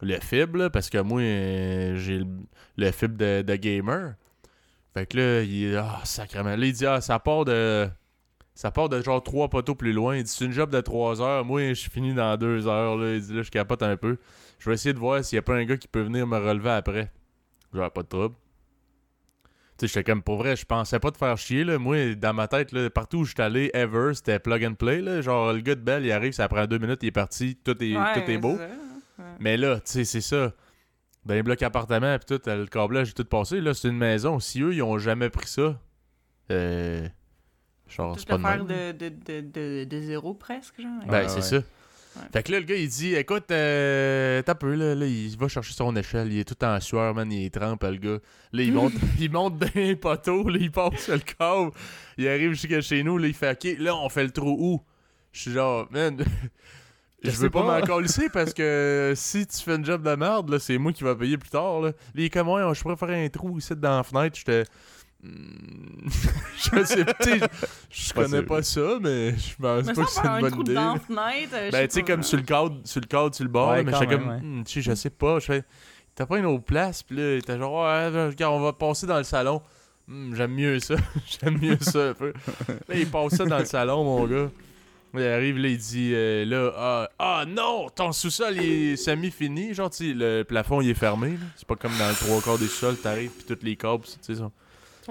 [0.00, 2.26] le fibre, là, parce que moi, euh, j'ai le,
[2.78, 4.14] le fibre de, de gamer.
[4.94, 5.76] Fait que là, il est.
[5.76, 6.56] Ah, sacrément.
[6.56, 7.86] Là, il dit, ah, ça part de.
[8.56, 10.16] Ça part de genre trois poteaux plus loin.
[10.16, 11.44] Il dit, c'est une job de trois heures.
[11.44, 12.96] Moi, je finis dans deux heures.
[12.96, 13.14] Là.
[13.14, 14.16] Il dit, là, je capote un peu.
[14.58, 16.38] Je vais essayer de voir s'il y a pas un gars qui peut venir me
[16.38, 17.12] relever après.
[17.74, 18.34] Genre, pas de trouble.
[19.78, 21.78] Tu sais, j'étais comme, pour vrai, je pensais pas te faire chier, là.
[21.78, 25.20] Moi, dans ma tête, là, partout où j'étais allé, ever, c'était plug and play, là.
[25.20, 27.76] Genre, le gars de Belle, il arrive, ça prend deux minutes, il est parti, tout
[27.84, 28.56] est, Ouais, tout est beau.
[28.56, 28.70] ouais.
[29.38, 30.54] Mais là, tu sais, c'est ça.
[31.26, 33.60] Dans les blocs appartements, puis tout, le câblage est tout passé.
[33.60, 34.40] Là, c'est une maison.
[34.40, 35.78] Si eux, ils ont jamais pris ça,
[36.50, 37.06] euh.
[37.88, 40.90] Genre, c'est pas de faire de, de, de, de, de zéro presque, genre.
[41.06, 41.42] Ben, Ouais, c'est ouais.
[41.42, 41.66] ça.
[42.32, 45.48] Fait que là, le gars, il dit Écoute, euh, t'as peu, là, là, il va
[45.48, 46.32] chercher son échelle.
[46.32, 47.30] Il est tout en sueur, man.
[47.30, 48.18] Il est trempe, le gars.
[48.52, 51.72] Là, il monte, il monte dans les poteaux, là, il passe sur le câble.
[52.16, 54.82] Il arrive jusqu'à chez nous, là, il fait Ok, là, on fait le trou où?
[55.32, 56.16] Je suis genre, man.
[57.22, 57.80] Je Je veux pas pas.
[57.80, 61.02] m'en colisser parce que si tu fais une job de merde, là, c'est moi qui
[61.02, 61.80] va payer plus tard.
[61.80, 64.36] Là, est comme, ouais, je pourrais faire un trou ici dans la fenêtre.
[64.38, 64.64] J'étais.
[65.26, 66.08] Hmm,
[66.56, 67.40] je sais pas, tu sais,
[67.90, 70.60] je Pas connais pas ça, mais je pense pas ça, que c'est une un bonne
[70.60, 70.74] idée.
[71.52, 72.22] euh, Ben, tu sais, comme hein.
[72.22, 74.38] sur le cadre, sur le cadre, sur le bord, mais j'étais comme.
[74.60, 75.38] Hmm, tu sais, je sais pas.
[75.40, 75.64] Je fais,
[76.14, 77.84] t'as pas une autre place, puis là, t'es genre,
[78.28, 79.60] regarde, on va passer dans le salon.
[80.06, 80.94] Hmm, J'aime mieux ça.
[81.42, 82.32] J'aime mieux ça un peu.
[82.88, 84.48] Là, il passe ça dans le salon, mon gars.
[85.14, 89.72] Il arrive, là, il dit, euh, là, ah, ah, non, ton sous-sol, il est semi-fini.
[89.72, 91.38] Genre, tu sais, le plafond, il est fermé.
[91.56, 94.34] C'est pas comme dans le trois quarts des sous-sols, t'arrives, puis tous les câbles, tu
[94.34, 94.42] sais,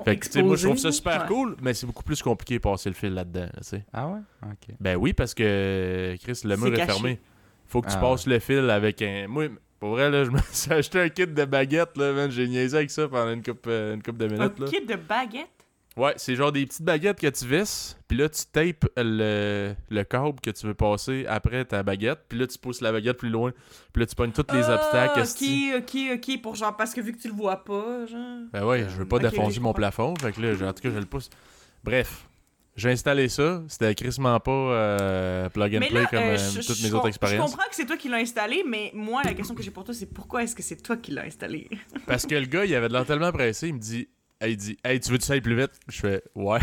[0.03, 1.27] Fait que, tu sais, moi, je trouve ça super ouais.
[1.27, 3.85] cool, mais c'est beaucoup plus compliqué de passer le fil là-dedans, tu sais.
[3.93, 4.19] Ah ouais?
[4.43, 4.75] Ok.
[4.79, 6.91] Ben oui, parce que Chris, le mur est caché.
[6.91, 7.19] fermé.
[7.67, 9.27] Faut que tu Ah passes le fil avec un.
[9.27, 9.45] Moi,
[9.79, 12.29] pour vrai, là, je me suis acheté un kit de baguettes, là, man.
[12.31, 14.67] J'ai niaisé avec ça pendant une coupe, euh, une coupe de Un minutes, là.
[14.67, 15.47] kit de baguette.
[15.97, 20.03] Ouais, c'est genre des petites baguettes que tu visses, puis là, tu tapes le, le
[20.03, 23.29] câble que tu veux passer après ta baguette, puis là, tu pousses la baguette plus
[23.29, 23.53] loin,
[23.93, 25.19] puis là, tu pognes tous les Ah, obstacles.
[25.21, 25.71] esti.
[25.77, 26.41] Ok, ok, ok.
[26.41, 28.39] Pour genre, parce que vu que tu le vois pas, genre.
[28.51, 30.73] Ben ouais, je veux pas Ok, ok, défoncer je mon plafond, fait que là, en
[30.73, 31.29] tout cas, je le pousse.
[31.83, 32.27] Bref.
[32.77, 36.37] J'ai installé ça, c'était crissement pas euh, plug and Mais play là, comme euh, euh,
[36.37, 37.51] je- toutes je mes autres Je expériences.
[37.51, 39.93] comprends que c'est toi qui l'as installé, mais moi, la question que j'ai pour toi,
[39.93, 41.69] c'est pourquoi est-ce que c'est toi qui l'as installé?
[42.05, 44.09] Parce que le gars, il avait de l'air tellement pressé, il me dit
[44.47, 45.71] il dit Hey, tu veux que ça aille plus vite?
[45.87, 46.59] Je fais Ouais.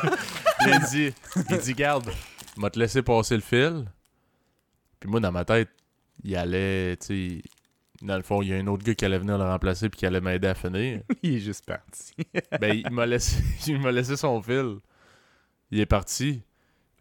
[0.66, 1.14] Il dit
[1.50, 2.10] Il dit Garde,
[2.56, 3.84] vais te laisser passer le fil.
[5.00, 5.68] Puis moi, dans ma tête,
[6.24, 7.42] il allait, tu sais.
[8.02, 9.98] Dans le fond, il y a un autre gars qui allait venir le remplacer puis
[9.98, 11.00] qui allait m'aider à finir.
[11.22, 12.12] Il est juste parti.
[12.60, 14.76] ben, il m'a laissé, il m'a laissé son fil.
[15.70, 16.42] Il est parti.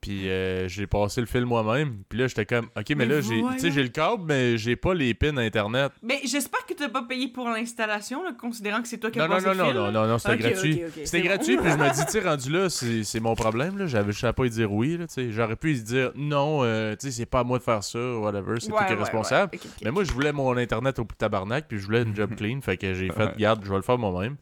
[0.05, 2.03] Puis euh, j'ai passé le fil moi-même.
[2.07, 4.93] Puis là, j'étais comme, OK, mais, Mais là, j'ai, j'ai le câble, mais j'ai pas
[4.93, 5.91] les pins Internet.
[6.03, 9.19] Mais j'espère que tu n'as pas payé pour l'installation, là, considérant que c'est toi qui
[9.19, 9.91] as Non, non, passé non, le non, fil, non, là.
[9.91, 10.81] non, non, c'était gratuit.
[11.03, 11.25] C'était bon.
[11.25, 13.87] gratuit, puis je me dis, tu sais, rendu là, c'est c'est mon problème, là.
[13.87, 15.05] J'avais, je savais pas y dire oui, là.
[15.31, 17.99] J'aurais pu y dire non, euh, tu sais, c'est pas à moi de faire ça,
[17.99, 19.53] whatever, c'est toi qui es ouais, responsable.
[19.55, 19.69] ouais.
[19.83, 22.77] Mais moi, je voulais mon Internet au tabarnak, puis je voulais une job clean, fait
[22.77, 24.35] que j'ai fait, garde, je vais le faire moi-même.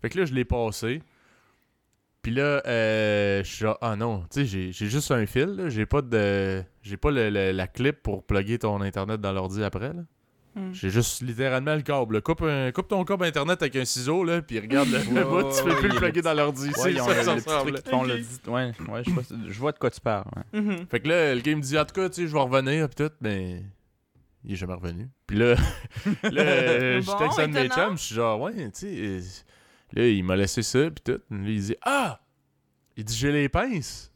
[0.00, 1.02] Fait que là, je l'ai passé.
[2.22, 5.46] Puis là, euh, je suis genre, ah non, tu sais, j'ai- j'ai juste un fil,
[5.56, 5.68] là.
[5.68, 6.62] J'ai pas de.
[6.82, 10.02] J'ai pas le- le- la clip pour plugger ton Internet dans l'ordi après, là.
[10.54, 10.72] Hmm.
[10.72, 12.20] J'ai juste littéralement le câble.
[12.22, 15.50] Coupe, un- coupe ton câble Internet avec un ciseau, là, puis regarde le, le bout,
[15.50, 16.68] tu peux plus le plugger dans l'ordi.
[16.68, 16.92] Ouais,
[18.46, 20.26] Ouais, ouais, je vois, je vois de quoi tu parles.
[20.52, 20.60] ouais.
[20.60, 20.86] Mhm.
[20.90, 22.88] Fait que là, le gars me dit, en tout cas, tu sais, je vais revenir,
[22.90, 23.62] pis tout, mais
[24.44, 25.08] il est jamais revenu.
[25.26, 25.54] Puis là,
[26.22, 29.20] là euh, je texte un de mes chums, je suis genre, ouais, tu sais,
[29.92, 31.20] là, il m'a laissé ça, pis tout.
[31.30, 32.20] Là, il dit, ah!
[32.96, 34.10] Il dit, j'ai les pinces.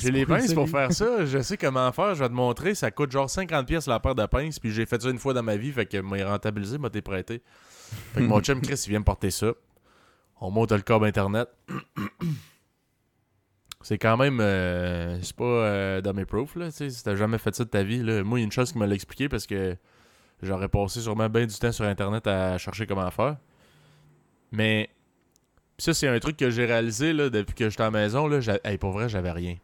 [0.00, 2.90] J'ai les pinces pour faire ça, je sais comment faire, je vais te montrer, ça
[2.90, 5.44] coûte genre 50 pièces la paire de pinces, puis j'ai fait ça une fois dans
[5.44, 7.40] ma vie, fait que m'a rentabilisé, m'a été prêté.
[8.12, 9.52] Fait que mon chum Chris, il vient me porter ça.
[10.40, 11.48] On monte le câble internet.
[13.82, 14.40] C'est quand même.
[14.40, 16.66] euh, c'est pas euh, dummy proof, là.
[16.66, 18.24] tu sais, Si t'as jamais fait ça de ta vie, là.
[18.24, 19.76] Moi, il y a une chose qui me l'a expliqué parce que
[20.42, 23.36] j'aurais passé sûrement bien du temps sur Internet à chercher comment faire.
[24.52, 24.88] Mais.
[25.78, 28.26] Ça, c'est un truc que j'ai réalisé là, depuis que j'étais à la maison.
[28.28, 29.56] Là, hey, pour vrai, j'avais rien.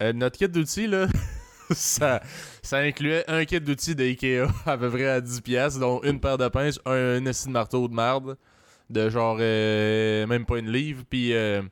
[0.00, 1.08] Euh, notre kit d'outils, là,
[1.72, 2.22] ça,
[2.62, 6.46] ça incluait un kit d'outils d'IKEA à peu près à 10$, dont une paire de
[6.46, 8.36] pinces, un, un esti de marteau de marde,
[8.90, 11.62] de genre euh, même pas une livre, puis euh,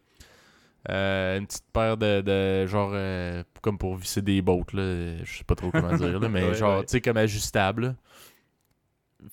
[0.89, 5.45] une petite paire de, de genre euh, comme pour visser des bottes, là, je sais
[5.45, 6.85] pas trop comment dire, là, mais Ouais, genre, ouais.
[6.87, 7.95] tu sais, comme ajustable.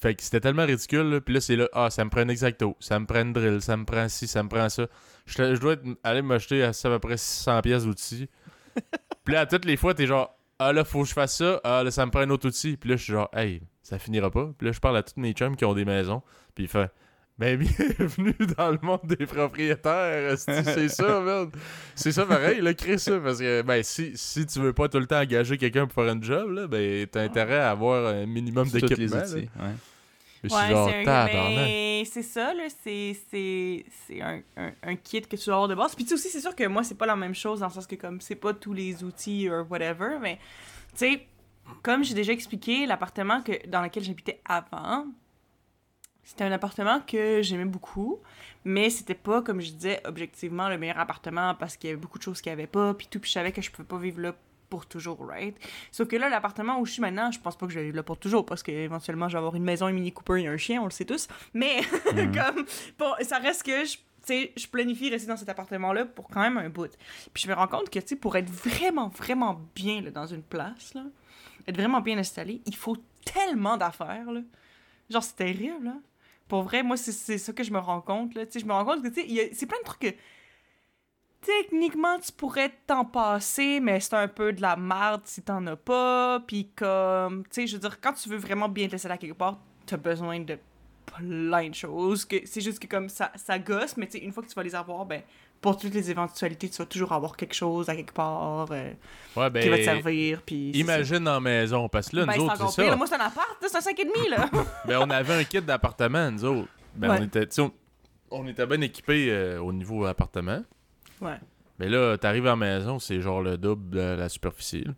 [0.02, 2.28] Fait que c'était tellement ridicule, là, puis là, c'est là, ah, ça me prend un
[2.30, 4.88] exacto, ça me prend une drill, ça me prend ci, ça me prend ça.
[5.28, 8.28] Je, dois être- aller m'acheter à, à peu près 600 pièces d'outils.
[9.24, 11.84] puis là, toutes les fois, t'es genre, ah là, faut que je fasse ça, ah
[11.84, 12.78] là, ça me prend un autre outil.
[12.78, 14.52] Puis là, je suis genre, hey, ça finira pas.
[14.58, 16.24] Puis là, je parle à tous mes chums qui ont des maisons,
[16.56, 16.92] puis il fait,
[17.38, 21.52] ben bienvenue dans le monde des propriétaires, c'est ça, man.
[21.94, 25.00] C'est ça pareil, là, crée ça, parce que, ben, si, si tu veux pas tout
[25.00, 28.26] le temps engager quelqu'un pour faire un job, là, ben, t'as intérêt à avoir un
[28.26, 29.18] minimum Tous les d'équipement.
[29.18, 29.50] ouais.
[30.44, 35.46] Ouais, c'est mais c'est ça, là, c'est, c'est, c'est un, un, un kit que tu
[35.46, 35.96] dois avoir de base.
[35.96, 37.74] Puis tu sais aussi, c'est sûr que moi, c'est pas la même chose dans le
[37.74, 40.38] sens que comme c'est pas tous les outils ou whatever, mais
[40.92, 41.28] tu sais,
[41.82, 45.08] comme j'ai déjà expliqué, l'appartement que, dans lequel j'habitais avant,
[46.26, 48.20] c'était un appartement que j'aimais beaucoup,
[48.66, 52.18] mais c'était pas, comme je disais, objectivement le meilleur appartement parce qu'il y avait beaucoup
[52.18, 54.00] de choses qu'il y avait pas, puis tout, puis je savais que je pouvais pas
[54.00, 54.36] vivre là
[54.70, 55.56] pour toujours, right?
[55.92, 57.98] Sauf que là, l'appartement où je suis maintenant, je pense pas que je vais vivre
[57.98, 60.58] là pour toujours parce qu'éventuellement, je vais avoir une maison, un Mini Cooper et un
[60.58, 61.28] chien, on le sait tous.
[61.54, 61.82] Mais,
[62.14, 62.66] comme,
[62.98, 63.98] bon, ça reste que je.
[64.26, 66.90] Tu sais, je planifie rester dans cet appartement-là pour quand même un bout.
[67.32, 70.26] Puis je me rends compte que, tu sais, pour être vraiment, vraiment bien là, dans
[70.26, 71.04] une place, là,
[71.68, 74.42] être vraiment bien installé, il faut tellement d'affaires, là.
[75.12, 75.94] Genre, c'est terrible, là.
[76.48, 78.44] Pour vrai, moi, c'est- ça que je me rends compte, là.
[78.54, 80.16] Je me rends compte que, c'est plein de trucs que
[81.42, 85.76] techniquement, tu pourrais t'en passer, mais c'est un peu de la merde si t'en as
[85.76, 86.40] pas.
[86.48, 89.18] Puis comme, tu sais, je veux dire, quand tu veux vraiment bien te laisser à
[89.18, 90.58] quelque part, t'as besoin de
[91.06, 92.26] plein de choses.
[92.26, 94.56] que C'est juste que comme ça, ça gosse, mais tu sais, une fois que tu
[94.56, 95.22] vas les avoir, ben,
[95.72, 98.92] pour toutes les éventualités, tu vas toujours avoir quelque chose à quelque part euh,
[99.36, 100.42] Ouais, ben, qui va te servir.
[100.46, 100.94] Puis c'est ça.
[100.96, 102.92] imagine en maison, parce que là, Ben, nous c'est autres, c'est pire, là.
[102.92, 102.98] ça.
[102.98, 104.50] Moi, c'est un appart, c'est un 5,5, là.
[104.86, 106.70] Ben, on avait un kit d'appartement, nous autres.
[106.96, 107.18] Ben, Ouais.
[107.20, 107.72] on était, on,
[108.32, 110.64] on était bien équipés euh, au niveau appartement.
[111.22, 111.38] ouais.
[111.78, 114.84] Mais là, t'arrives à la maison, c'est genre le double de la superficie.
[114.86, 114.94] là.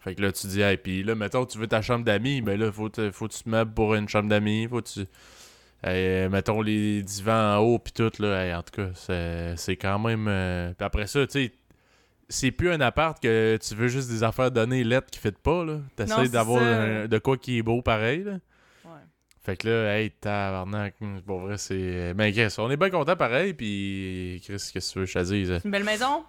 [0.00, 2.60] Fait que là, tu dis, hey, puis là, mettons, tu veux ta chambre d'amis, ben
[2.60, 5.06] là, faut, te- faut que tu te meubles pour une chambre d'amis, faut que tu.
[5.84, 8.44] Hey, mettons les divans en haut, puis tout, là.
[8.44, 10.26] Hey, en tout cas, c'est quand même.
[10.28, 11.52] euh, Puis après ça, tu sais,
[12.28, 15.64] c'est plus un appart que tu veux juste des affaires données lettres qui fait pas,
[15.64, 15.78] là.
[15.94, 18.32] T'essayes d'avoir un- de quoi qui est beau pareil, là.
[18.84, 18.90] Ouais.
[19.44, 22.14] Fait que là, hey, tabarnak, hum, pour vrai, c'est.
[22.14, 25.18] Ben, Chris, on est bien content pareil, puis Chris, qu'est-ce que tu veux je te
[25.24, 25.52] dise?
[25.58, 26.24] C'est une belle maison?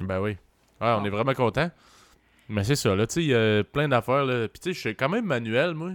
[0.00, 0.30] Ben oui.
[0.80, 1.04] Ouais, on Bon.
[1.06, 1.70] est vraiment content.
[2.48, 4.46] Mais c'est ça, là, tu sais, il y a plein d'affaires, là.
[4.48, 5.90] Puis tu sais, je suis quand même manuel, moi.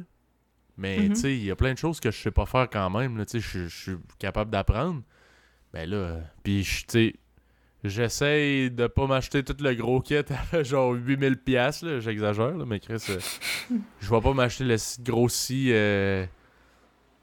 [0.78, 1.10] Mais Mhm.
[1.10, 3.24] tu sais, il y a plein de choses que je sais pas faire quand même.
[3.26, 5.02] Tu sais, je- suis capable d'apprendre.
[5.74, 7.16] Ben là, puis je- tu sais,
[7.84, 10.24] j'essaye de pas m'acheter tout le gros kit à
[10.64, 13.20] genre 8000 pièces là, j'exagère, là, mais Chris, euh,
[14.02, 16.26] je vais pas m'acheter le gros si euh,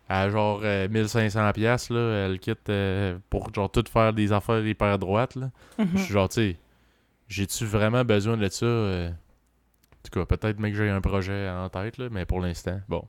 [0.09, 4.65] à genre euh, 1500 pièces là, euh, le kit pour genre tout faire des affaires
[4.67, 5.51] hyper droites, là.
[5.79, 5.89] Mhm.
[5.95, 6.57] Je suis genre, tu sais,
[7.29, 8.67] j'ai-tu vraiment besoin de ça?
[8.67, 9.13] En
[10.11, 13.07] tout cas, peut-être même que j'ai un projet en tête, là, mais pour l'instant, bon.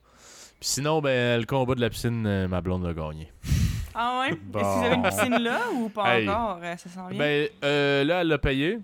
[0.60, 3.32] Puis sinon, ben, le combat de la piscine, euh, ma blonde l'a gagné.
[3.95, 4.38] Ah ouais?
[4.43, 4.60] Bon.
[4.60, 6.28] Est-ce que vous avez une piscine là ou pas Hey.
[6.30, 6.60] encore?
[6.62, 7.18] Euh, Ça s'en vient?
[7.20, 8.80] Ben, euh, là, elle l'a payé.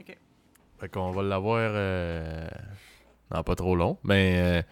[0.00, 0.16] Ok.
[0.80, 2.46] Fait qu'on va l'avoir euh,
[3.30, 3.98] dans pas trop long.
[4.04, 4.62] Mais, euh,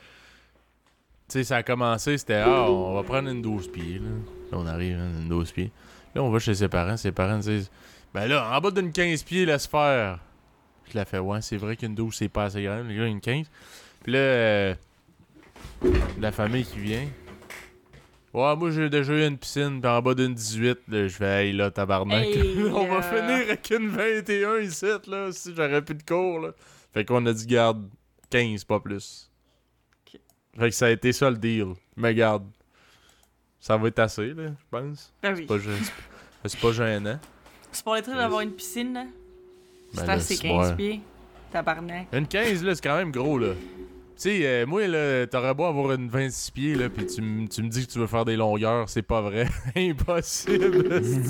[1.28, 4.08] tu sais, ça a commencé, c'était, ah, on va prendre une 12 pieds, là.
[4.52, 5.70] Là, on arrive, hein, une 12 pieds.
[6.14, 6.96] Là, on va chez ses parents.
[6.96, 7.70] Ses parents disent,
[8.12, 10.18] ben là, en bas d'une 15 pieds, laisse faire.
[10.92, 12.82] Là, elle fait, ouais, c'est vrai qu'une 12, c'est pas assez grand.
[12.82, 13.46] Les gars, une 15.
[14.02, 14.74] Puis là, euh,
[16.20, 17.06] la famille qui vient.
[18.32, 21.46] Ouais, moi j'ai déjà eu une piscine, puis en bas d'une 18, là, je fais,
[21.48, 22.26] hey là, tabarnak.
[22.26, 23.02] Hey, on va euh.
[23.02, 26.50] finir avec une 21 ici, là, si j'aurais plus de cours, là.
[26.92, 27.88] Fait qu'on a dit, garde,
[28.30, 29.30] 15, pas plus.
[30.58, 31.74] Fait que ça a été ça le deal.
[31.96, 32.44] Mais garde,
[33.60, 35.12] ça va être assez, là, je pense.
[35.22, 35.46] Ben oui.
[35.48, 37.18] C'est pas, pas gênant.
[37.72, 39.04] C'est pour les trucs d'avoir une piscine, là?
[39.94, 40.76] Ben C'est assez c'est 15 bon.
[40.76, 41.00] pieds.
[41.50, 42.06] Tabarnak.
[42.12, 43.54] Une 15, là, c'est quand même gros, là.
[44.20, 47.48] Tu sais, euh, moi, là, t'aurais beau avoir une 26 pieds, là, pis tu, m-
[47.48, 49.48] tu me dis que tu veux faire des longueurs, c'est pas vrai.
[49.74, 50.82] Impossible.
[51.00, 51.20] tu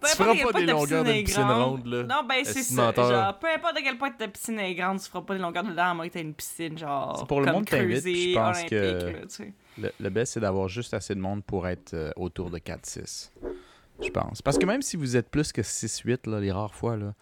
[0.00, 2.02] Peu feras pas des longueurs d'une piscine ronde, là.
[2.02, 2.86] Non, ben c'est Esti ça.
[2.86, 3.10] menteur.
[3.10, 5.62] Genre, peu importe à quel point ta piscine est grande, tu feras pas des longueurs
[5.62, 7.18] dedans à moins que t'aies une piscine, genre.
[7.20, 9.52] C'est pour le comme monde t'invite, creusée, puis je pense olympique, que- là, tu sais.
[9.80, 13.30] Le, le best, c'est d'avoir juste assez de monde pour être euh, autour de 4-6.
[14.02, 14.42] Je pense.
[14.42, 17.14] Parce que même si vous êtes plus que 6-8, là, les rares fois, là,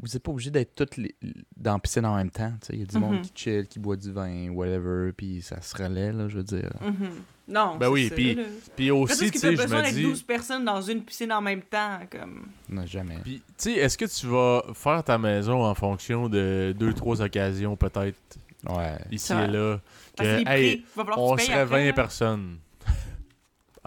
[0.00, 1.14] vous n'êtes pas obligé d'être tous les-
[1.56, 2.52] dans la piscine en même temps.
[2.60, 2.72] tu sais.
[2.74, 3.22] Il y a du monde Mhm.
[3.22, 6.70] qui chill, qui boit du vin, whatever, puis ça se relaie, là, je veux dire.
[6.80, 7.10] Mhm.
[7.48, 8.38] Non, Ben c'est oui, puis-.
[8.76, 10.02] Puis aussi, tu sais, je me d'être dis...
[10.02, 12.48] 12 personnes dans une piscine en même temps, comme...
[12.68, 13.16] Non, jamais.
[13.24, 17.22] Puis, tu sais, est-ce que tu vas faire ta maison en fonction de deux, trois
[17.22, 18.18] occasions, peut-être,
[18.68, 18.98] Ouais.
[19.10, 19.80] ici et là?
[20.16, 21.92] Parce que hey, il va falloir on que tu payes serait après, 20 là.
[21.94, 22.56] personnes.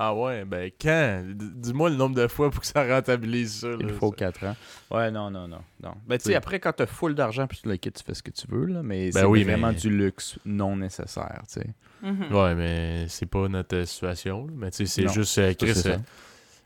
[0.04, 1.24] Ah ouais, ben quand?
[1.36, 3.70] Dis-moi le nombre de fois pour que ça rentabilise ça.
[3.80, 4.16] Il faut ça.
[4.32, 4.56] 4 ans.
[4.90, 5.62] Ouais, non, non, non.
[5.84, 5.94] non.
[6.08, 8.24] Ben, tu sais, après, quand t'as full d'argent, puis tu le quittes, tu fais ce
[8.24, 11.60] que tu veux, là, mais Ben c'est oui, vraiment mais- du luxe non nécessaire, tu
[11.62, 11.68] sais.
[12.02, 12.34] Mhm.
[12.36, 14.48] Ouais, mais c'est pas notre situation.
[14.48, 14.54] là.
[14.56, 15.38] Mais tu sais, c'est Non, juste...
[15.38, 15.98] euh, Chris, c'est euh,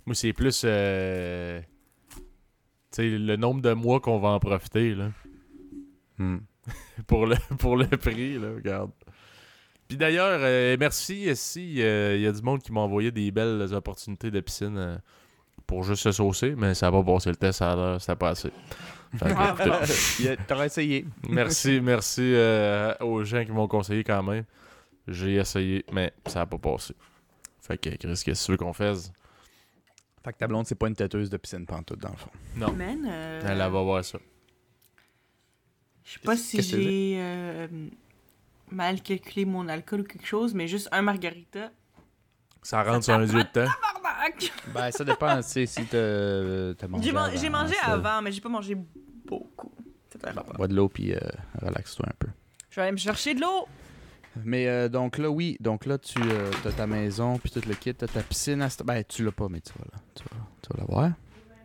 [0.06, 0.62] moi, c'est plus...
[0.66, 1.60] euh,
[2.12, 2.22] tu
[2.92, 5.12] sais, le nombre de mois qu'on va en profiter, là.
[6.18, 6.38] Hmm.
[7.08, 8.92] pour le, pour le prix, là, regarde.
[9.88, 13.74] Puis d'ailleurs, euh, merci si il y a du monde qui m'a envoyé des belles
[13.74, 14.98] opportunités de piscine euh,
[15.68, 18.16] pour juste se saucer, mais ça va pas passer le test, ça a l'air, c'était
[18.16, 18.52] pas assez.
[20.48, 21.06] T'aurais essayé.
[21.30, 24.44] merci, merci euh, aux gens qui m'ont conseillé quand même.
[25.08, 26.94] J'ai essayé, mais ça a pas passé.
[27.62, 29.12] Fait que, Chris, qu'est-ce que tu veux qu'on fasse?
[30.24, 32.32] Fait que ta blonde, c'est pas une têteuse de piscine pantoute, dans le fond.
[32.56, 32.72] Non.
[32.74, 34.18] Man, euh, Elle, va voir ça.
[36.04, 37.68] Je sais pas si j'ai euh,
[38.72, 41.72] mal calculé mon alcool ou quelque chose, mais juste un margarita.
[42.61, 43.70] Ça rentre sur un yeux de temps.
[44.74, 47.11] Ben, ça dépend, tu sais, si t'as t'as mangé J'ai
[47.49, 47.93] man- mangé ça.
[47.93, 49.72] avant, mais j'ai pas mangé beaucoup.
[50.09, 50.55] C'est un rapport.
[50.55, 51.20] Bois de l'eau, puis euh,
[51.61, 52.28] relaxe-toi un peu.
[52.70, 53.68] Je vais aller me chercher de l'eau.
[54.43, 56.20] Mais euh, donc là, oui, donc là, tu
[56.66, 58.68] as ta maison, puis tout le kit, t'as ta piscine à...
[58.84, 61.11] Ben, tu l'as pas, mais tu vas, là, tu vas, tu vas l'avoir.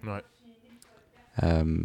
[0.05, 0.23] Ouais.
[1.43, 1.83] Euh,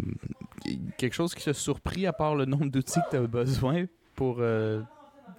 [0.98, 3.86] quelque chose qui t'a surpris à part le nombre d'outils que tu as besoin
[4.16, 4.38] pour.
[4.40, 4.82] euh,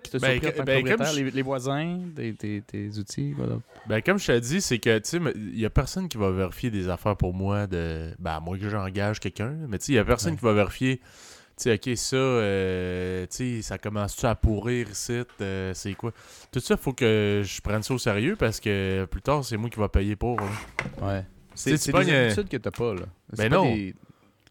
[0.03, 3.57] qui Ben, surpris que ben, comme je- les, les voisins, tes, tes- tes outils, voilà.
[3.89, 6.31] Ben, comme je t'ai dit, c'est que, tu sais, il y a personne qui va
[6.31, 8.13] vérifier des affaires pour moi de.
[8.19, 9.55] Ben, à moins que j'engage quelqu'un.
[9.69, 10.39] Mais, tu sais, il y a personne Ouais.
[10.39, 10.99] qui va vérifier.
[11.59, 15.23] Tu sais, ok, ça, euh, tu sais, ça commence-tu à pourrir ici?
[15.41, 16.13] euh, c'est quoi?
[16.53, 19.71] Tout ça, faut que je prenne ça au sérieux parce que plus tard, c'est moi
[19.71, 20.39] qui va payer pour.
[20.41, 20.51] hein.
[21.03, 21.25] Ouais.
[21.55, 23.07] C'est des euh, habitudes que t'as pas, là.
[23.37, 23.75] Ben pas non.
[23.75, 23.95] des-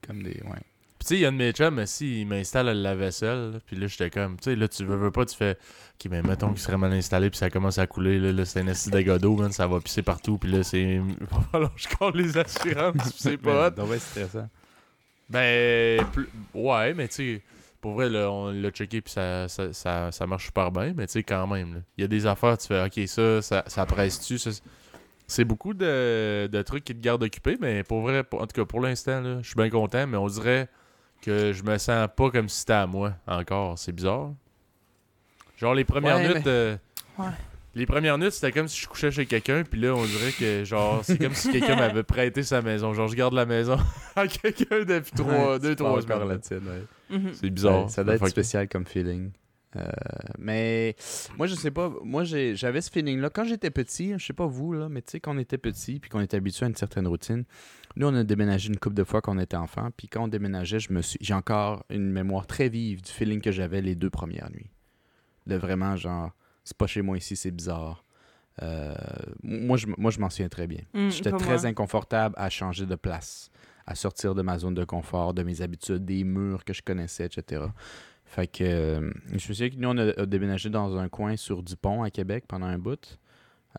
[0.07, 0.41] Comme des.
[0.45, 0.59] Ouais.
[1.05, 2.73] Puis, tu sais, il y a un de mes chums, mais si, il m'installe le
[2.73, 3.51] lave-vaisselle.
[3.51, 6.09] là, Puis là, j'étais comme, tu sais, là, tu veux, veux pas, tu fais, ok,
[6.09, 8.17] mais mettons qu'il serait mal installé, puis ça commence à couler.
[8.17, 10.39] Là, là c'est un acide de godo, man, ça va pisser partout.
[10.39, 10.99] Puis là, c'est.
[11.53, 13.69] Que je colle les assurances, puis c'est pas hot.
[13.71, 14.49] Doit être stressant.
[15.29, 17.41] Ben, plus- ouais, mais tu sais,
[17.81, 21.05] pour vrai, là, on l'a checké puis ça, ça, ça, ça marche super bien, mais
[21.05, 23.85] tu sais, quand même, il y a des affaires, tu fais, ok, ça, ça, ça
[23.85, 24.49] presse-tu, ça-
[25.27, 28.59] c'est beaucoup de, de trucs qui te gardent occupé, mais pour vrai, pour- en tout
[28.59, 30.67] cas, pour l'instant, je suis bien content, mais on dirait
[31.25, 34.31] que je me sens pas comme si c'était à moi encore, c'est bizarre.
[35.57, 36.77] Genre, les premières Ouais, nuits, mais- euh,
[37.17, 37.25] Ouais.
[37.75, 40.63] les premières nuits, c'était comme si je couchais chez quelqu'un, puis là, on dirait que,
[40.65, 42.93] genre, c'est comme si quelqu'un m'avait prêté sa maison.
[42.93, 43.77] Genre, je garde la maison
[44.15, 46.39] à quelqu'un depuis trois, Ouais, deux, trois semaines.
[46.51, 46.83] ouais.
[47.17, 47.31] Mhm.
[47.33, 47.83] C'est bizarre.
[47.83, 49.31] Ouais, ça doit être spécial comme feeling.
[49.77, 49.89] Euh,
[50.37, 50.95] mais
[51.37, 51.91] moi, je sais pas.
[52.03, 53.29] Moi, j'ai- j'avais ce feeling-là.
[53.29, 55.99] Quand j'étais petit, je sais pas vous, là, mais tu sais, quand on était petit
[55.99, 57.43] puis qu'on était habitué à une certaine routine,
[57.95, 59.89] nous, on a déménagé une couple de fois quand on était enfant.
[59.95, 63.41] Puis quand on déménageait, je me suis, j'ai encore une mémoire très vive du feeling
[63.41, 64.69] que j'avais les deux premières nuits.
[65.47, 66.31] De vraiment, genre,
[66.63, 68.03] c'est pas chez moi ici, c'est bizarre.
[68.63, 68.95] Euh,
[69.43, 70.81] moi, je, moi, je m'en souviens très bien.
[70.93, 71.65] Mm, J'étais très moi.
[71.67, 73.49] inconfortable à changer de place,
[73.85, 77.25] à sortir de ma zone de confort, de mes habitudes, des murs que je connaissais,
[77.25, 77.63] etc.
[78.25, 81.35] Fait que euh, je me souviens que nous, on a, a déménagé dans un coin
[81.37, 83.19] sur Dupont à Québec pendant un bout,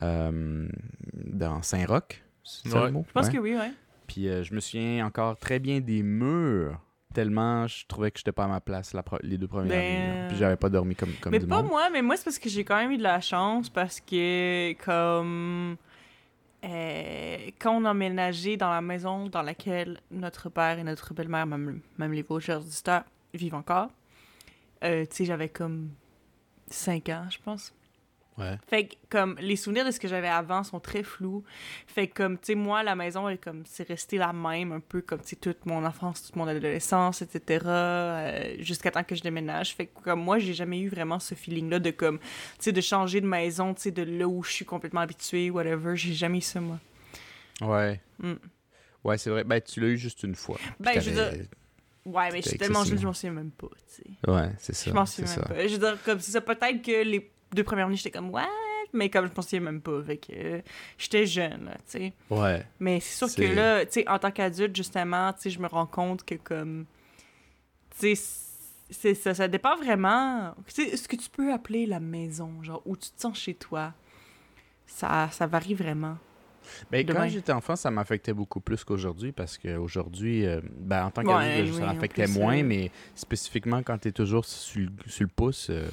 [0.03, 0.69] euh,
[1.15, 2.23] dans Saint-Roch.
[2.45, 2.87] C'est ça Ouais.
[2.87, 3.05] le mot?
[3.09, 3.33] Je pense Ouais.
[3.33, 3.73] que oui, ouais.
[4.07, 6.81] Puis euh, je me souviens encore très bien des murs,
[7.15, 10.29] tellement je trouvais que j'étais pas à ma place la les deux premières Ben, nuits.
[10.29, 11.71] Puis j'avais pas dormi comme, comme mais du pas monde.
[11.71, 14.73] moi, mais moi, c'est parce que j'ai quand même eu de la chance parce que,
[14.85, 15.77] comme.
[16.65, 21.47] euh, quand on a emménagé dans la maison dans laquelle notre père et notre belle-mère,
[21.47, 23.05] même, même les vos chers auditeurs,
[23.35, 23.89] vivent encore,
[24.85, 25.91] euh, tu sais, j'avais comme
[26.69, 27.73] 5 ans, je pense.
[28.39, 28.59] Ouais.
[28.67, 31.43] Fait que, comme, les souvenirs de ce que j'avais avant sont très flous.
[31.87, 34.81] Fait que, comme, tu sais, moi, la maison, est comme, c'est resté la même, un
[34.81, 39.15] peu comme, tu sais, toute mon enfance, toute mon adolescence, etc., euh, jusqu'à temps que
[39.15, 39.75] je déménage.
[39.75, 42.27] Fait que, comme, moi, j'ai jamais eu vraiment ce feeling-là de, comme, tu
[42.61, 45.97] sais, de changer de maison, tu sais, de là où je suis complètement habituée, whatever.
[45.97, 46.79] J'ai jamais eu ça, moi.
[47.63, 48.01] Ouais.
[48.19, 48.35] Mm.
[49.03, 49.45] Ouais, c'est vrai.
[49.45, 50.59] Ben, tu l'as eu juste une fois.
[50.79, 51.47] Ben, je veux dire,
[52.05, 54.31] ouais, mais je suis tellement jeune, je m'en souviens même pas, tu sais.
[54.31, 54.91] Ouais, c'est ça.
[54.91, 55.41] Je m'en souviens ça.
[55.41, 55.67] même pas.
[55.67, 58.43] Je veux dire, comme, c'est ça, peut-être que les deux premières nuits, j'étais comme, ouais,
[58.93, 60.03] mais comme je souviens même pas.
[60.03, 60.61] Fait que, euh,
[60.99, 62.13] j'étais jeune, tu sais.
[62.31, 62.65] Ouais.
[62.81, 65.59] Mais c'est sûr C'est- que là, tu sais, en tant qu'adulte, justement, tu sais, je
[65.61, 66.87] me rends compte que comme,
[67.99, 68.33] tu sais,
[68.91, 70.55] c'est ça, ça dépend vraiment.
[70.73, 73.55] Tu sais, ce que tu peux appeler la maison, genre où tu te sens chez
[73.55, 73.93] toi,
[74.87, 76.17] ça, ça varie vraiment.
[76.91, 81.23] Ben, quand j'étais enfant, ça m'affectait beaucoup plus qu'aujourd'hui parce qu'aujourd'hui, euh, ben, en tant
[81.23, 85.11] Ouais, qu'adulte, oui, ça m'affectait moins, euh, mais spécifiquement quand tu es toujours sur, le-
[85.11, 85.69] sur le pouce.
[85.71, 85.89] euh,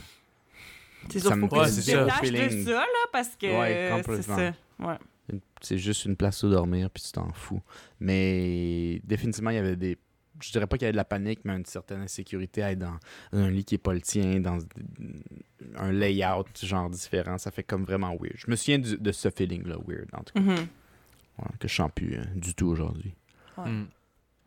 [1.09, 2.03] C'est Ça sûr, me- faut que Ouais, tu te ça.
[2.03, 4.53] de là, parce que Ouais, c'est ça.
[4.79, 5.39] Ouais.
[5.61, 7.61] c'est juste une place où dormir puis tu t'en fous.
[7.99, 9.97] Mais définitivement, il y avait des.
[10.41, 12.79] Je dirais pas qu'il y avait de la panique, mais une certaine insécurité à être
[12.79, 12.97] dans
[13.31, 14.57] un lit qui est pas le tien, dans
[15.77, 17.37] un layout genre différent.
[17.37, 18.35] Ça fait comme vraiment weird.
[18.37, 20.49] Je me souviens du- de ce feeling-là, weird, en tout cas, Mhm.
[20.57, 23.13] ouais, que je sens plus euh, du tout aujourd'hui.
[23.57, 23.69] Ouais.
[23.69, 23.87] Mm.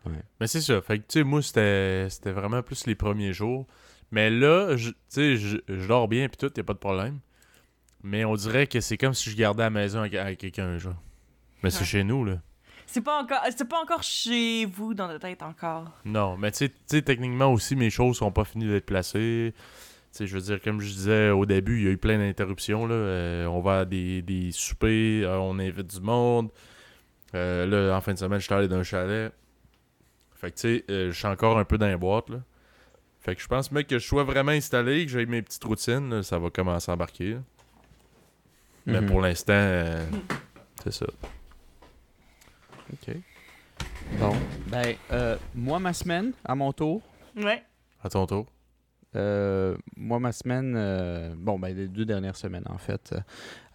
[0.07, 0.23] Ouais.
[0.41, 0.83] Mais c'est ça.
[0.83, 3.67] Fait que, tu sais, moi, c'était c'était vraiment plus les premiers jours.
[4.11, 6.79] Mais là, je- tu sais, je, je dors bien puis tout, y a pas de
[6.79, 7.19] problème.
[8.03, 10.79] Mais on dirait que c'est comme si je gardais à la maison avec, avec quelqu'un,
[10.79, 10.95] genre.
[11.63, 11.85] Mais c'est Ouais.
[11.87, 12.39] chez nous, là.
[12.87, 15.91] C'est pas encore, c'est pas encore chez vous dans ta tête encore.
[16.05, 19.53] Non, mais tu sais- techniquement aussi, mes choses sont pas finies d'être placées.
[20.13, 22.17] Tu sais, je veux dire, comme je disais au début, il y a eu plein
[22.19, 22.87] d'interruptions.
[22.87, 22.95] là.
[22.95, 26.51] Euh, on va à des, des soupers, euh, on invite du monde.
[27.35, 29.33] Euh, là, en fin de semaine, je suis allé dans un chalet.
[30.37, 32.39] Fait que, tu sais, euh, je suis encore un peu dans les boîtes, là.
[33.27, 36.09] Fait que je pense, mec, que je sois vraiment installé, que j'ai mes petites routines,
[36.11, 37.33] là, ça va commencer à embarquer.
[37.35, 37.39] là.
[38.87, 39.07] Mais Mhm.
[39.09, 40.07] pour l'instant, euh,
[40.85, 41.07] c'est ça.
[42.93, 43.17] OK.
[44.21, 44.33] Bon.
[44.69, 47.03] Ben, euh, moi, ma semaine, à mon tour.
[47.37, 47.65] Ouais.
[48.05, 48.47] À ton tour.
[49.17, 53.15] Euh, moi, ma semaine, euh, bon, ben, les deux dernières semaines, en fait,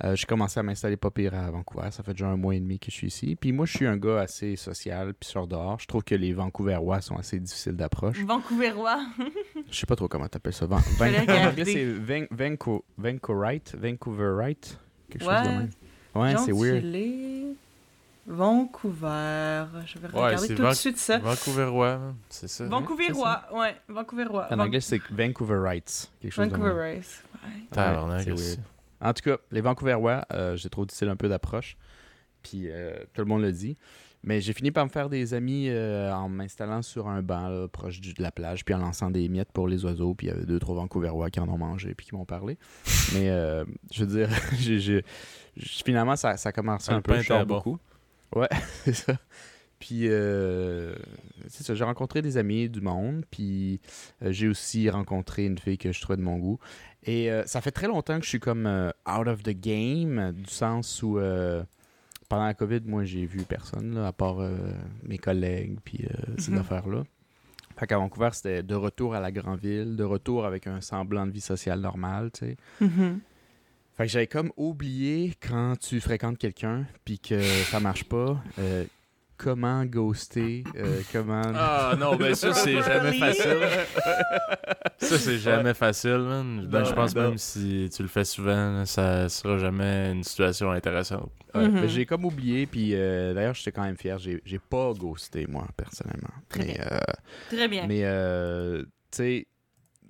[0.04, 1.90] euh, j'ai commencé à m'installer pas pire à Vancouver.
[1.92, 3.36] Ça fait déjà un mois et demi que je suis ici.
[3.36, 5.80] Puis moi, je suis un gars assez social, puis sur dehors.
[5.80, 8.24] Je trouve que les Vancouverois sont assez difficiles d'approche.
[8.24, 9.04] Vancouverois.
[9.70, 10.66] Je sais pas trop comment t'appelles ça.
[10.68, 10.80] Van-
[11.66, 12.26] c'est Van-
[12.98, 13.76] Vancouverite.
[13.78, 14.78] Vancouverite?
[15.10, 15.70] Quelque chose de même.
[16.16, 16.84] Ouais, c'est weird.
[18.28, 19.66] Vancouver.
[19.86, 21.18] Je vais regarder c'est tout Van- de suite ça.
[21.20, 22.66] Vancouverois, hein, c'est ça?
[22.66, 23.76] Vancouverois, ouais.
[23.88, 24.48] Vancouverois.
[24.52, 26.12] En Van- anglais, c'est Vancouverites.
[26.22, 26.48] Quelque chose.
[26.48, 26.76] Vancouverois.
[26.84, 27.00] Ouais.
[28.32, 28.58] Ouais.
[29.02, 31.76] En tout cas, les Vancouverois, euh, j'ai trop difficile un peu d'approche.
[32.44, 33.78] Puis euh, tout le monde le dit.
[34.24, 37.68] Mais j'ai fini par me faire des amis euh, en m'installant sur un banc là,
[37.68, 40.14] proche du- de la plage, puis en lançant des miettes pour les oiseaux.
[40.14, 42.60] Puis il y avait deux, trois Vancouverois qui en ont mangé, puis qui m'ont parlé.
[43.16, 44.30] Mais euh, je veux dire,
[45.58, 47.14] finalement, ça, ça a commencé un peu.
[47.46, 47.56] bon.
[48.36, 48.50] Ouais,
[48.84, 49.18] c'est ça.
[49.80, 50.94] Puis, euh,
[51.48, 53.82] c'est ça, j'ai rencontré des amis, du monde, puis
[54.22, 56.60] euh, j'ai aussi rencontré une fille que je trouvais de mon goût.
[57.04, 58.68] Et euh, ça fait très longtemps que je suis comme
[59.10, 61.20] out of the game, du sens où
[62.30, 64.38] pendant la COVID, moi, j'ai vu personne, là, à part
[65.04, 66.06] mes collègues, puis
[66.38, 66.60] ces Mhm.
[66.60, 67.04] affaires-là.
[67.78, 71.26] Fait qu'à Vancouver, c'était de retour à la grande ville, de retour avec un semblant
[71.26, 72.58] de vie sociale normale, tu sais.
[72.80, 73.20] Mhm.
[74.02, 78.84] Fait que j'avais comme oublié quand tu fréquentes quelqu'un puis que ça marche pas, euh,
[79.38, 81.44] comment ghoster, euh, comment...
[81.54, 83.60] Ah non, ben ça, c'est jamais facile.
[84.98, 86.66] Ça, c'est jamais facile, man.
[86.68, 87.30] Ben, Non, je pense non.
[87.30, 91.32] même si tu le fais souvent, ça sera jamais une situation intéressante.
[91.54, 91.82] Ouais, Mhm.
[91.82, 95.46] ben, j'ai comme oublié puis euh, d'ailleurs j'étais quand même fier, j'ai j'ai pas ghosté
[95.48, 96.30] moi personnellement.
[96.50, 96.86] Très mais bien.
[96.92, 97.00] euh,
[97.52, 97.86] Très bien.
[97.88, 98.82] mais euh,
[99.12, 99.48] tu sais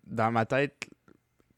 [0.07, 0.87] dans ma tête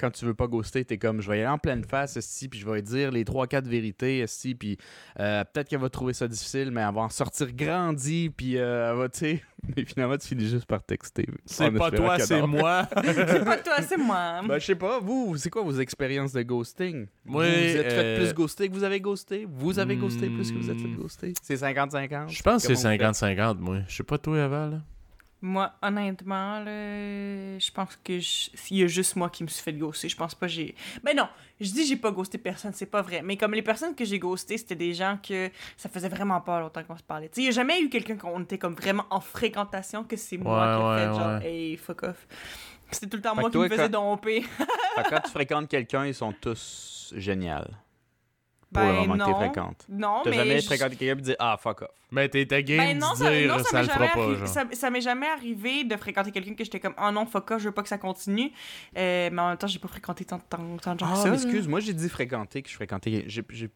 [0.03, 2.49] quand tu veux pas ghoster, t'es comme je vais y aller en pleine face, esti,
[2.49, 4.77] puis je vais lui dire les trois quatre vérités, esti, puis
[5.17, 8.91] euh, peut-être qu'elle va trouver ça difficile, mais elle va en sortir grandi, puis euh,
[8.91, 9.43] elle va, tu sais,
[9.77, 11.25] mais finalement tu finis juste par texter.
[11.45, 12.85] C'est pas toi, c'est moi.
[13.03, 14.41] C'est pas toi, c'est moi.
[14.45, 17.07] Ben, je sais pas, vous, c'est quoi vos expériences de ghosting?
[17.23, 19.47] Moi, vous, vous êtes fait euh, plus ghoster que vous avez ghosté?
[19.49, 20.97] Vous avez ghosté plus que vous êtes fait Hmm.
[20.97, 21.33] ghoster?
[21.41, 22.29] C'est 50-50?
[22.29, 23.37] Je pense que c'est Comment vous faites?
[23.39, 23.77] 50-50, moi.
[23.87, 24.81] Je sais pas toi avant, là.
[25.45, 29.61] Moi, honnêtement, là, je pense que je- s'il y a juste moi qui me suis
[29.61, 30.73] fait ghoster, je pense pas que j'ai.
[31.03, 31.27] Ben non,
[31.59, 33.21] je dis j'ai pas ghosté personne, c'est pas vrai.
[33.21, 36.61] Mais comme les personnes que j'ai ghosté, c'était des gens que ça faisait vraiment pas
[36.61, 37.27] longtemps qu'on se parlait.
[37.27, 40.15] Tu sais, il y a jamais eu quelqu'un qu'on était comme vraiment en fréquentation que
[40.15, 41.45] c'est moi Ouais, qui ai ouais, fait genre ouais.
[41.51, 42.25] hey fuck off.
[42.89, 44.45] C'était tout le temps Fait moi qui toi, me faisais quand- domper.
[45.09, 47.65] Quand tu fréquentes quelqu'un, ils sont tous géniaux.
[48.73, 49.25] Pour Ben le moment que non.
[49.25, 49.85] tu fréquentes.
[49.89, 51.89] Non, T'as mais jamais je- fréquenté quelqu'un et dire Ah, fuck off.
[52.11, 54.13] Mais t'es ta game Ben non, ça, dire, non, ça, ça, m'est le jamais fera
[54.13, 54.47] pas, arri- genre.
[54.47, 57.59] ça, ça m'est jamais arrivé de fréquenter quelqu'un que j'étais comme oh non fuck off,
[57.59, 58.51] je veux pas que ça continue.
[58.97, 61.15] Euh, mais en même temps, j'ai pas fréquenté tant, tant, tant de gens que Ah,
[61.15, 61.33] ça.
[61.33, 63.23] excuse, moi j'ai dit fréquenter, que je fréquentais.
[63.27, 63.69] J'ai j'ai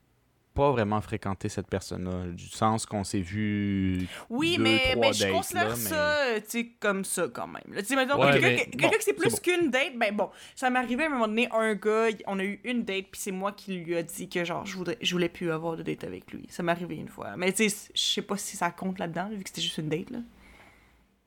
[0.58, 4.08] pas vraiment fréquenté cette personne-là, du sens qu'on s'est vu.
[4.30, 7.28] Oui, deux, mais, trois mais je dates, considère là, mais- ça, tu sais, comme ça
[7.32, 7.64] quand même.
[7.72, 7.82] là.
[7.82, 9.98] Tu sais, mettons, Ouais, quelqu'un mais que, quelqu'un bon, que c'est plus c'est qu'une date,
[9.98, 12.84] ben bon, ça m'est arrivé à un moment donné, un gars, on a eu une
[12.84, 15.52] date, puis c'est moi qui lui a dit que genre, je, voudrais, je voulais plus
[15.52, 16.46] avoir de date avec lui.
[16.50, 17.38] Ça m'est arrivé une fois.
[17.38, 19.90] Mais tu sais, je sais pas si ça compte là-dedans, vu que c'était juste une
[19.90, 20.20] date, là.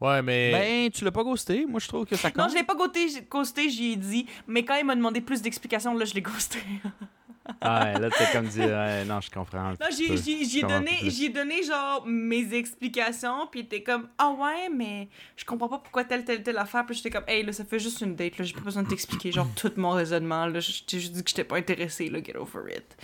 [0.01, 0.51] Ouais, mais.
[0.51, 1.67] Ben, tu l'as pas ghosté.
[1.67, 2.39] Moi je trouve que ça compte.
[2.43, 5.95] Non, je l'ai pas ghosté, j'y ai dit, mais quand il m'a demandé plus d'explications,
[5.95, 6.59] là, je l'ai ghosté.
[7.61, 9.71] Ah, ouais, là t'es comme dit Ouais, Non, je comprends.
[9.71, 14.69] Non, j'ai j'ai- j'ai donné, j'ai donné genre mes explications, puis était comme ah ouais,
[14.75, 17.65] mais je comprends pas pourquoi telle telle telle affaire, puis j'étais comme hey là ça
[17.65, 20.61] fait juste une date là, j'ai pas besoin de t'expliquer genre tout mon raisonnement là,
[20.61, 22.97] je t'ai juste dit que j'étais pas intéressé là, get over it.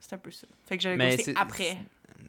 [0.00, 0.46] C'est un peu ça.
[0.68, 1.78] Fait que j'avais c'est- après.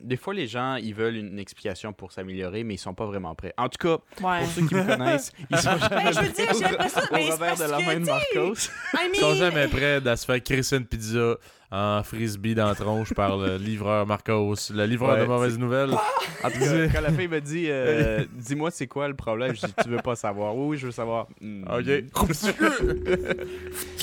[0.02, 3.34] Des fois, les gens, ils veulent une explication pour s'améliorer, mais ils sont pas vraiment
[3.36, 3.54] prêts.
[3.58, 4.40] En tout cas, Ouais.
[4.40, 6.78] pour ceux qui me connaissent, ils sont jamais Ben, je veux prêts dire, j'ai au-
[7.14, 8.70] mais revers de la que, main de Marcos.
[8.94, 11.36] I Ils sont mean- jamais prêts de se faire crisser une pizza
[11.70, 15.92] en frisbee dans la tronche par le livreur Marcos, le livreur Ouais, de mauvaises nouvelles.
[16.42, 16.50] Cas,
[16.94, 19.98] quand la fille me dit euh, Dis-moi, c'est quoi le problème Je dis Tu veux
[19.98, 21.28] pas savoir Oui, oui, je veux savoir.
[21.42, 21.64] Hmm.
[21.64, 22.12] Ok.
[22.14, 22.48] Pense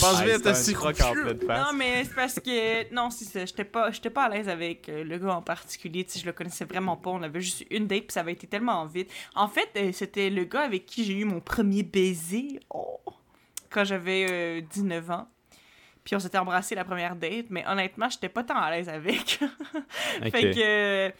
[0.02, 0.74] Ah, vite, assis.
[0.74, 1.66] croc en pleine face.
[1.66, 2.94] Non, mais c'est parce que.
[2.94, 3.44] Non, c'est ça.
[3.46, 6.04] J'étais pas, j'étais pas à l'aise avec euh, le gars en particulier.
[6.04, 7.10] Tu je le connaissais vraiment pas.
[7.10, 9.10] On avait juste eu une date, puis ça avait été tellement vite.
[9.34, 12.60] En fait, euh, c'était le gars avec qui j'ai eu mon premier baiser.
[12.70, 13.00] Oh!
[13.70, 15.28] Quand j'avais euh, 19 ans.
[16.04, 19.40] Puis on s'était embrassé la première date, mais honnêtement, j'étais pas tant à l'aise avec.
[20.30, 21.08] Fait que.
[21.08, 21.14] Tu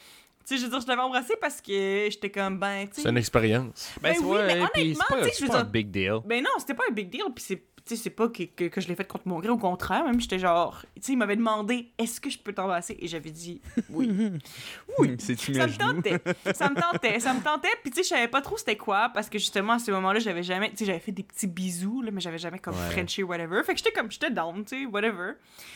[0.45, 3.09] sais, je veux dire, je l'avais embrassé parce que j'étais comme, ben, tu C'est sais.
[3.09, 3.95] une expérience.
[4.03, 5.64] Ben, Ben oui, mais puis honnêtement, c'est pas, tu sais, c'est je veux pas un
[5.64, 6.18] big deal.
[6.26, 7.62] Ben non, c'était pas un big deal, puis c'est...
[7.87, 10.05] Tu sais, c'est pas que, que, que je l'ai fait contre mon gré, au contraire,
[10.07, 12.97] même, j'étais genre, tu sais, il m'avait demandé, est-ce que je peux t'embrasser?
[12.99, 13.61] Et j'avais dit,
[13.91, 14.09] oui.
[14.99, 15.16] oui.
[15.18, 16.18] C'est Ça me tentait,
[16.55, 19.11] ça me tentait, ça me tentait, puis tu sais, je savais pas trop c'était quoi,
[19.12, 22.01] parce que justement, à ce moment-là, j'avais jamais, tu sais, j'avais fait des petits bisous,
[22.01, 22.91] là, mais j'avais jamais comme Ouais.
[22.91, 23.62] Frenché ou whatever.
[23.64, 25.32] Fait que j'étais comme, j'étais down, tu sais, whatever.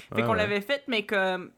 [0.09, 0.37] Fait Ouais, qu'on ouais.
[0.39, 1.51] l'avait fait, mais comme.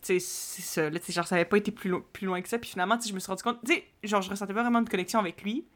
[0.00, 0.88] Tu sais, c'est ça.
[0.88, 2.58] Là, tu sais, genre, ça avait pas été plus, lo- plus loin que ça.
[2.58, 3.58] Puis finalement, tu sais, je me suis rendu compte.
[3.66, 5.66] Tu sais, genre, je ressentais pas vraiment de connexion avec lui.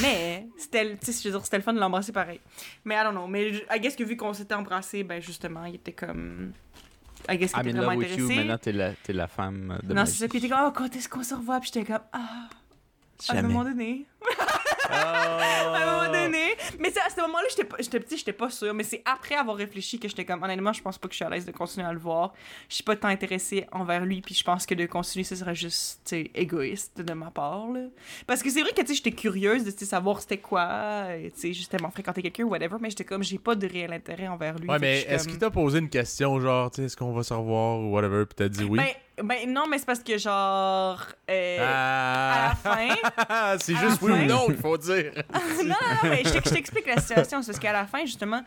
[0.00, 2.40] Mais, c'était, le- tu sais, je veux dire, c'était le fun de l'embrasser pareil.
[2.84, 3.26] Mais, I don't know.
[3.26, 6.52] Mais, I guess que vu qu'on s'était embrassé, ben, justement, il était comme.
[7.28, 8.02] I guess qu'il était vraiment you.
[8.02, 8.36] intéressé.
[8.36, 10.28] Maintenant, t'es la, t'es la femme de non, c'est ça.
[10.28, 11.60] Puis il était comme, oh, quand est-ce qu'on se revoit?
[11.60, 12.48] Puis j'étais comme, ah,
[13.28, 14.06] à un moment donné.
[14.20, 14.26] Oh.
[14.94, 16.41] À un moment donné.
[16.92, 17.46] Mais tu sais, à ce moment-là,
[17.80, 18.74] j'étais petit, j'étais pas sûre.
[18.74, 21.24] Mais c'est après avoir réfléchi que j'étais comme, honnêtement, je pense pas que je suis
[21.24, 22.32] à l'aise de continuer à le voir.
[22.68, 24.20] Je suis pas tant intéressée envers lui.
[24.20, 27.68] Puis je pense que de continuer, ce serait juste, tu sais, égoïste de ma part.
[27.70, 27.80] Là.
[28.26, 31.16] Parce que c'est vrai que, tu sais, j'étais curieuse de savoir c'était quoi.
[31.16, 32.76] et, Tu sais, justement, fréquenter quelqu'un ou whatever.
[32.80, 34.68] Mais j'étais comme, j'ai pas de réel intérêt envers lui.
[34.68, 37.22] Ouais, mais est-ce comme- qu'il t'a posé une question, genre, tu sais, est-ce qu'on va
[37.22, 38.78] se revoir ou whatever, puis t'as dit oui?
[38.78, 38.88] Ben,
[39.22, 41.00] ben, non, mais c'est parce que, genre.
[41.30, 42.22] euh, Ah.
[42.24, 43.56] À la fin.
[43.58, 45.12] c'est juste oui ou non qu'il faut dire.
[45.64, 47.42] non, mais je t'ex- je t'explique la situation.
[47.42, 48.42] C'est parce qu'à la fin, justement,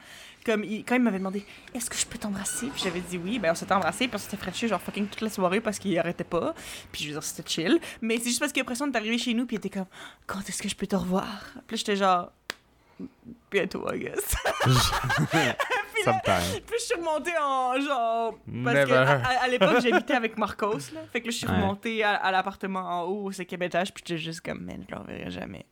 [0.45, 2.67] comme il, quand il m'avait demandé Est-ce que je peux t'embrasser?
[2.67, 3.39] Puis j'avais dit oui.
[3.39, 5.97] Ben, on s'était embrassé, puis on s'était frenché genre fucking toute la soirée parce qu'il
[5.97, 6.53] arrêtait pas.
[6.91, 7.79] Puis je veux dire, c'était chill.
[8.01, 9.85] Mais c'est juste parce qu'après ça, on est arrivé chez nous, puis il était comme
[10.27, 11.25] Quand est-ce que je peux te revoir?
[11.67, 12.31] Puis là, j'étais genre
[13.51, 14.35] Bientôt, I guess.
[14.65, 14.73] Puis
[16.79, 18.33] je suis remontée en genre.
[18.63, 18.93] Parce que Never.
[18.93, 21.01] à, à- à l'époque, j'habitais avec Marcos, là.
[21.11, 21.55] Fait que là, je suis Ouais.
[21.55, 24.93] remontée à, à l'appartement en haut, au cinquième étage, puis j'étais juste comme Man, je
[24.95, 25.65] le reverrai jamais.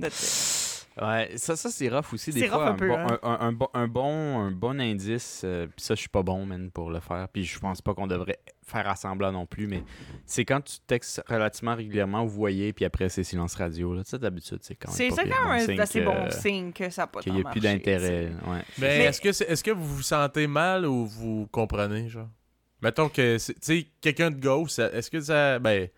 [0.00, 0.53] That's it.
[1.02, 2.30] Ouais, ça, ça c'est rough aussi.
[2.32, 3.18] Des C'est fois, rough un un, peu, bon, hein.
[3.24, 6.22] un, un- un bon, un, bon, un bon indice, euh, puis ça, je suis pas
[6.22, 7.26] bon, man, pour le faire.
[7.32, 9.82] Puis je pense pas qu'on devrait faire assemblant non plus, mais
[10.24, 13.92] c'est quand tu textes relativement régulièrement, vous voyez, puis après, c'est silence radio.
[13.94, 14.02] Là.
[14.04, 16.72] Ça, d'habitude, c'est quand même C'est quand bon même signe un assez que- bon signe
[16.72, 18.28] que ça n'a pas Qu'il n'y a plus d'intérêt.
[18.28, 18.50] sais.
[18.50, 18.58] Ouais.
[18.78, 22.28] Mais, Mais- est-ce que c'est- est-ce que vous vous sentez mal ou vous comprenez, genre?
[22.82, 25.58] Mettons que, c'est- tu sais, quelqu'un de gauche, est-ce que ça.
[25.58, 25.88] Ben,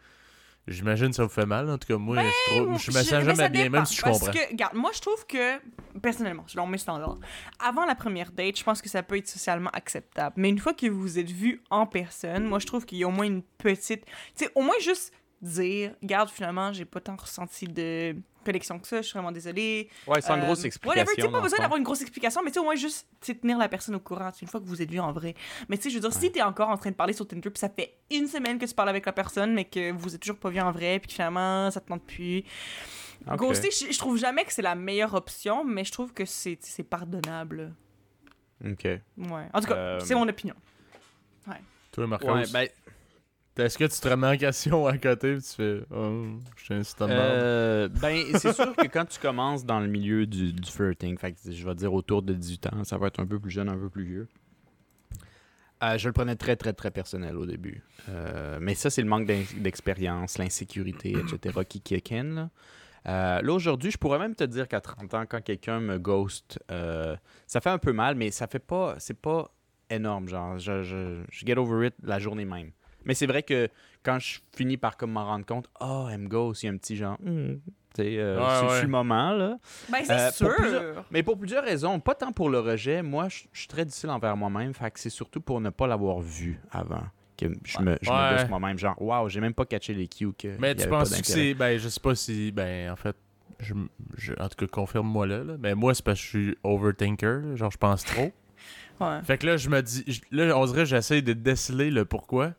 [0.67, 3.07] j'imagine que ça vous fait mal, en tout cas, moi, je, trouve, je me sens
[3.07, 4.33] ça jamais bien, même si je parce comprends.
[4.33, 5.59] que, regarde, moi, je trouve que,
[6.01, 7.19] personnellement, selon mes standards,
[7.59, 10.35] avant la première date, je pense que ça peut être socialement acceptable.
[10.37, 13.05] Mais une fois que vous vous êtes vus en personne, moi, je trouve qu'il y
[13.05, 14.05] a au moins une petite.
[14.05, 15.13] Tu sais, au moins juste
[15.43, 19.89] dire, regarde, finalement, j'ai pas tant ressenti de connexion que ça, je suis vraiment désolée.
[20.07, 21.15] Ouais, sans Euh, grosse whatever, explication.
[21.17, 23.37] tu sais, pas besoin d'avoir une grosse explication, mais tu sais, au moins juste tu
[23.37, 25.35] tenir la personne au courant, tu une fois que vous êtes vu en vrai.
[25.69, 27.51] Mais tu sais, je veux dire, si t'es encore en train de parler sur Tinder,
[27.51, 30.21] puis ça fait une semaine que tu parles avec la personne, mais que vous êtes
[30.23, 32.45] toujours pas vu en vrai, puis finalement, ça te tente plus.
[33.29, 33.37] Ok.
[33.39, 36.59] Ghoster, je, je trouve jamais que c'est la meilleure option, mais je trouve que c'est
[36.61, 37.75] c'est pardonnable.
[38.65, 38.85] Ok.
[38.85, 39.01] Ouais.
[39.53, 40.55] En tout cas, Euh, c'est mon opinion.
[41.93, 42.69] Toi, Marcos, Ouais, ben,
[43.59, 46.27] est-ce que tu te remets en question à côté et tu fais Oh,
[46.57, 47.09] je suis un.
[47.09, 51.17] Euh, ben, c'est sûr que quand tu commences dans le milieu du, du flirting,
[51.51, 53.79] je vais dire autour de 18 ans, ça va être un peu plus jeune, un
[53.79, 54.29] peu plus vieux.
[55.83, 57.83] Euh, je le prenais très, très, très personnel au début.
[58.09, 61.61] Euh, mais ça, c'est le manque d'expérience, l'insécurité, etc.
[61.69, 62.25] qui kick in.
[62.25, 62.51] Là,
[63.09, 66.59] Euh, là, aujourd'hui, je pourrais même te dire qu'à 30 ans, quand quelqu'un me ghost,
[66.69, 68.97] ça fait un peu mal, mais ça fait pas.
[68.99, 69.55] C'est pas
[69.91, 70.29] énorme.
[70.29, 72.73] Genre, je, je, je get over it la journée même.
[73.07, 73.69] Mais c'est vrai que
[74.03, 76.19] quand je finis par comme m'en rendre compte, oh, il
[76.65, 77.61] y a un petit genre, tu
[77.97, 79.59] sais, euh, Ouais, le moment, là.
[79.91, 80.47] Ben, c'est Euh, sûr.
[80.49, 83.01] pour plusieurs- Mais pour plusieurs raisons, pas tant pour le rejet.
[83.03, 84.75] Moi, je suis très difficile envers moi-même.
[84.75, 87.05] Fait que c'est surtout pour ne pas l'avoir vu avant.
[87.39, 88.79] Que je me, je me moi-même.
[88.79, 90.57] Genre, waouh, j'ai même pas catché les cues que.
[90.59, 91.55] Mais tu avait pas penses que c'est.
[91.55, 92.51] Ben, je sais pas si.
[92.53, 93.17] Ben, en fait.
[93.61, 93.73] Je,
[94.19, 95.55] je- en tout cas, confirme-moi là, là.
[95.59, 97.41] Mais moi, c'est parce que je suis overthinker.
[97.43, 97.57] là.
[97.57, 98.31] Genre, je pense trop.
[99.01, 99.21] Ouais.
[99.25, 100.05] Fait que là, je me dis.
[100.07, 102.55] je- Là, on dirait j'essaie de déceler le pourquoi.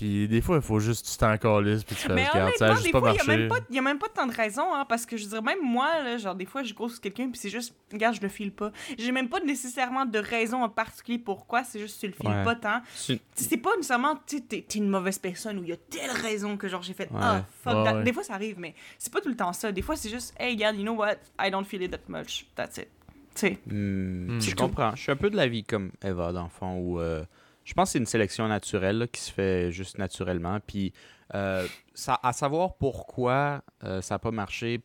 [0.00, 1.84] Puis des fois, il faut juste tu t'en calisses.
[1.84, 3.38] Puis tu fais, regarde, ça a juste pas fois, il n'y a, marché.
[3.38, 5.42] même pas- y a même pas tant de raisons, hein, parce que je veux dire,
[5.42, 8.28] même moi, là, genre, des fois, je grosse quelqu'un, puis c'est juste, regarde, je le
[8.28, 8.72] file pas.
[8.98, 12.30] J'ai même pas nécessairement de raison en particulier pourquoi, c'est juste que tu le files
[12.38, 12.44] Ouais.
[12.44, 12.80] pas tant.
[12.94, 15.76] C'est- C'est pas nécessairement, tu sais, t'es t'es une mauvaise personne ou il y a
[15.76, 17.18] telle raison que, genre, j'ai fait, Ouais.
[17.20, 17.94] ah, fuck Ouais, that.
[17.98, 18.04] ouais.
[18.04, 19.70] Des fois, ça arrive, mais c'est pas tout le temps ça.
[19.70, 22.46] Des fois, c'est juste, hey, regarde, you know what, I don't feel it that much.
[22.54, 22.88] That's it.
[23.34, 23.58] Tu sais.
[23.66, 24.40] Hmm, Hmm.
[24.40, 24.94] Je comprends.
[24.96, 27.22] Je suis un peu de la vie comme Eva, dans le fond, où euh,
[27.70, 30.58] je pense que c'est une sélection naturelle qui se fait juste naturellement.
[30.58, 30.92] Puis,
[31.36, 31.64] euh,
[31.94, 34.80] ça, à savoir pourquoi euh, ça n'a pas marché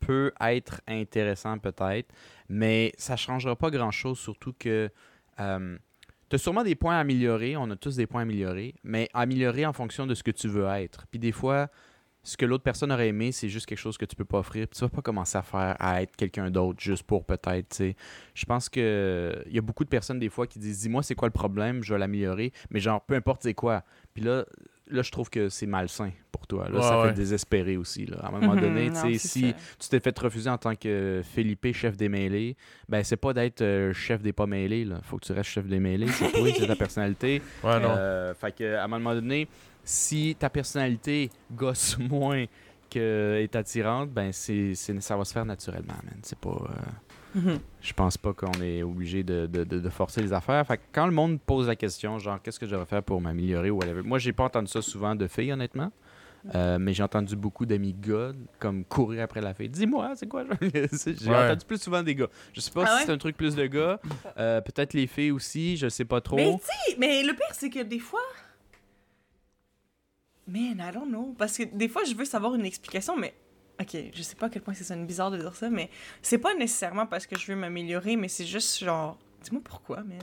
[0.00, 2.12] peut être intéressant peut-être,
[2.50, 4.90] mais ça changera pas grand-chose, surtout que
[5.38, 9.08] tu as sûrement des points à améliorer, on a tous des points à améliorer, mais
[9.14, 11.06] améliorer en fonction de ce que tu veux être.
[11.10, 11.68] Puis des fois,
[12.26, 14.66] ce que l'autre personne aurait aimé, c'est juste quelque chose que tu peux pas offrir.
[14.66, 17.76] Puis tu vas pas commencer à faire à être quelqu'un d'autre juste pour peut-être, tu
[17.76, 17.96] sais.
[18.34, 21.14] Je pense que il y a beaucoup de personnes des fois qui disent dis-moi c'est
[21.14, 23.84] quoi le problème, je vais l'améliorer, mais genre peu importe c'est quoi.
[24.12, 24.44] Puis là
[24.88, 26.68] là, je trouve que c'est malsain pour toi.
[26.68, 27.08] Là, Ouais, ça ouais.
[27.08, 28.06] fait désespérer aussi.
[28.06, 28.18] Là.
[28.22, 29.56] À un moment donné, non, tu sais, c'est si ça.
[29.80, 32.56] tu t'es fait refuser en tant que Philippe, chef des mêlés,
[32.88, 34.84] ben c'est pas d'être euh, chef des pas mêlés.
[34.84, 35.00] Là.
[35.02, 36.06] Faut que tu restes chef des mêlés.
[36.06, 37.42] C'est toi, c'est ta personnalité.
[37.64, 37.94] Ouais, non.
[37.98, 39.48] Euh, fait que, à un moment donné,
[39.86, 42.44] si ta personnalité gosse moins
[42.90, 46.18] que est attirante, ben c'est, c'est- ça va se faire naturellement, man.
[46.22, 46.50] C'est pas.
[46.50, 46.82] euh,
[47.34, 47.58] Mhm.
[47.82, 50.66] je pense pas qu'on est obligé de, de- de- de forcer les affaires.
[50.66, 53.20] Fait que quand le monde pose la question, genre, qu'est-ce que je devrais faire pour
[53.20, 55.92] m'améliorer ou whatever, moi, j'ai pas entendu ça souvent de filles, honnêtement.
[56.54, 58.30] Euh, mais j'ai entendu beaucoup d'amis gars
[58.60, 59.68] comme courir après la fille.
[59.68, 60.44] Dis-moi, c'est quoi?
[60.62, 61.36] j'ai Ouais.
[61.44, 62.28] entendu plus souvent des gars.
[62.54, 63.02] Je sais pas Ah si ouais?
[63.06, 63.98] c'est un truc plus de gars.
[64.38, 66.36] Euh, Peut-être les filles aussi, je sais pas trop.
[66.36, 68.20] Mais tu mais le pire, c'est que des fois.
[70.48, 71.34] Man, I don't know.
[71.38, 73.34] Parce que des fois, je veux savoir une explication, mais.
[73.80, 75.90] Ok, je sais pas à quel point ça sonne bizarre de dire ça, mais
[76.22, 79.18] c'est pas nécessairement parce que je veux m'améliorer, mais c'est juste genre.
[79.42, 80.18] Dis-moi pourquoi, man.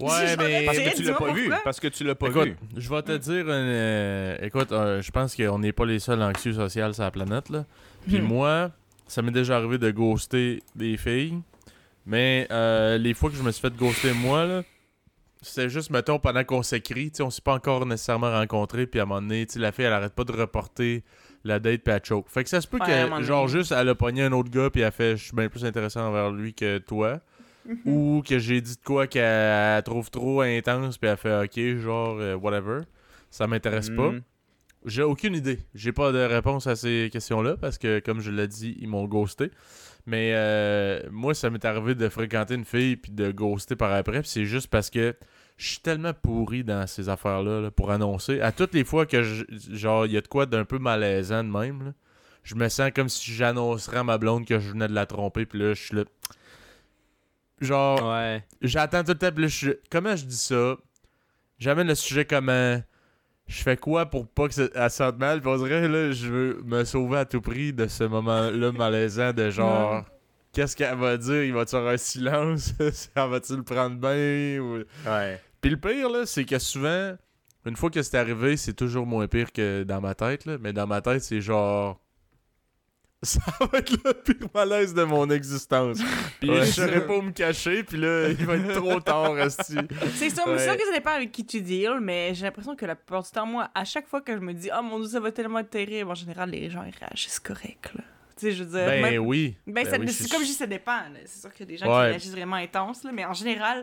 [0.00, 0.64] Ouais, mais.
[0.66, 1.50] Parce que tu l'as pas vu.
[1.64, 2.56] Parce que tu l'as pas Écoute, vu.
[2.76, 6.52] je vais te dire, euh, écoute, euh, je pense qu'on n'est pas les seuls anxieux
[6.52, 7.64] sociaux sur la planète, là.
[8.06, 8.24] Puis Hmm.
[8.24, 8.70] moi,
[9.06, 11.38] ça m'est déjà arrivé de ghoster des filles,
[12.04, 14.62] mais euh, les fois que je me suis fait ghoster moi, là,
[15.42, 19.06] c'était juste, mettons, pendant qu'on s'écrit, on s'est pas encore nécessairement rencontrés, puis à un
[19.06, 21.04] moment donné, la fille, elle arrête pas de reporter
[21.44, 22.28] la date, puis elle choke.
[22.28, 24.70] Fait que ça se peut Ouais, que, genre, juste, elle a pogné un autre gars,
[24.70, 27.20] puis elle fait, je suis bien plus intéressant envers lui que toi.
[27.66, 27.78] Mhm.
[27.86, 32.16] Ou que j'ai dit de quoi qu'elle trouve trop intense, puis elle fait OK, genre,
[32.18, 32.80] euh, whatever.
[33.30, 34.12] Ça m'intéresse pas.
[34.12, 34.22] Mm.
[34.86, 35.58] J'ai aucune idée.
[35.74, 39.06] J'ai pas de réponse à ces questions-là parce que, comme je l'ai dit, ils m'ont
[39.06, 39.50] ghosté.
[40.06, 44.20] Mais euh, moi, ça m'est arrivé de fréquenter une fille puis de ghoster par après.
[44.20, 45.14] Puis c'est juste parce que
[45.56, 48.40] je suis tellement pourri dans ces affaires-là là, pour annoncer.
[48.40, 51.42] À toutes les fois que, je- genre, il y a de quoi d'un peu malaisant
[51.42, 51.92] de même, là,
[52.44, 55.44] je me sens comme si j'annoncerais à ma blonde que je venais de la tromper.
[55.46, 56.04] Puis là, je suis là.
[57.60, 58.44] Genre, Ouais.
[58.60, 60.76] J'attends tout le temps, puis là, je suis- comment je dis ça?
[61.58, 62.82] J'amène le sujet comme un-
[63.46, 65.40] Je fais quoi pour pas que ça sente mal?
[65.40, 69.32] Puis on dirait, là, je veux me sauver à tout prix de ce moment-là malaisant
[69.32, 70.04] de genre...
[70.52, 71.44] Qu'est-ce qu'elle va dire?
[71.44, 72.72] Il va-tu avoir un silence?
[72.80, 74.58] elle va-tu le prendre bien?
[74.60, 74.84] Ou...
[75.08, 75.40] Ouais.
[75.60, 77.14] Puis le pire, là, c'est que souvent,
[77.66, 80.56] une fois que c'est arrivé, c'est toujours moins pire que dans ma tête, là.
[80.60, 82.00] Mais dans ma tête, c'est genre...
[83.26, 85.98] Ça va être le pire malaise de mon existence.
[86.40, 86.64] Puis Ouais.
[86.66, 89.74] je saurais pas où me cacher, puis là, il va être trop tard, esti.
[90.14, 90.58] C'est sûr, Ouais.
[90.58, 93.22] c'est sûr que ça dépend avec qui tu deals, mais j'ai l'impression que la plupart
[93.22, 95.32] du temps, moi, à chaque fois que je me dis, oh mon dieu, ça va
[95.32, 98.04] tellement être terrible, en général, les gens ils réagissent correct, là.
[98.38, 98.86] Tu sais, je veux dire.
[98.86, 99.56] Ben même- oui.
[99.66, 101.00] Ben, Ben oui, c'est comme je dis, ça dépend.
[101.24, 102.04] C'est sûr qu'il y a des gens Ouais.
[102.04, 103.82] qui réagissent vraiment intense, là, mais en général,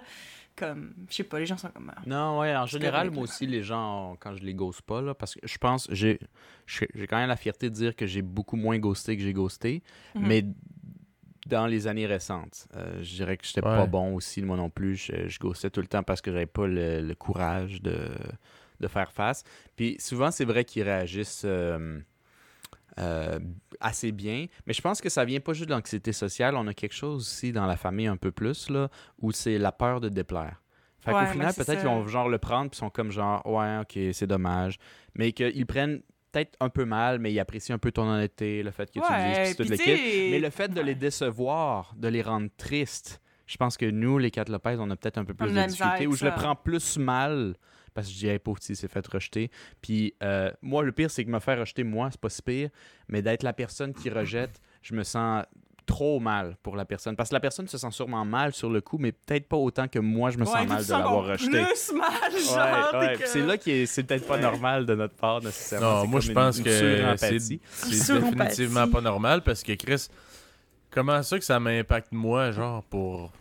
[0.55, 1.91] comme, je sais pas, les gens sont comme.
[1.95, 2.01] ah.
[2.05, 5.35] Non, ouais, en général, moi aussi, les gens, quand je les ghost pas, là, parce
[5.35, 6.19] que je pense, j'ai
[6.67, 9.83] j'ai quand même la fierté de dire que j'ai beaucoup moins ghosté que j'ai ghosté,
[10.15, 10.27] Mhm.
[10.27, 10.45] mais
[11.47, 13.75] dans les années récentes, euh, je dirais que j'étais Ouais.
[13.75, 14.95] pas bon aussi, moi non plus.
[14.95, 17.97] Je, je ghostais tout le temps parce que j'avais pas le, le courage de,
[18.79, 19.43] de faire face.
[19.75, 21.99] Puis souvent, c'est vrai qu'ils réagissent euh,
[22.99, 23.39] euh,
[23.79, 26.55] assez bien, mais je pense que ça vient pas juste de l'anxiété sociale.
[26.55, 28.89] On a quelque chose aussi dans la famille un peu plus, là,
[29.21, 30.61] où c'est la peur de déplaire.
[30.99, 33.79] Fait Ouais, qu'au final, peut-être qu'ils vont genre le prendre puis sont comme genre ouais
[33.81, 34.77] ok c'est dommage,
[35.15, 38.71] mais qu'ils prennent peut-être un peu mal, mais ils apprécient un peu ton honnêteté, le
[38.71, 39.97] fait que tu Ouais, dises le tu kit.
[39.97, 44.17] sais- Mais le fait de les décevoir, de les rendre tristes, je pense que nous,
[44.17, 46.31] les quatre Lopez, on a peut-être un peu plus On de difficulté, où je le
[46.31, 47.55] prends plus mal
[47.93, 49.51] parce que je dis, hey, pauvre s'est fait rejeter.
[49.81, 52.69] Puis euh, moi, le pire, c'est que me faire rejeter, moi, c'est pas si pire,
[53.07, 55.43] mais d'être la personne qui rejette, je me sens
[55.85, 57.15] trop mal pour la personne.
[57.15, 59.87] Parce que la personne se sent sûrement mal sur le coup, mais peut-être pas autant
[59.87, 61.63] que moi, je me sens Ouais, mal de l'avoir rejeté.
[61.63, 62.93] Plus mal, genre.
[62.93, 63.17] Ouais, ouais.
[63.25, 65.95] C'est là que c'est peut-être pas normal de notre part nécessairement.
[65.95, 70.07] Non, C'est moi, je pense une que c'est définitivement pas normal parce que Chris,
[70.89, 73.31] comment ça que ça m'impacte moi, genre, pour,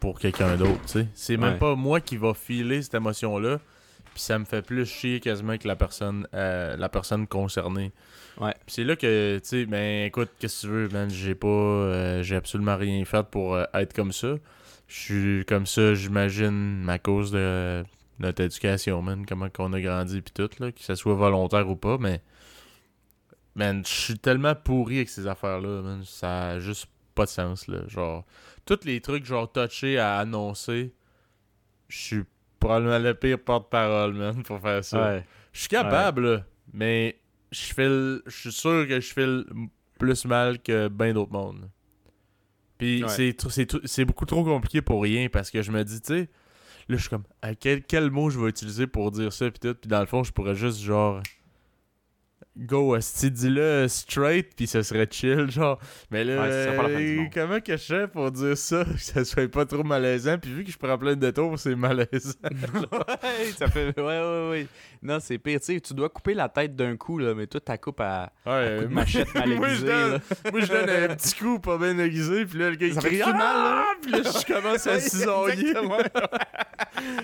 [0.00, 1.08] pour quelqu'un d'autre, tu sais?
[1.14, 1.58] C'est même Ouais.
[1.58, 3.58] pas moi qui va filer cette émotion-là,
[4.12, 7.92] puis ça me fait plus chier quasiment que la personne, euh, la personne concernée.
[8.40, 8.52] Ouais.
[8.66, 11.08] Puis c'est là que, tu sais, ben écoute, qu'est-ce que tu veux, man?
[11.10, 14.34] J'ai pas, euh, j'ai absolument rien fait pour euh, être comme ça.
[14.88, 17.82] Je suis comme ça, j'imagine, à cause de
[18.18, 21.76] notre éducation, man, comment qu'on a grandi puis tout, là, que ce soit volontaire ou
[21.76, 22.20] pas, mais
[23.54, 27.66] man, je suis tellement pourri avec ces affaires-là, man, ça a juste pas de sens,
[27.68, 28.24] là, genre,
[28.66, 30.92] tous les trucs, genre, touchés à annoncer,
[31.88, 32.22] je suis
[32.60, 35.14] probablement le pire porte-parole, man, pour faire ça.
[35.14, 35.24] Ouais.
[35.52, 37.18] Je suis capable, là, mais
[37.52, 39.44] je file, je suis sûr que je file
[39.98, 41.70] plus mal que bien d'autres mondes.
[42.76, 43.34] Puis Ouais.
[43.86, 46.28] c'est beaucoup trop compliqué pour rien parce que je me dis, tu sais,
[46.88, 49.58] là je suis comme, à quel, quel mot je vais utiliser pour dire ça puis
[49.60, 51.22] tout, puis dans le fond je pourrais juste genre
[52.56, 55.78] go, asti, dis-le straight, puis ça serait chill, genre.
[56.10, 59.24] Mais là, Ouais, ce pas la comment que je fais pour dire ça, que ça
[59.24, 62.06] soit pas trop malaisant, puis vu que je prends plein de détours, c'est malaisant.
[62.42, 63.98] ouais, ça fait.
[63.98, 64.66] Ouais, ouais, ouais.
[65.02, 65.60] Non, c'est pire.
[65.60, 68.32] Tu sais, tu dois couper la tête d'un coup, là, mais toi, ta coupe à,
[68.46, 70.20] Ouais, à coup de moi- machette mal moi, je aiguisée, donne-.
[70.52, 73.16] Moi, je donne un petit coup pas bien aiguisé, puis là, le gars, il crie
[73.18, 73.84] fait-tu mal, là?
[73.86, 73.94] Ah!
[74.00, 75.74] Puis là, je commence à cisailler.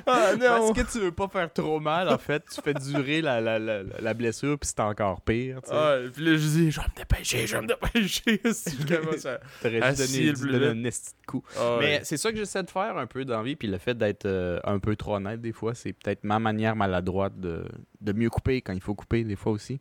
[0.07, 3.41] Ah Parce que tu veux pas faire trop mal, en fait, tu fais durer la,
[3.41, 5.61] la, la, la blessure, puis c'est encore pire.
[5.71, 8.41] Ouais, puis là, je dis, je vais me dépêcher, je vais me dépêcher.
[8.53, 9.41] Si je commence à.
[9.63, 11.43] T'aurais Ah, dû si, donner, un esti de coup.
[11.57, 12.01] Ah, Mais ouais.
[12.05, 14.59] c'est ça que j'essaie de faire un peu dans vie, puis le fait d'être euh,
[14.65, 17.65] un peu trop honnête des fois, c'est peut-être ma manière maladroite de,
[18.01, 19.81] de mieux couper quand il faut couper des fois aussi.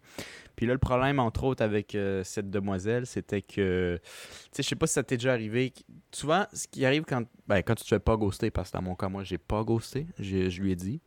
[0.56, 4.10] Puis là, le problème, entre autres, avec euh, cette demoiselle, c'était que, tu
[4.52, 5.74] sais, je sais pas si ça t'est déjà arrivé.
[6.12, 8.84] Souvent, ce qui arrive quand, ben, quand tu te fais pas ghoster, parce que dans
[8.84, 11.02] mon cas, moi, j'ai pas ghosté, je lui ai dit.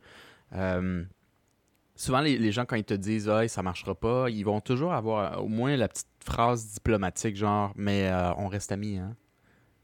[0.53, 1.03] euh,
[1.95, 4.93] souvent, les, les gens, quand ils te disent ah, ça marchera pas, ils vont toujours
[4.93, 9.15] avoir euh, au moins la petite phrase diplomatique, genre, mais euh, on reste amis, hein.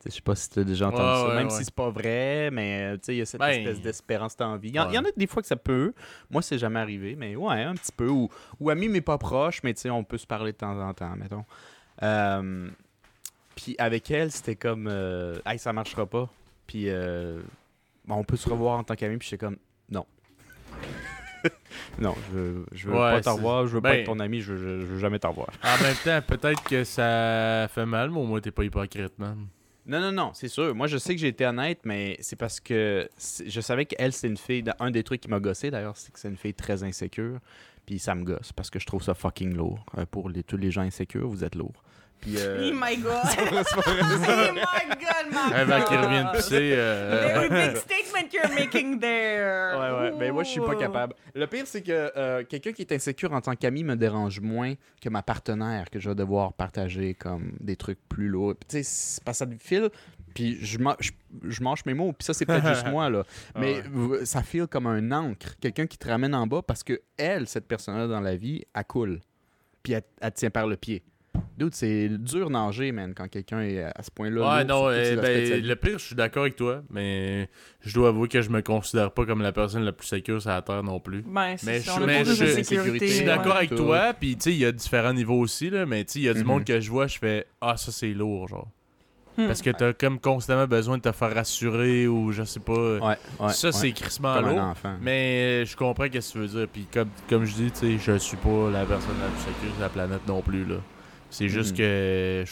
[0.03, 1.57] Je sais pas si tu as déjà entendu Ouais, ça, ouais, même ouais.
[1.59, 4.35] si c'est pas vrai, mais euh, tu sais, il y a cette Ben, espèce d'espérance
[4.35, 4.69] d'envie.
[4.69, 5.93] Il y, en- il y en a des fois que ça peut.
[6.31, 8.07] Moi, c'est jamais arrivé, mais ouais, un petit peu.
[8.09, 8.27] Ou,
[8.59, 10.91] ou ami, mais pas proche, mais tu sais, on peut se parler de temps en
[10.95, 11.45] temps, mettons.
[12.01, 12.67] Euh,
[13.55, 16.27] puis avec elle, c'était comme, euh, hey, ça marchera pas.
[16.65, 17.39] Puis euh,
[18.09, 19.57] on peut se revoir en tant qu'ami, puis j'étais comme,
[19.91, 20.07] non.
[21.99, 24.19] non, je veux, je veux Ouais, pas t'en revoir, je veux pas ben- être ton
[24.19, 25.49] ami, je, je, je veux jamais t'en revoir.
[25.63, 29.47] En même temps, peut-être que ça fait mal, mais au moins, t'es pas hypocrite, man.
[29.85, 30.75] Non, non, non, c'est sûr.
[30.75, 34.27] Moi, je sais que j'ai été honnête, mais c'est parce que je savais qu'elle, c'est
[34.27, 34.63] une fille.
[34.79, 37.39] Un des trucs qui m'a gossé, d'ailleurs, c'est que c'est une fille très insécure.
[37.87, 39.83] Puis ça me gosse parce que je trouve ça fucking lourd.
[39.97, 41.83] Euh, pour les, tous les gens insécures, vous êtes lourds.
[42.21, 42.35] Puis.
[42.37, 43.23] euh, Oh my god!
[43.75, 45.55] pas oh my god, Marcos!
[45.55, 46.59] Avant qu'il revienne pisser.
[46.75, 47.49] Very Euh...
[47.49, 49.75] big statement you're making there!
[49.77, 50.13] Ouais, ouais.
[50.19, 50.79] Mais moi, je suis pas Ooh.
[50.79, 51.13] capable.
[51.33, 54.73] Le pire, c'est que euh, quelqu'un qui est insécure en tant qu'ami me dérange moins
[55.01, 58.55] que ma partenaire, que je vais devoir partager comme des trucs plus lourds.
[58.55, 59.89] Puis, Tu sais, c'est parce que ça file,
[60.35, 61.11] puis je, ma- je,
[61.47, 63.23] je mange mes mots, puis ça, c'est peut-être juste moi, là.
[63.55, 63.83] Mais Ouais.
[64.19, 65.55] v- ça file comme un encre.
[65.59, 68.83] Quelqu'un qui te ramène en bas parce que elle, cette personne-là dans la vie, elle
[68.85, 69.19] coule.
[69.83, 71.03] Puis elle, elle te tient par le pied.
[71.57, 74.57] Dude, c'est dur nager, man, quand quelqu'un est à ce point-là.
[74.57, 77.49] Ouais, non, euh, de sa ben, le pire, je suis d'accord avec toi, mais
[77.81, 80.49] je dois avouer que je me considère pas comme la personne la plus sécure sur
[80.49, 81.21] la Terre non plus.
[81.21, 83.25] Ben, c'est Mais ça, je- mais je- des je suis Ouais.
[83.25, 86.13] d'accord avec toi, puis tu sais, il y a différents niveaux aussi, là, mais tu
[86.13, 86.47] sais, il y a du Mhm.
[86.47, 88.67] monde que je vois, je fais Ah, ça c'est lourd, genre.
[89.37, 89.47] Hmm.
[89.47, 92.73] Parce que t'as comme constamment besoin de te faire rassurer ou je sais pas.
[92.97, 92.99] Ouais,
[93.39, 93.71] ouais, ça, ouais.
[93.71, 94.73] c'est crissement comme lourd.
[95.01, 96.67] Mais je comprends ce que tu veux dire.
[96.71, 99.73] Puis comme, comme je dis, tu sais, je suis pas la personne la plus sécure
[99.73, 100.75] sur la planète non plus, là.
[101.31, 101.77] C'est juste Mhm.
[101.77, 102.43] que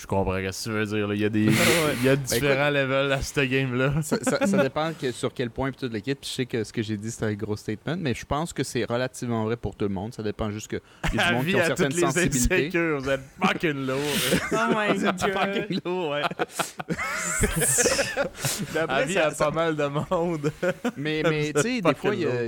[0.00, 1.08] je, comprends ce que tu veux dire.
[1.08, 1.14] là.
[1.14, 1.44] Il y a des
[2.00, 4.02] il y a différents levels à ce game-là.
[4.02, 6.18] ça, ça- ça dépend que- sur quel point puis toute l'équipe.
[6.22, 8.62] Je sais que ce que j'ai dit c'est un gros statement, mais je pense que
[8.62, 10.14] c'est relativement vrai pour tout le monde.
[10.14, 10.80] Ça dépend juste que
[11.12, 12.68] il y a du monde qui ont certaines les sensibilités.
[12.98, 14.00] vous êtes fucking lourd.
[14.52, 15.20] Oh my god!
[15.20, 16.22] fucking lourd, ouais.
[18.88, 20.50] À ça- pas mal de monde.
[20.96, 22.42] Mais, mais tu sais, des fois, y a-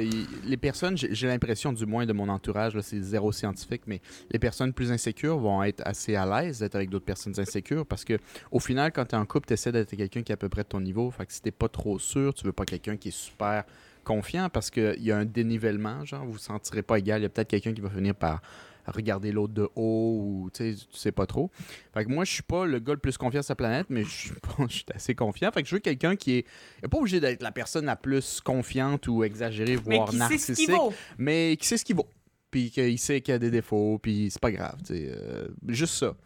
[0.44, 4.00] les personnes, j'ai j'ai l'impression, du moins de mon entourage, là, c'est zéro scientifique, mais
[4.30, 8.04] les personnes plus insécures vont être assez à l'aise d'être avec d'autres personnes insécures parce
[8.04, 8.18] que
[8.50, 10.48] au final, quand tu es en couple, tu essaies d'être quelqu'un qui est à peu
[10.48, 11.10] près de ton niveau.
[11.10, 13.64] Fait que si t'es pas trop sûr, tu veux pas quelqu'un qui est super
[14.04, 17.20] confiant parce qu'il y a un dénivellement, genre, vous vous sentirez pas égal.
[17.20, 18.40] Il y a peut-être quelqu'un qui va finir par
[18.86, 21.50] regarder l'autre de haut ou tu sais, tu sais pas trop.
[21.92, 24.04] Fait que moi, je suis pas le gars le plus confiant sur la planète, mais
[24.04, 25.50] je suis pas- je suis assez confiant.
[25.52, 26.46] Fait que je veux quelqu'un qui est,
[26.90, 30.70] pas obligé d'être la personne la plus confiante ou exagérée, voire narcissique,
[31.18, 32.08] mais qui sait ce qu'il vaut.
[32.50, 34.78] Puis qu'il sait qu'il y a des défauts, puis c'est pas grave.
[34.82, 36.16] tu euh, juste ça.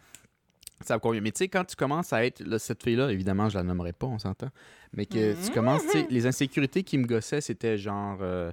[0.85, 1.21] Ça me convient.
[1.21, 3.93] Mais tu sais, quand tu commences à être là, cette fille-là, évidemment, je la nommerai
[3.93, 4.49] pas, on s'entend.
[4.93, 8.17] Mais que tu commences, tu sais, les insécurités qui me gossaient, c'était genre.
[8.21, 8.51] euh,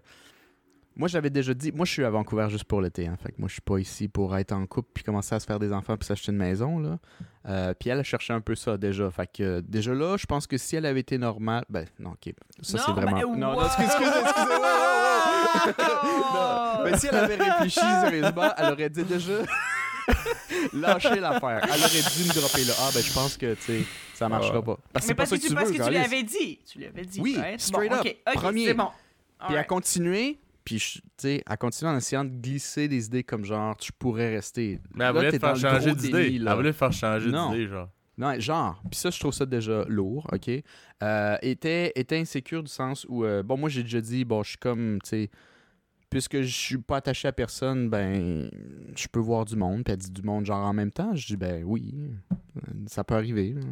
[0.96, 3.06] moi, j'avais déjà dit, moi, je suis à Vancouver juste pour l'été.
[3.06, 5.40] Hein, fait que moi, je suis pas ici pour être en couple puis commencer à
[5.40, 6.78] se faire des enfants puis s'acheter une maison.
[6.78, 6.98] Là.
[7.48, 9.10] Euh, puis elle a cherché un peu ça déjà.
[9.10, 11.64] Fait que euh, déjà là, je pense que si elle avait été normale.
[11.70, 12.34] Ben, non, ok.
[12.60, 13.16] Ça, c'est Non, vraiment.
[13.16, 14.48] mais non, non, excusez, excusez, excusez.
[14.48, 16.84] wow, wow, wow.
[16.84, 19.32] Mais si elle avait réfléchi sérieusement, elle aurait dit déjà.
[20.72, 21.60] Lâcher l'affaire.
[21.64, 22.74] Elle aurait dû me dropper là.
[22.80, 23.84] Ah, ben, je pense que, tu sais,
[24.14, 24.78] ça marchera pas.
[24.92, 26.58] Parce que Mais pas parce que que tu, tu parce veux, que tu l'avais dit.
[26.70, 27.20] Tu l'avais dit.
[27.20, 27.60] Oui, right?
[27.60, 28.06] straight bon, up.
[28.34, 28.66] Premier.
[28.66, 28.88] C'est bon.
[29.46, 33.44] Puis à continuer, puis tu sais, à continuer en essayant de glisser des idées comme
[33.44, 34.78] genre, tu pourrais rester.
[34.94, 36.36] Mais elle voulait te faire changer d'idée.
[36.36, 37.50] Elle voulait te faire changer Non.
[37.50, 37.88] d'idée, genre.
[38.18, 38.82] Non, genre.
[38.90, 40.50] Puis ça, je trouve ça déjà lourd, OK?
[41.02, 44.50] Euh, était, était insécure du sens où, euh, bon, moi, j'ai déjà dit, bon, je
[44.50, 45.30] suis comme, tu sais,
[46.10, 48.50] puisque je suis pas attaché à personne, ben,
[48.96, 49.84] je peux voir du monde.
[49.84, 51.14] Puis elle dit du monde, genre, en même temps.
[51.14, 51.94] Je dis, ben oui,
[52.86, 53.54] ça peut arriver.
[53.54, 53.62] là.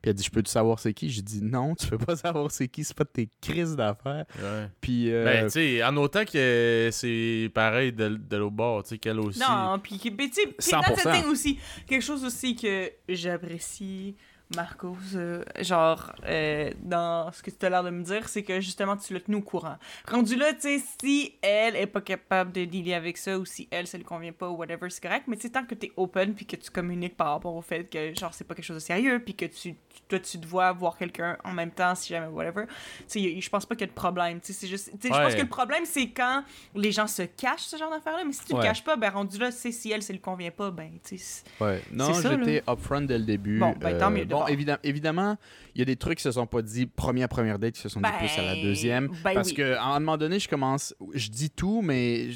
[0.00, 1.10] Puis elle dit Je peux-tu savoir c'est qui?
[1.10, 4.26] J'ai dit Non, tu peux pas savoir c'est qui, c'est pas de tes crises d'affaires.
[4.40, 4.68] Ouais.
[4.80, 5.10] Puis.
[5.12, 8.98] euh, Ben, tu sais, en autant que c'est pareil de, de l'autre bord, tu sais,
[8.98, 9.40] qu'elle aussi.
[9.40, 10.82] Non, puis tu sais, puis 100%.
[10.84, 11.58] that's the thing aussi.
[11.88, 14.14] Quelque chose aussi que j'apprécie,
[14.56, 18.60] Marcos, euh, genre, euh, dans ce que tu as l'air de me dire, c'est que
[18.60, 19.76] justement, tu l'as tenu au courant.
[20.10, 23.68] Rendu là, tu sais, si elle est pas capable de dealer avec ça ou si
[23.70, 25.24] elle, ça lui convient pas ou whatever, c'est correct.
[25.26, 28.14] Mais tu tant que t'es open puis que tu communiques par rapport au fait que,
[28.18, 30.96] genre, c'est pas quelque chose de sérieux puis que tu, tu- toi, tu dois voir
[30.96, 33.92] quelqu'un en même temps si jamais, whatever, tu sais, je pense pas qu'il y a
[33.92, 34.40] de problème.
[34.40, 35.36] Tu sais, c'est juste, tu sais, je pense Ouais.
[35.36, 36.42] que le problème, c'est quand
[36.74, 38.24] les gens se cachent ce genre d'affaires-là.
[38.24, 38.60] Mais si tu Ouais.
[38.62, 41.18] le caches pas, ben rendu là, c'est si elle, ça lui convient pas, ben, tu
[41.18, 41.42] sais.
[41.60, 41.82] Ouais.
[41.92, 43.56] Non, j'étais upfront dès le début.
[43.58, 45.36] Euh, Bon, ben, tant mieux, bon, évidemment, évidemment,
[45.74, 47.88] il y a des trucs qui se sont pas dit première première date qui se
[47.88, 49.08] sont dit Ben, plus à la deuxième.
[49.24, 49.54] ben parce oui.
[49.54, 52.26] que à un moment donné, je commence, je dis tout, mais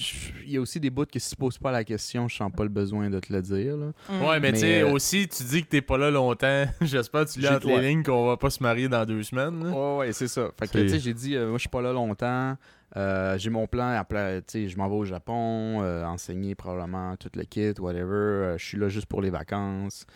[0.44, 2.50] il y a aussi des bouts que si tu poses pas la question, je sens
[2.52, 3.76] pas le besoin de te le dire.
[3.76, 3.86] là.
[4.08, 4.22] Mm.
[4.22, 6.64] Ouais, mais, Mais, tu sais, euh, aussi, tu dis que t'es pas là longtemps.
[6.80, 9.64] J'espère que tu lis entre les lignes qu'on va pas se marier dans deux semaines.
[9.64, 9.70] là.
[9.70, 10.50] Ouais, ouais, c'est ça.
[10.58, 12.56] Fait que, tu sais, j'ai dit, euh, moi, je suis pas là longtemps.
[12.96, 17.72] Euh, j'ai mon plan, je m'en vais au Japon, euh, enseigner probablement tout le kit,
[17.78, 18.12] whatever.
[18.12, 20.06] Euh, je suis là juste pour les vacances.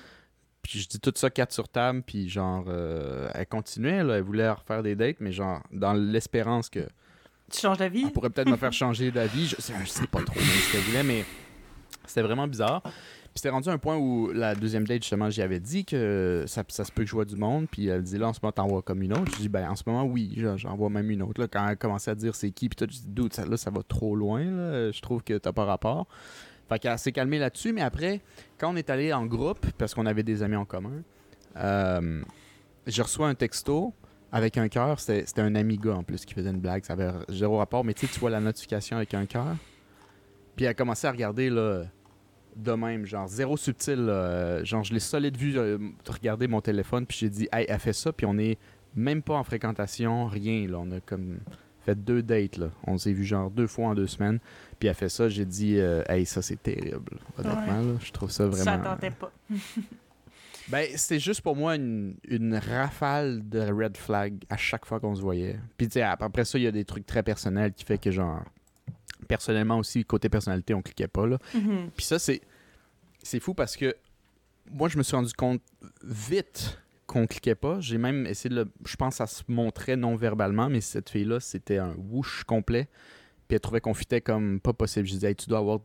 [0.69, 4.23] Puis je dis tout ça quatre sur table, puis genre, euh, elle continuait, là, elle
[4.23, 6.81] voulait refaire des dates, mais genre, dans l'espérance que
[7.51, 8.03] Tu changes d'avis?
[8.05, 9.47] elle pourrait peut-être me faire changer d'avis.
[9.47, 11.25] Je, je sais pas trop ce qu'elle voulait, mais
[12.07, 12.83] c'était vraiment bizarre.
[12.83, 16.45] Puis c'était rendu à un point où la deuxième date, justement, j'y avais dit que
[16.47, 17.67] ça, ça se peut que je vois du monde.
[17.71, 19.31] Puis elle dit là, en ce moment, t'en vois comme une autre.
[19.33, 21.41] Je dis, ben, en ce moment, oui, j'en- vois même une autre.
[21.43, 23.57] Là, quand elle a commencé à dire c'est qui, puis tout, je dis, ça, là,
[23.59, 24.43] ça va trop loin.
[24.43, 24.91] Là.
[24.91, 26.09] Je trouve que t'as pas rapport.
[26.69, 27.73] Fait qu'elle s'est calmée là-dessus.
[27.73, 28.21] Mais après,
[28.59, 31.03] quand on est allé en groupe, parce qu'on avait des amis en commun,
[31.57, 32.23] euh,
[32.87, 33.95] je reçois un texto
[34.33, 34.99] avec un cœur.
[35.01, 36.85] C'était un ami gars en plus qui faisait une blague.
[36.85, 37.85] Ça avait zéro rapport.
[37.85, 39.57] Mais tu sais, tu vois la notification avec un cœur.
[40.57, 41.85] Puis elle a commencé à regarder là,
[42.57, 44.07] de même, genre zéro subtil.
[44.65, 45.79] genre, je l'ai solide vu euh,
[46.09, 47.07] regarder mon téléphone.
[47.07, 48.13] Puis j'ai dit, hey, elle fait ça.
[48.13, 48.59] Puis on est
[48.97, 50.67] même pas en fréquentation, rien.
[50.67, 50.79] Là.
[50.81, 51.39] On a comme
[51.87, 52.57] fait deux dates.
[52.57, 52.71] Là.
[52.87, 54.39] On s'est vu genre deux fois en deux semaines.
[54.79, 55.29] Puis elle fait ça.
[55.29, 57.19] J'ai dit, euh, hey, ça c'est terrible.
[57.39, 57.99] Honnêtement, là.
[58.01, 58.65] je trouve ça vraiment.
[58.65, 59.33] Ça tentait pas.
[60.69, 65.15] Ben, c'était juste pour moi une, une rafale de red flag à chaque fois qu'on
[65.15, 65.61] se voyait.
[65.77, 68.43] Puis, tu après ça, il y a des trucs très personnels qui fait que, genre,
[69.29, 71.39] personnellement aussi, côté personnalité, on cliquait pas, là.
[71.55, 71.91] Mhm.
[71.97, 72.41] Puis ça, c'est,
[73.23, 73.95] c'est fou parce que
[74.73, 75.63] moi, je me suis rendu compte
[76.03, 77.81] vite qu'on cliquait pas.
[77.81, 78.73] J'ai même essayé de le...
[78.85, 82.89] Je pense que ça se montrait non-verbalement, mais cette fille-là, c'était un whoosh complet.
[83.49, 85.07] Puis elle trouvait qu'on fitait comme pas possible.
[85.07, 85.81] Je disais, hey, tu dois avoir,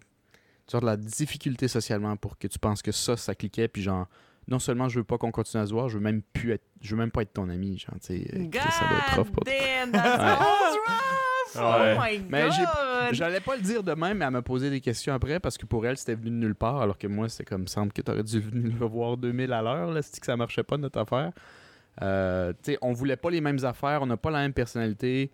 [0.68, 3.68] tu de la difficulté socialement pour que tu penses que ça, ça cliquait.
[3.68, 4.08] Puis genre,
[4.48, 6.66] non seulement je veux pas qu'on continue à se voir, je veux même plus être,
[6.82, 7.78] je veux même pas être ton ami.
[7.78, 9.54] Genre, tu sais, ça doit être rough pour toi.
[11.56, 11.96] Ouais.
[11.98, 13.14] Oh my Mais j'ai-!
[13.14, 15.66] J'allais pas le dire de même, mais elle m'a posé des questions après parce que
[15.66, 18.24] pour elle, c'était venu de nulle part, alors que moi, c'est comme, semble que t'aurais
[18.24, 21.32] dû venir le voir 2000 à l'heure, là, c'est que ça marchait pas notre affaire.
[22.02, 25.30] Euh, tu sais, on voulait pas les mêmes affaires, on n'a pas la même personnalité.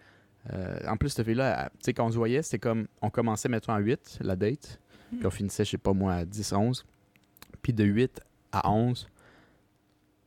[0.53, 3.09] Euh, en plus, cette fille-là, elle- tu sais, quand on se voyait, c'était comme, on
[3.09, 4.79] commençait, mettons, à 8, la date,
[5.17, 6.85] puis on finissait, je sais pas moi, à 10, 11.
[7.61, 8.21] Puis de 8
[8.51, 9.07] à 11,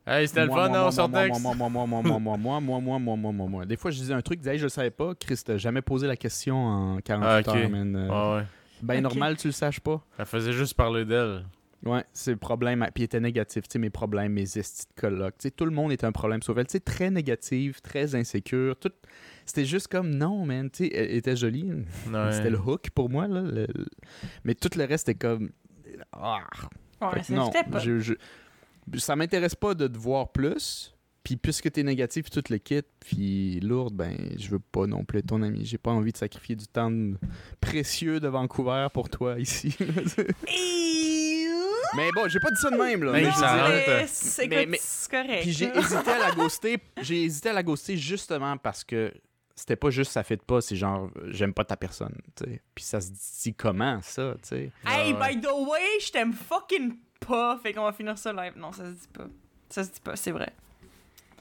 [0.05, 1.27] Hey, c'était le fun, non, moi, sur moi?
[1.27, 3.65] Moi, moi, moi, moi, moi, moi, moi, moi, moi, moi, moi, moi, moi.
[3.65, 5.13] Des fois, je disais un truc, je disais, hey, je le savais pas.
[5.15, 7.47] Chris, t'as jamais posé la question en 48 Ah, ok.
[7.61, 7.95] heures, man.
[7.95, 8.43] Euh, Ah ouais.
[8.81, 9.03] Ben Ok.
[9.03, 10.03] normal, tu le saches pas.
[10.17, 11.45] Elle faisait juste parler d'elle.
[11.85, 12.83] Ouais, c'est le problème.
[12.95, 15.35] Puis il était négatif, tu sais, mes problèmes, mes estis de coloc.
[15.37, 16.65] Tu sais, tout le monde était un problème sauf elle.
[16.65, 18.75] Tu sais, très négative, très insécure.
[18.77, 18.91] Tout...
[19.45, 21.71] C'était juste comme, non, man, tu sais, elle était jolie.
[22.11, 22.31] Ouais.
[22.31, 23.41] C'était le hook pour moi, là.
[23.41, 23.85] le- le-
[24.43, 25.49] Mais tout le reste, c'était comme...
[26.11, 26.39] Ah!
[27.01, 27.79] Ouais, Fait que non, pas.
[27.79, 28.13] je, je-
[28.97, 30.93] ça m'intéresse pas de te voir plus.
[31.23, 35.03] Puis puisque t'es négatif, puis tout le kit, puis lourde, ben je veux pas non
[35.03, 35.65] plus être ton ami.
[35.65, 36.91] J'ai pas envie de sacrifier du temps
[37.59, 39.75] précieux de Vancouver pour toi ici.
[41.95, 43.11] mais bon, j'ai pas dit ça de même là.
[43.11, 43.29] Mais
[44.07, 44.49] c'est
[45.09, 45.43] correct.
[45.43, 46.79] puis j'ai hésité à la ghoster.
[47.01, 49.13] J'ai hésité à la ghoster justement parce que
[49.55, 52.61] c'était pas juste ça fait de pas, c'est genre j'aime pas ta personne, tu sais.
[52.73, 54.71] Puis ça se dit comment ça, tu sais?
[54.87, 55.35] Hey, ouais.
[55.35, 57.57] by the way, je t'aime fucking pas.
[57.61, 58.53] Fait qu'on va finir ça live.
[58.57, 59.25] Non, ça se dit pas.
[59.69, 60.51] Ça se dit pas, c'est vrai.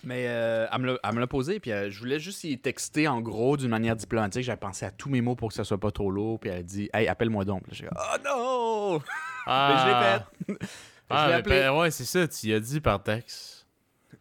[0.02, 0.80] Mais euh, elle
[1.12, 4.42] me l'a- posé, puis euh, je voulais juste y texter en gros d'une manière diplomatique.
[4.44, 6.60] J'avais pensé à tous mes mots pour que ça soit pas trop lourd, puis elle
[6.60, 7.64] a dit Hey, appelle-moi donc.
[7.64, 9.02] Puis j'ai dit Oh non
[9.46, 10.24] Ah.
[10.46, 10.66] Mais je l'ai fait.
[11.10, 11.54] Ah, je l'ai mais appelé.
[11.60, 13.59] ben, ouais, c'est ça, tu y as dit par texte.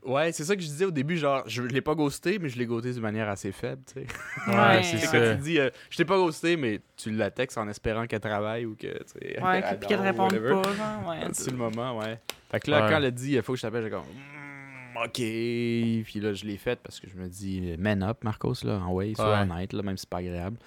[0.06, 2.58] Ouais, c'est ça que je disais au début, genre, je l'ai pas ghosté, mais je
[2.58, 4.08] l'ai ghosté d'une manière assez faible, tu sais.
[4.48, 5.12] Ouais, c'est C'est ça.
[5.20, 8.22] que tu dis, euh, je t'ai pas ghosté, mais tu la textes en espérant qu'elle
[8.22, 10.62] travaille ou que, tu sais, Ouais, puis qu'elle te réponde whatever.
[10.62, 11.10] pas, genre.
[11.10, 11.28] Ouais.
[11.34, 12.18] C'est le moment, ouais.
[12.50, 12.90] Fait que là, Ouais.
[12.92, 15.14] quand elle a dit, il faut que je t'appelle, j'ai comme, Mm, ok.
[15.14, 18.92] Puis là, je l'ai faite parce que je me dis, man up, Marcos, là, en
[18.94, 19.52] way, sois Ouais.
[19.52, 20.58] honnête, là, même si c'est pas agréable.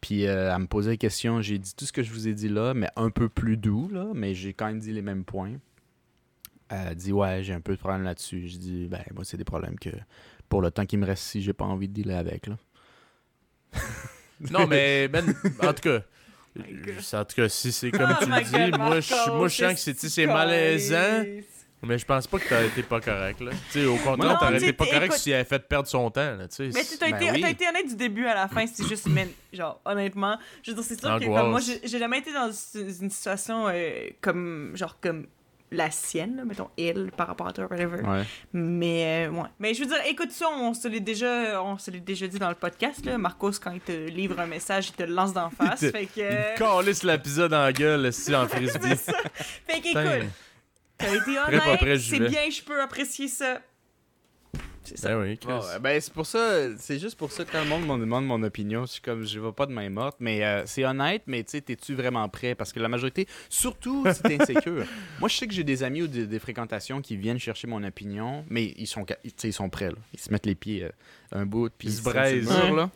[0.00, 2.32] Puis euh, elle me posait des questions, j'ai dit tout ce que je vous ai
[2.34, 5.24] dit là, mais un peu plus doux, là, mais j'ai quand même dit les mêmes
[5.24, 5.54] points.
[6.70, 8.48] Elle dit Ouais, j'ai un peu de problème là-dessus.
[8.48, 9.90] Je dis Ben, moi, c'est des problèmes que
[10.48, 12.46] pour le temps qui me reste ici, j'ai pas envie de dealer avec.
[12.46, 12.56] Là.
[14.50, 16.00] Non, mais ben, en tout cas.
[17.12, 19.56] En tout cas, si c'est comme Oh tu le dis, God, moi, je, moi, je
[19.64, 21.24] sens que c'est, malaisant,
[21.84, 23.52] mais je pense pas que t'as été pas correct, là.
[23.70, 25.86] Tu sais, au contraire, Non, t'aurais été pas correct écoute- si elle avait fait perdre
[25.88, 26.70] son temps, là, tu sais.
[26.74, 27.50] Mais tu t'as Ben été, oui.
[27.50, 30.84] été honnête du début à la fin, c'est juste, mais, genre, honnêtement, je veux dire,
[30.84, 34.98] c'est sûr que comme moi, j'ai jamais été dans une une situation euh, comme, genre,
[35.00, 35.26] comme
[35.70, 38.02] la sienne, là, mettons, elle, par rapport à toi, whatever.
[38.02, 38.22] Ouais.
[38.52, 39.48] Mais, euh, ouais.
[39.58, 42.38] Mais je veux dire, écoute ça, on se l'est déjà, on se l'est déjà dit
[42.38, 43.18] dans le podcast, là.
[43.18, 45.82] Marcos, quand il te livre un message, il te le lance d'en face.
[45.82, 46.20] Il te- fait que.
[46.20, 48.96] Euh, calisse l'épisode en gueule, si en frisbee.
[49.66, 50.30] Fait qu'écoute,
[50.96, 53.60] t'as été honnête, c'est bien, je peux apprécier ça.
[54.88, 55.08] C'est ça.
[55.10, 55.48] Ben oui, Chris.
[55.48, 58.26] Bon, ben, c'est pour ça, c'est juste pour ça que quand le monde me demande
[58.26, 61.22] mon opinion, je suis comme, je vais pas de main morte, mais euh, c'est honnête,
[61.26, 62.54] mais tu sais, t'es-tu vraiment prêt?
[62.54, 64.84] Parce que la majorité, surtout si t'es insécure.
[65.20, 67.82] Moi, je sais que j'ai des amis ou des, des fréquentations qui viennent chercher mon
[67.84, 69.04] opinion, mais ils sont,
[69.44, 69.98] ils sont prêts, là.
[70.14, 70.90] Ils se mettent les pieds euh,
[71.32, 72.48] un bout, puis Ils se braisent.
[72.48, 72.74] Ouais.
[72.74, 72.90] là,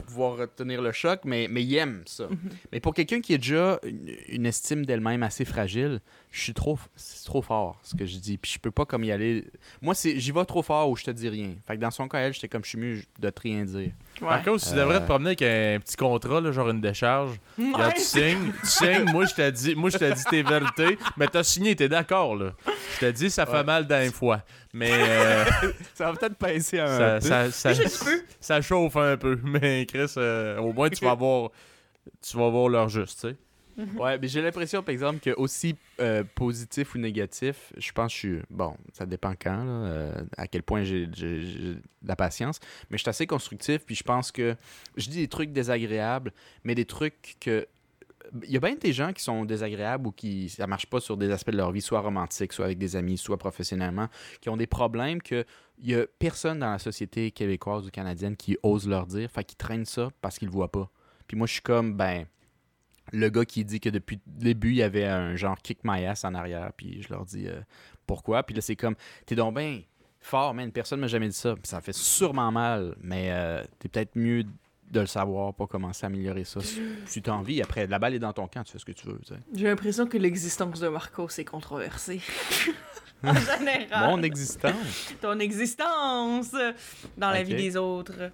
[0.00, 2.26] pour pouvoir retenir le choc, mais, mais ils aiment ça.
[2.28, 2.38] Mhm.
[2.72, 6.00] Mais pour quelqu'un qui a déjà une, une estime d'elle-même assez fragile,
[6.30, 8.38] je suis trop, c'est trop fort ce que je dis.
[8.38, 9.44] Puis je peux pas comme y aller.
[9.82, 11.54] Moi, c'est, j'y vais trop fort ou je te dis rien.
[11.66, 13.92] Fait que dans son cas, elle, j'étais comme je suis mieux de te rien dire.
[14.20, 14.28] Ouais.
[14.28, 17.36] Par contre, tu devrais te promener avec un petit contrat, là, genre une décharge.
[17.56, 20.98] Là, tu signes, tu signes, moi je t'ai dit, moi je t'ai dit tes vérités,
[21.16, 22.50] mais t'as signé, t'es d'accord là.
[22.94, 23.64] Je t'ai dit ça fait Ouais.
[23.64, 24.42] mal d'un fois,
[24.74, 25.44] mais euh,
[25.94, 28.22] Ça va peut-être pincer un ça, peu.
[28.40, 31.48] ça, chauffe un peu, mais Chris, euh, au moins tu vas avoir,
[32.22, 33.36] tu vas avoir leur juste, tu sais.
[33.98, 38.14] Ouais, mais j'ai l'impression, par exemple, que aussi euh, positif ou négatif, je pense que
[38.14, 38.38] je suis.
[38.50, 43.10] Bon, ça dépend quand, euh, à quel point j'ai de la patience, mais je suis
[43.10, 44.56] assez constructif, puis je pense que.
[44.96, 46.32] Je dis des trucs désagréables,
[46.64, 47.66] mais des trucs que.
[48.44, 51.16] Il y a bien des gens qui sont désagréables ou qui ça marche pas sur
[51.16, 54.08] des aspects de leur vie, soit romantique, soit avec des amis, soit professionnellement,
[54.40, 55.44] qui ont des problèmes que
[55.82, 59.42] il y a personne dans la société québécoise ou canadienne qui ose leur dire, fait
[59.42, 60.90] qu'ils traînent ça parce qu'ils le voient pas.
[61.26, 62.26] Puis moi je suis comme ben
[63.12, 66.04] le gars qui dit que depuis le début, il y avait un genre kick my
[66.06, 67.60] ass en arrière, puis je leur dis euh,
[68.06, 68.42] pourquoi?
[68.42, 68.94] Puis là, c'est comme,
[69.26, 69.80] t'es donc bien
[70.20, 71.54] fort, man, personne m'a jamais dit ça.
[71.54, 74.44] Puis ça fait sûrement mal, mais euh, t'es peut-être mieux
[74.90, 76.60] de le savoir, pas commencer à améliorer ça.
[77.06, 79.06] Si, t'as envie, après, la balle est dans ton camp, tu fais ce que tu
[79.06, 79.20] veux.
[79.54, 82.20] J'ai l'impression que l'existence de Marco, c'est controversé.
[83.22, 84.10] en général.
[84.10, 85.14] Mon existence.
[85.20, 86.52] Ton existence
[87.16, 88.32] dans la vie des autres.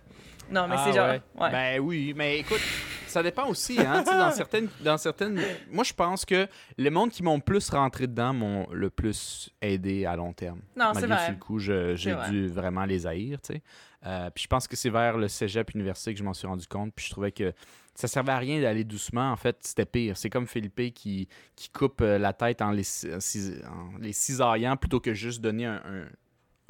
[0.51, 1.09] Non, mais Ah, c'est genre.
[1.09, 1.23] ouais.
[1.40, 1.51] ouais.
[1.51, 2.60] Ben oui, mais écoute,
[3.06, 4.02] ça dépend aussi, hein.
[4.05, 5.40] dans certaines, dans certaines.
[5.70, 6.47] Moi, je pense que
[6.78, 10.60] les mondes qui m'ont plus rentré dedans m'ont le plus aidé à long terme.
[10.77, 11.31] non, c'est que sur vrai.
[11.31, 12.31] le coup, j'ai vrai.
[12.31, 13.62] dû vraiment les haïr, tu sais.
[14.05, 16.66] Euh, puis je pense que c'est vers le cégep université que je m'en suis rendu
[16.68, 16.93] compte.
[16.94, 17.52] Puis je trouvais que
[17.94, 19.32] ça servait à rien d'aller doucement.
[19.32, 20.16] En fait, c'était pire.
[20.16, 25.01] C'est comme Philippe qui, qui coupe euh, la tête en les, en les cisaillant plutôt
[25.01, 26.09] que juste donner un, un-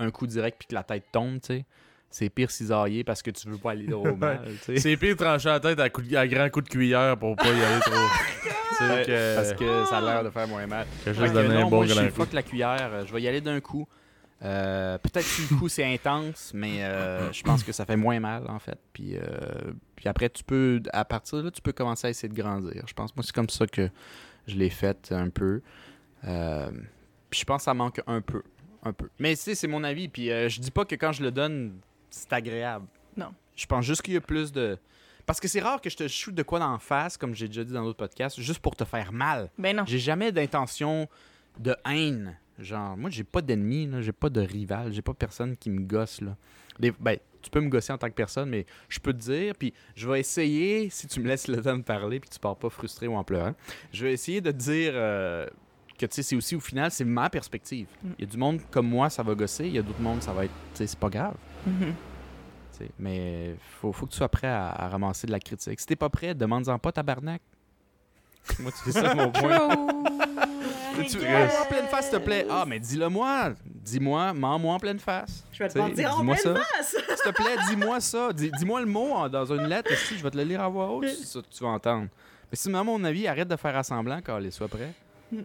[0.06, 1.64] un coup direct puis que la tête tombe, tu sais.
[2.10, 4.40] C'est pire cisailler parce que tu veux pas aller au mal.
[4.76, 7.46] C'est pire trancher la tête à, coup de- à grand coup de cuillère pour pas
[7.48, 7.94] y aller trop.
[8.78, 10.86] Ouais, que, Parce que ça a l'air de faire moins mal.
[11.02, 12.16] que juste que donner un bon moi, je grand suis coup.
[12.24, 12.90] fuck la cuillère.
[12.92, 13.88] euh, Je vais y aller d'un coup.
[14.44, 18.20] Euh, Peut-être que le coup, c'est intense, mais euh, je pense que ça fait moins
[18.20, 18.78] mal, en fait.
[18.92, 19.22] Puis, euh,
[19.94, 22.82] puis après, tu peux, à partir de là, tu peux commencer à essayer de grandir.
[22.86, 23.88] Je pense, moi, c'est comme ça que
[24.46, 25.62] je l'ai fait un peu.
[26.26, 26.70] Euh,
[27.30, 28.42] puis je pense que ça manque un peu.
[28.84, 29.08] Un peu.
[29.18, 30.08] Mais tu sais, c'est mon avis.
[30.08, 31.72] Puis euh, je dis pas que quand je le donne,
[32.10, 32.86] c'est agréable.
[33.16, 33.32] Non.
[33.56, 34.78] Je pense juste qu'il y a plus de.
[35.24, 37.64] Parce que c'est rare que je te shoot de quoi d'en face, comme j'ai déjà
[37.64, 39.50] dit dans d'autres podcasts, juste pour te faire mal.
[39.58, 39.84] Ben non.
[39.86, 41.08] J'ai jamais d'intention
[41.58, 42.36] de haine.
[42.58, 45.80] Genre, moi, j'ai pas d'ennemi, là, j'ai pas de rival, j'ai pas personne qui me
[45.80, 46.20] gosse.
[46.22, 46.36] Là.
[46.78, 49.54] Les- ben, tu peux me gosser en tant que personne, mais je peux te dire,
[49.58, 52.56] puis je vais essayer, si tu me laisses le temps de parler, puis tu pars
[52.56, 53.54] pas frustré ou en pleurant,
[53.92, 55.46] je vais essayer de te dire euh,
[55.98, 57.88] que, tu sais, c'est aussi, au final, c'est ma perspective.
[58.02, 58.08] Mm.
[58.18, 60.22] Il y a du monde comme moi, ça va gosser, il y a d'autres mondes,
[60.22, 61.34] ça va être, tu sais, c'est pas grave.
[61.66, 61.94] Mhm.
[62.98, 65.80] Mais faut, faut que tu sois prêt à, à ramasser de la critique.
[65.80, 67.40] Si t'es pas prêt, demande-en pas, tabarnak.
[68.60, 69.68] moi, tu fais ça mon point.
[71.08, 71.50] Tu Regarde.
[71.62, 72.46] en pleine face, s'il te plaît?
[72.50, 73.52] Ah, mais dis-le moi.
[73.64, 75.44] Dis-moi, mens-moi en pleine face.
[75.52, 76.54] Je vais te dire en pleine ça.
[76.54, 76.96] face.
[76.96, 78.32] S'il te plaît, dis-moi ça.
[78.32, 79.90] Dis- Dis-moi le mot dans une lettre.
[79.96, 82.08] Si je vais te le lire à voix haute, c'est ça tu vas entendre.
[82.50, 84.92] Mais sinon, à mon avis, arrête de faire assemblant quand les sois prêt.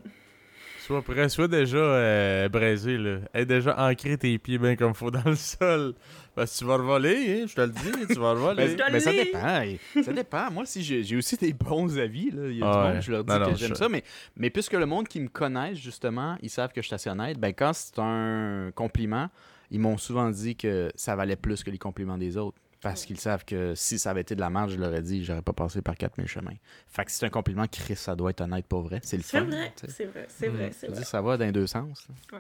[0.86, 3.20] Sois prêt, sois déjà euh, braisé, là.
[3.34, 5.94] Aie déjà ancré tes pieds bien comme faut dans le sol.
[6.34, 8.68] Parce que tu vas le voler, hein, je te le dis, tu vas le voler.
[8.68, 10.03] Mais, le mais ça dépend.
[10.03, 10.52] Ça dépend.
[10.52, 12.32] Moi, si j'ai aussi des bons avis.
[12.32, 12.48] Là.
[12.49, 12.94] Il y a Ah du ouais.
[12.94, 13.90] monde, je leur dis Non, non, que j'aime je- ça.
[13.90, 14.03] Mais,
[14.38, 17.38] mais puisque le monde qui me connaît, justement, ils savent que je suis assez honnête,
[17.38, 19.28] ben, quand c'est un compliment,
[19.70, 22.58] ils m'ont souvent dit que ça valait plus que les compliments des autres.
[22.82, 25.24] Parce qu'ils savent que si ça avait été de la merde, je leur ai dit,
[25.24, 26.56] j'aurais pas passé par 4000 chemins.
[26.88, 28.99] Fait que c'est un compliment, Chris, ça doit être honnête pour vrai.
[29.03, 29.45] C'est le C'est fun.
[29.45, 30.74] vrai, c'est vrai, c'est vrai, Mm.
[30.74, 30.98] c'est vrai.
[30.98, 32.08] dire, ça va dans les deux sens.
[32.32, 32.40] là.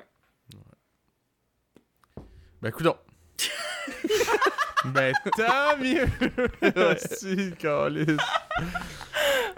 [2.61, 2.95] Ben, coudon.
[4.85, 6.07] ben, tant mieux.
[6.75, 8.17] Merci, Calis.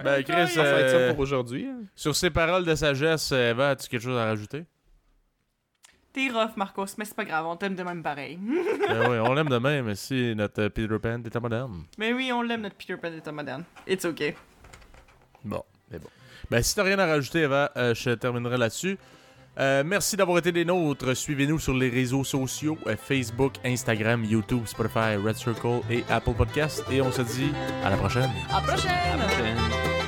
[0.04, 1.66] Ben, Chris, Ça va être ça euh, pour aujourd'hui.
[1.68, 1.82] hein.
[1.96, 4.66] sur ces paroles de sagesse, Eva, as-tu quelque chose à rajouter?
[6.14, 8.38] T'es rough, Marcos, mais c'est pas grave, on t'aime de même pareil.
[8.88, 11.86] ben oui, on l'aime de même, mais si notre euh, Peter Pan était moderne.
[11.98, 13.64] Mais oui, on l'aime, notre Peter Pan est moderne.
[13.88, 14.36] It's okay.
[15.44, 16.10] Bon, mais bon.
[16.52, 18.98] Ben, si t'as rien à rajouter, Eva, euh, je terminerai là-dessus.
[19.60, 21.16] Euh, merci d'avoir été des nôtres.
[21.16, 26.84] Suivez-nous sur les réseaux sociaux euh, Facebook, Instagram, YouTube, Spotify, Red Circle et Apple Podcast.
[26.92, 27.52] Et on se dit
[27.84, 28.32] à la prochaine.
[28.50, 28.92] À la prochaine!
[28.92, 30.03] À la prochaine.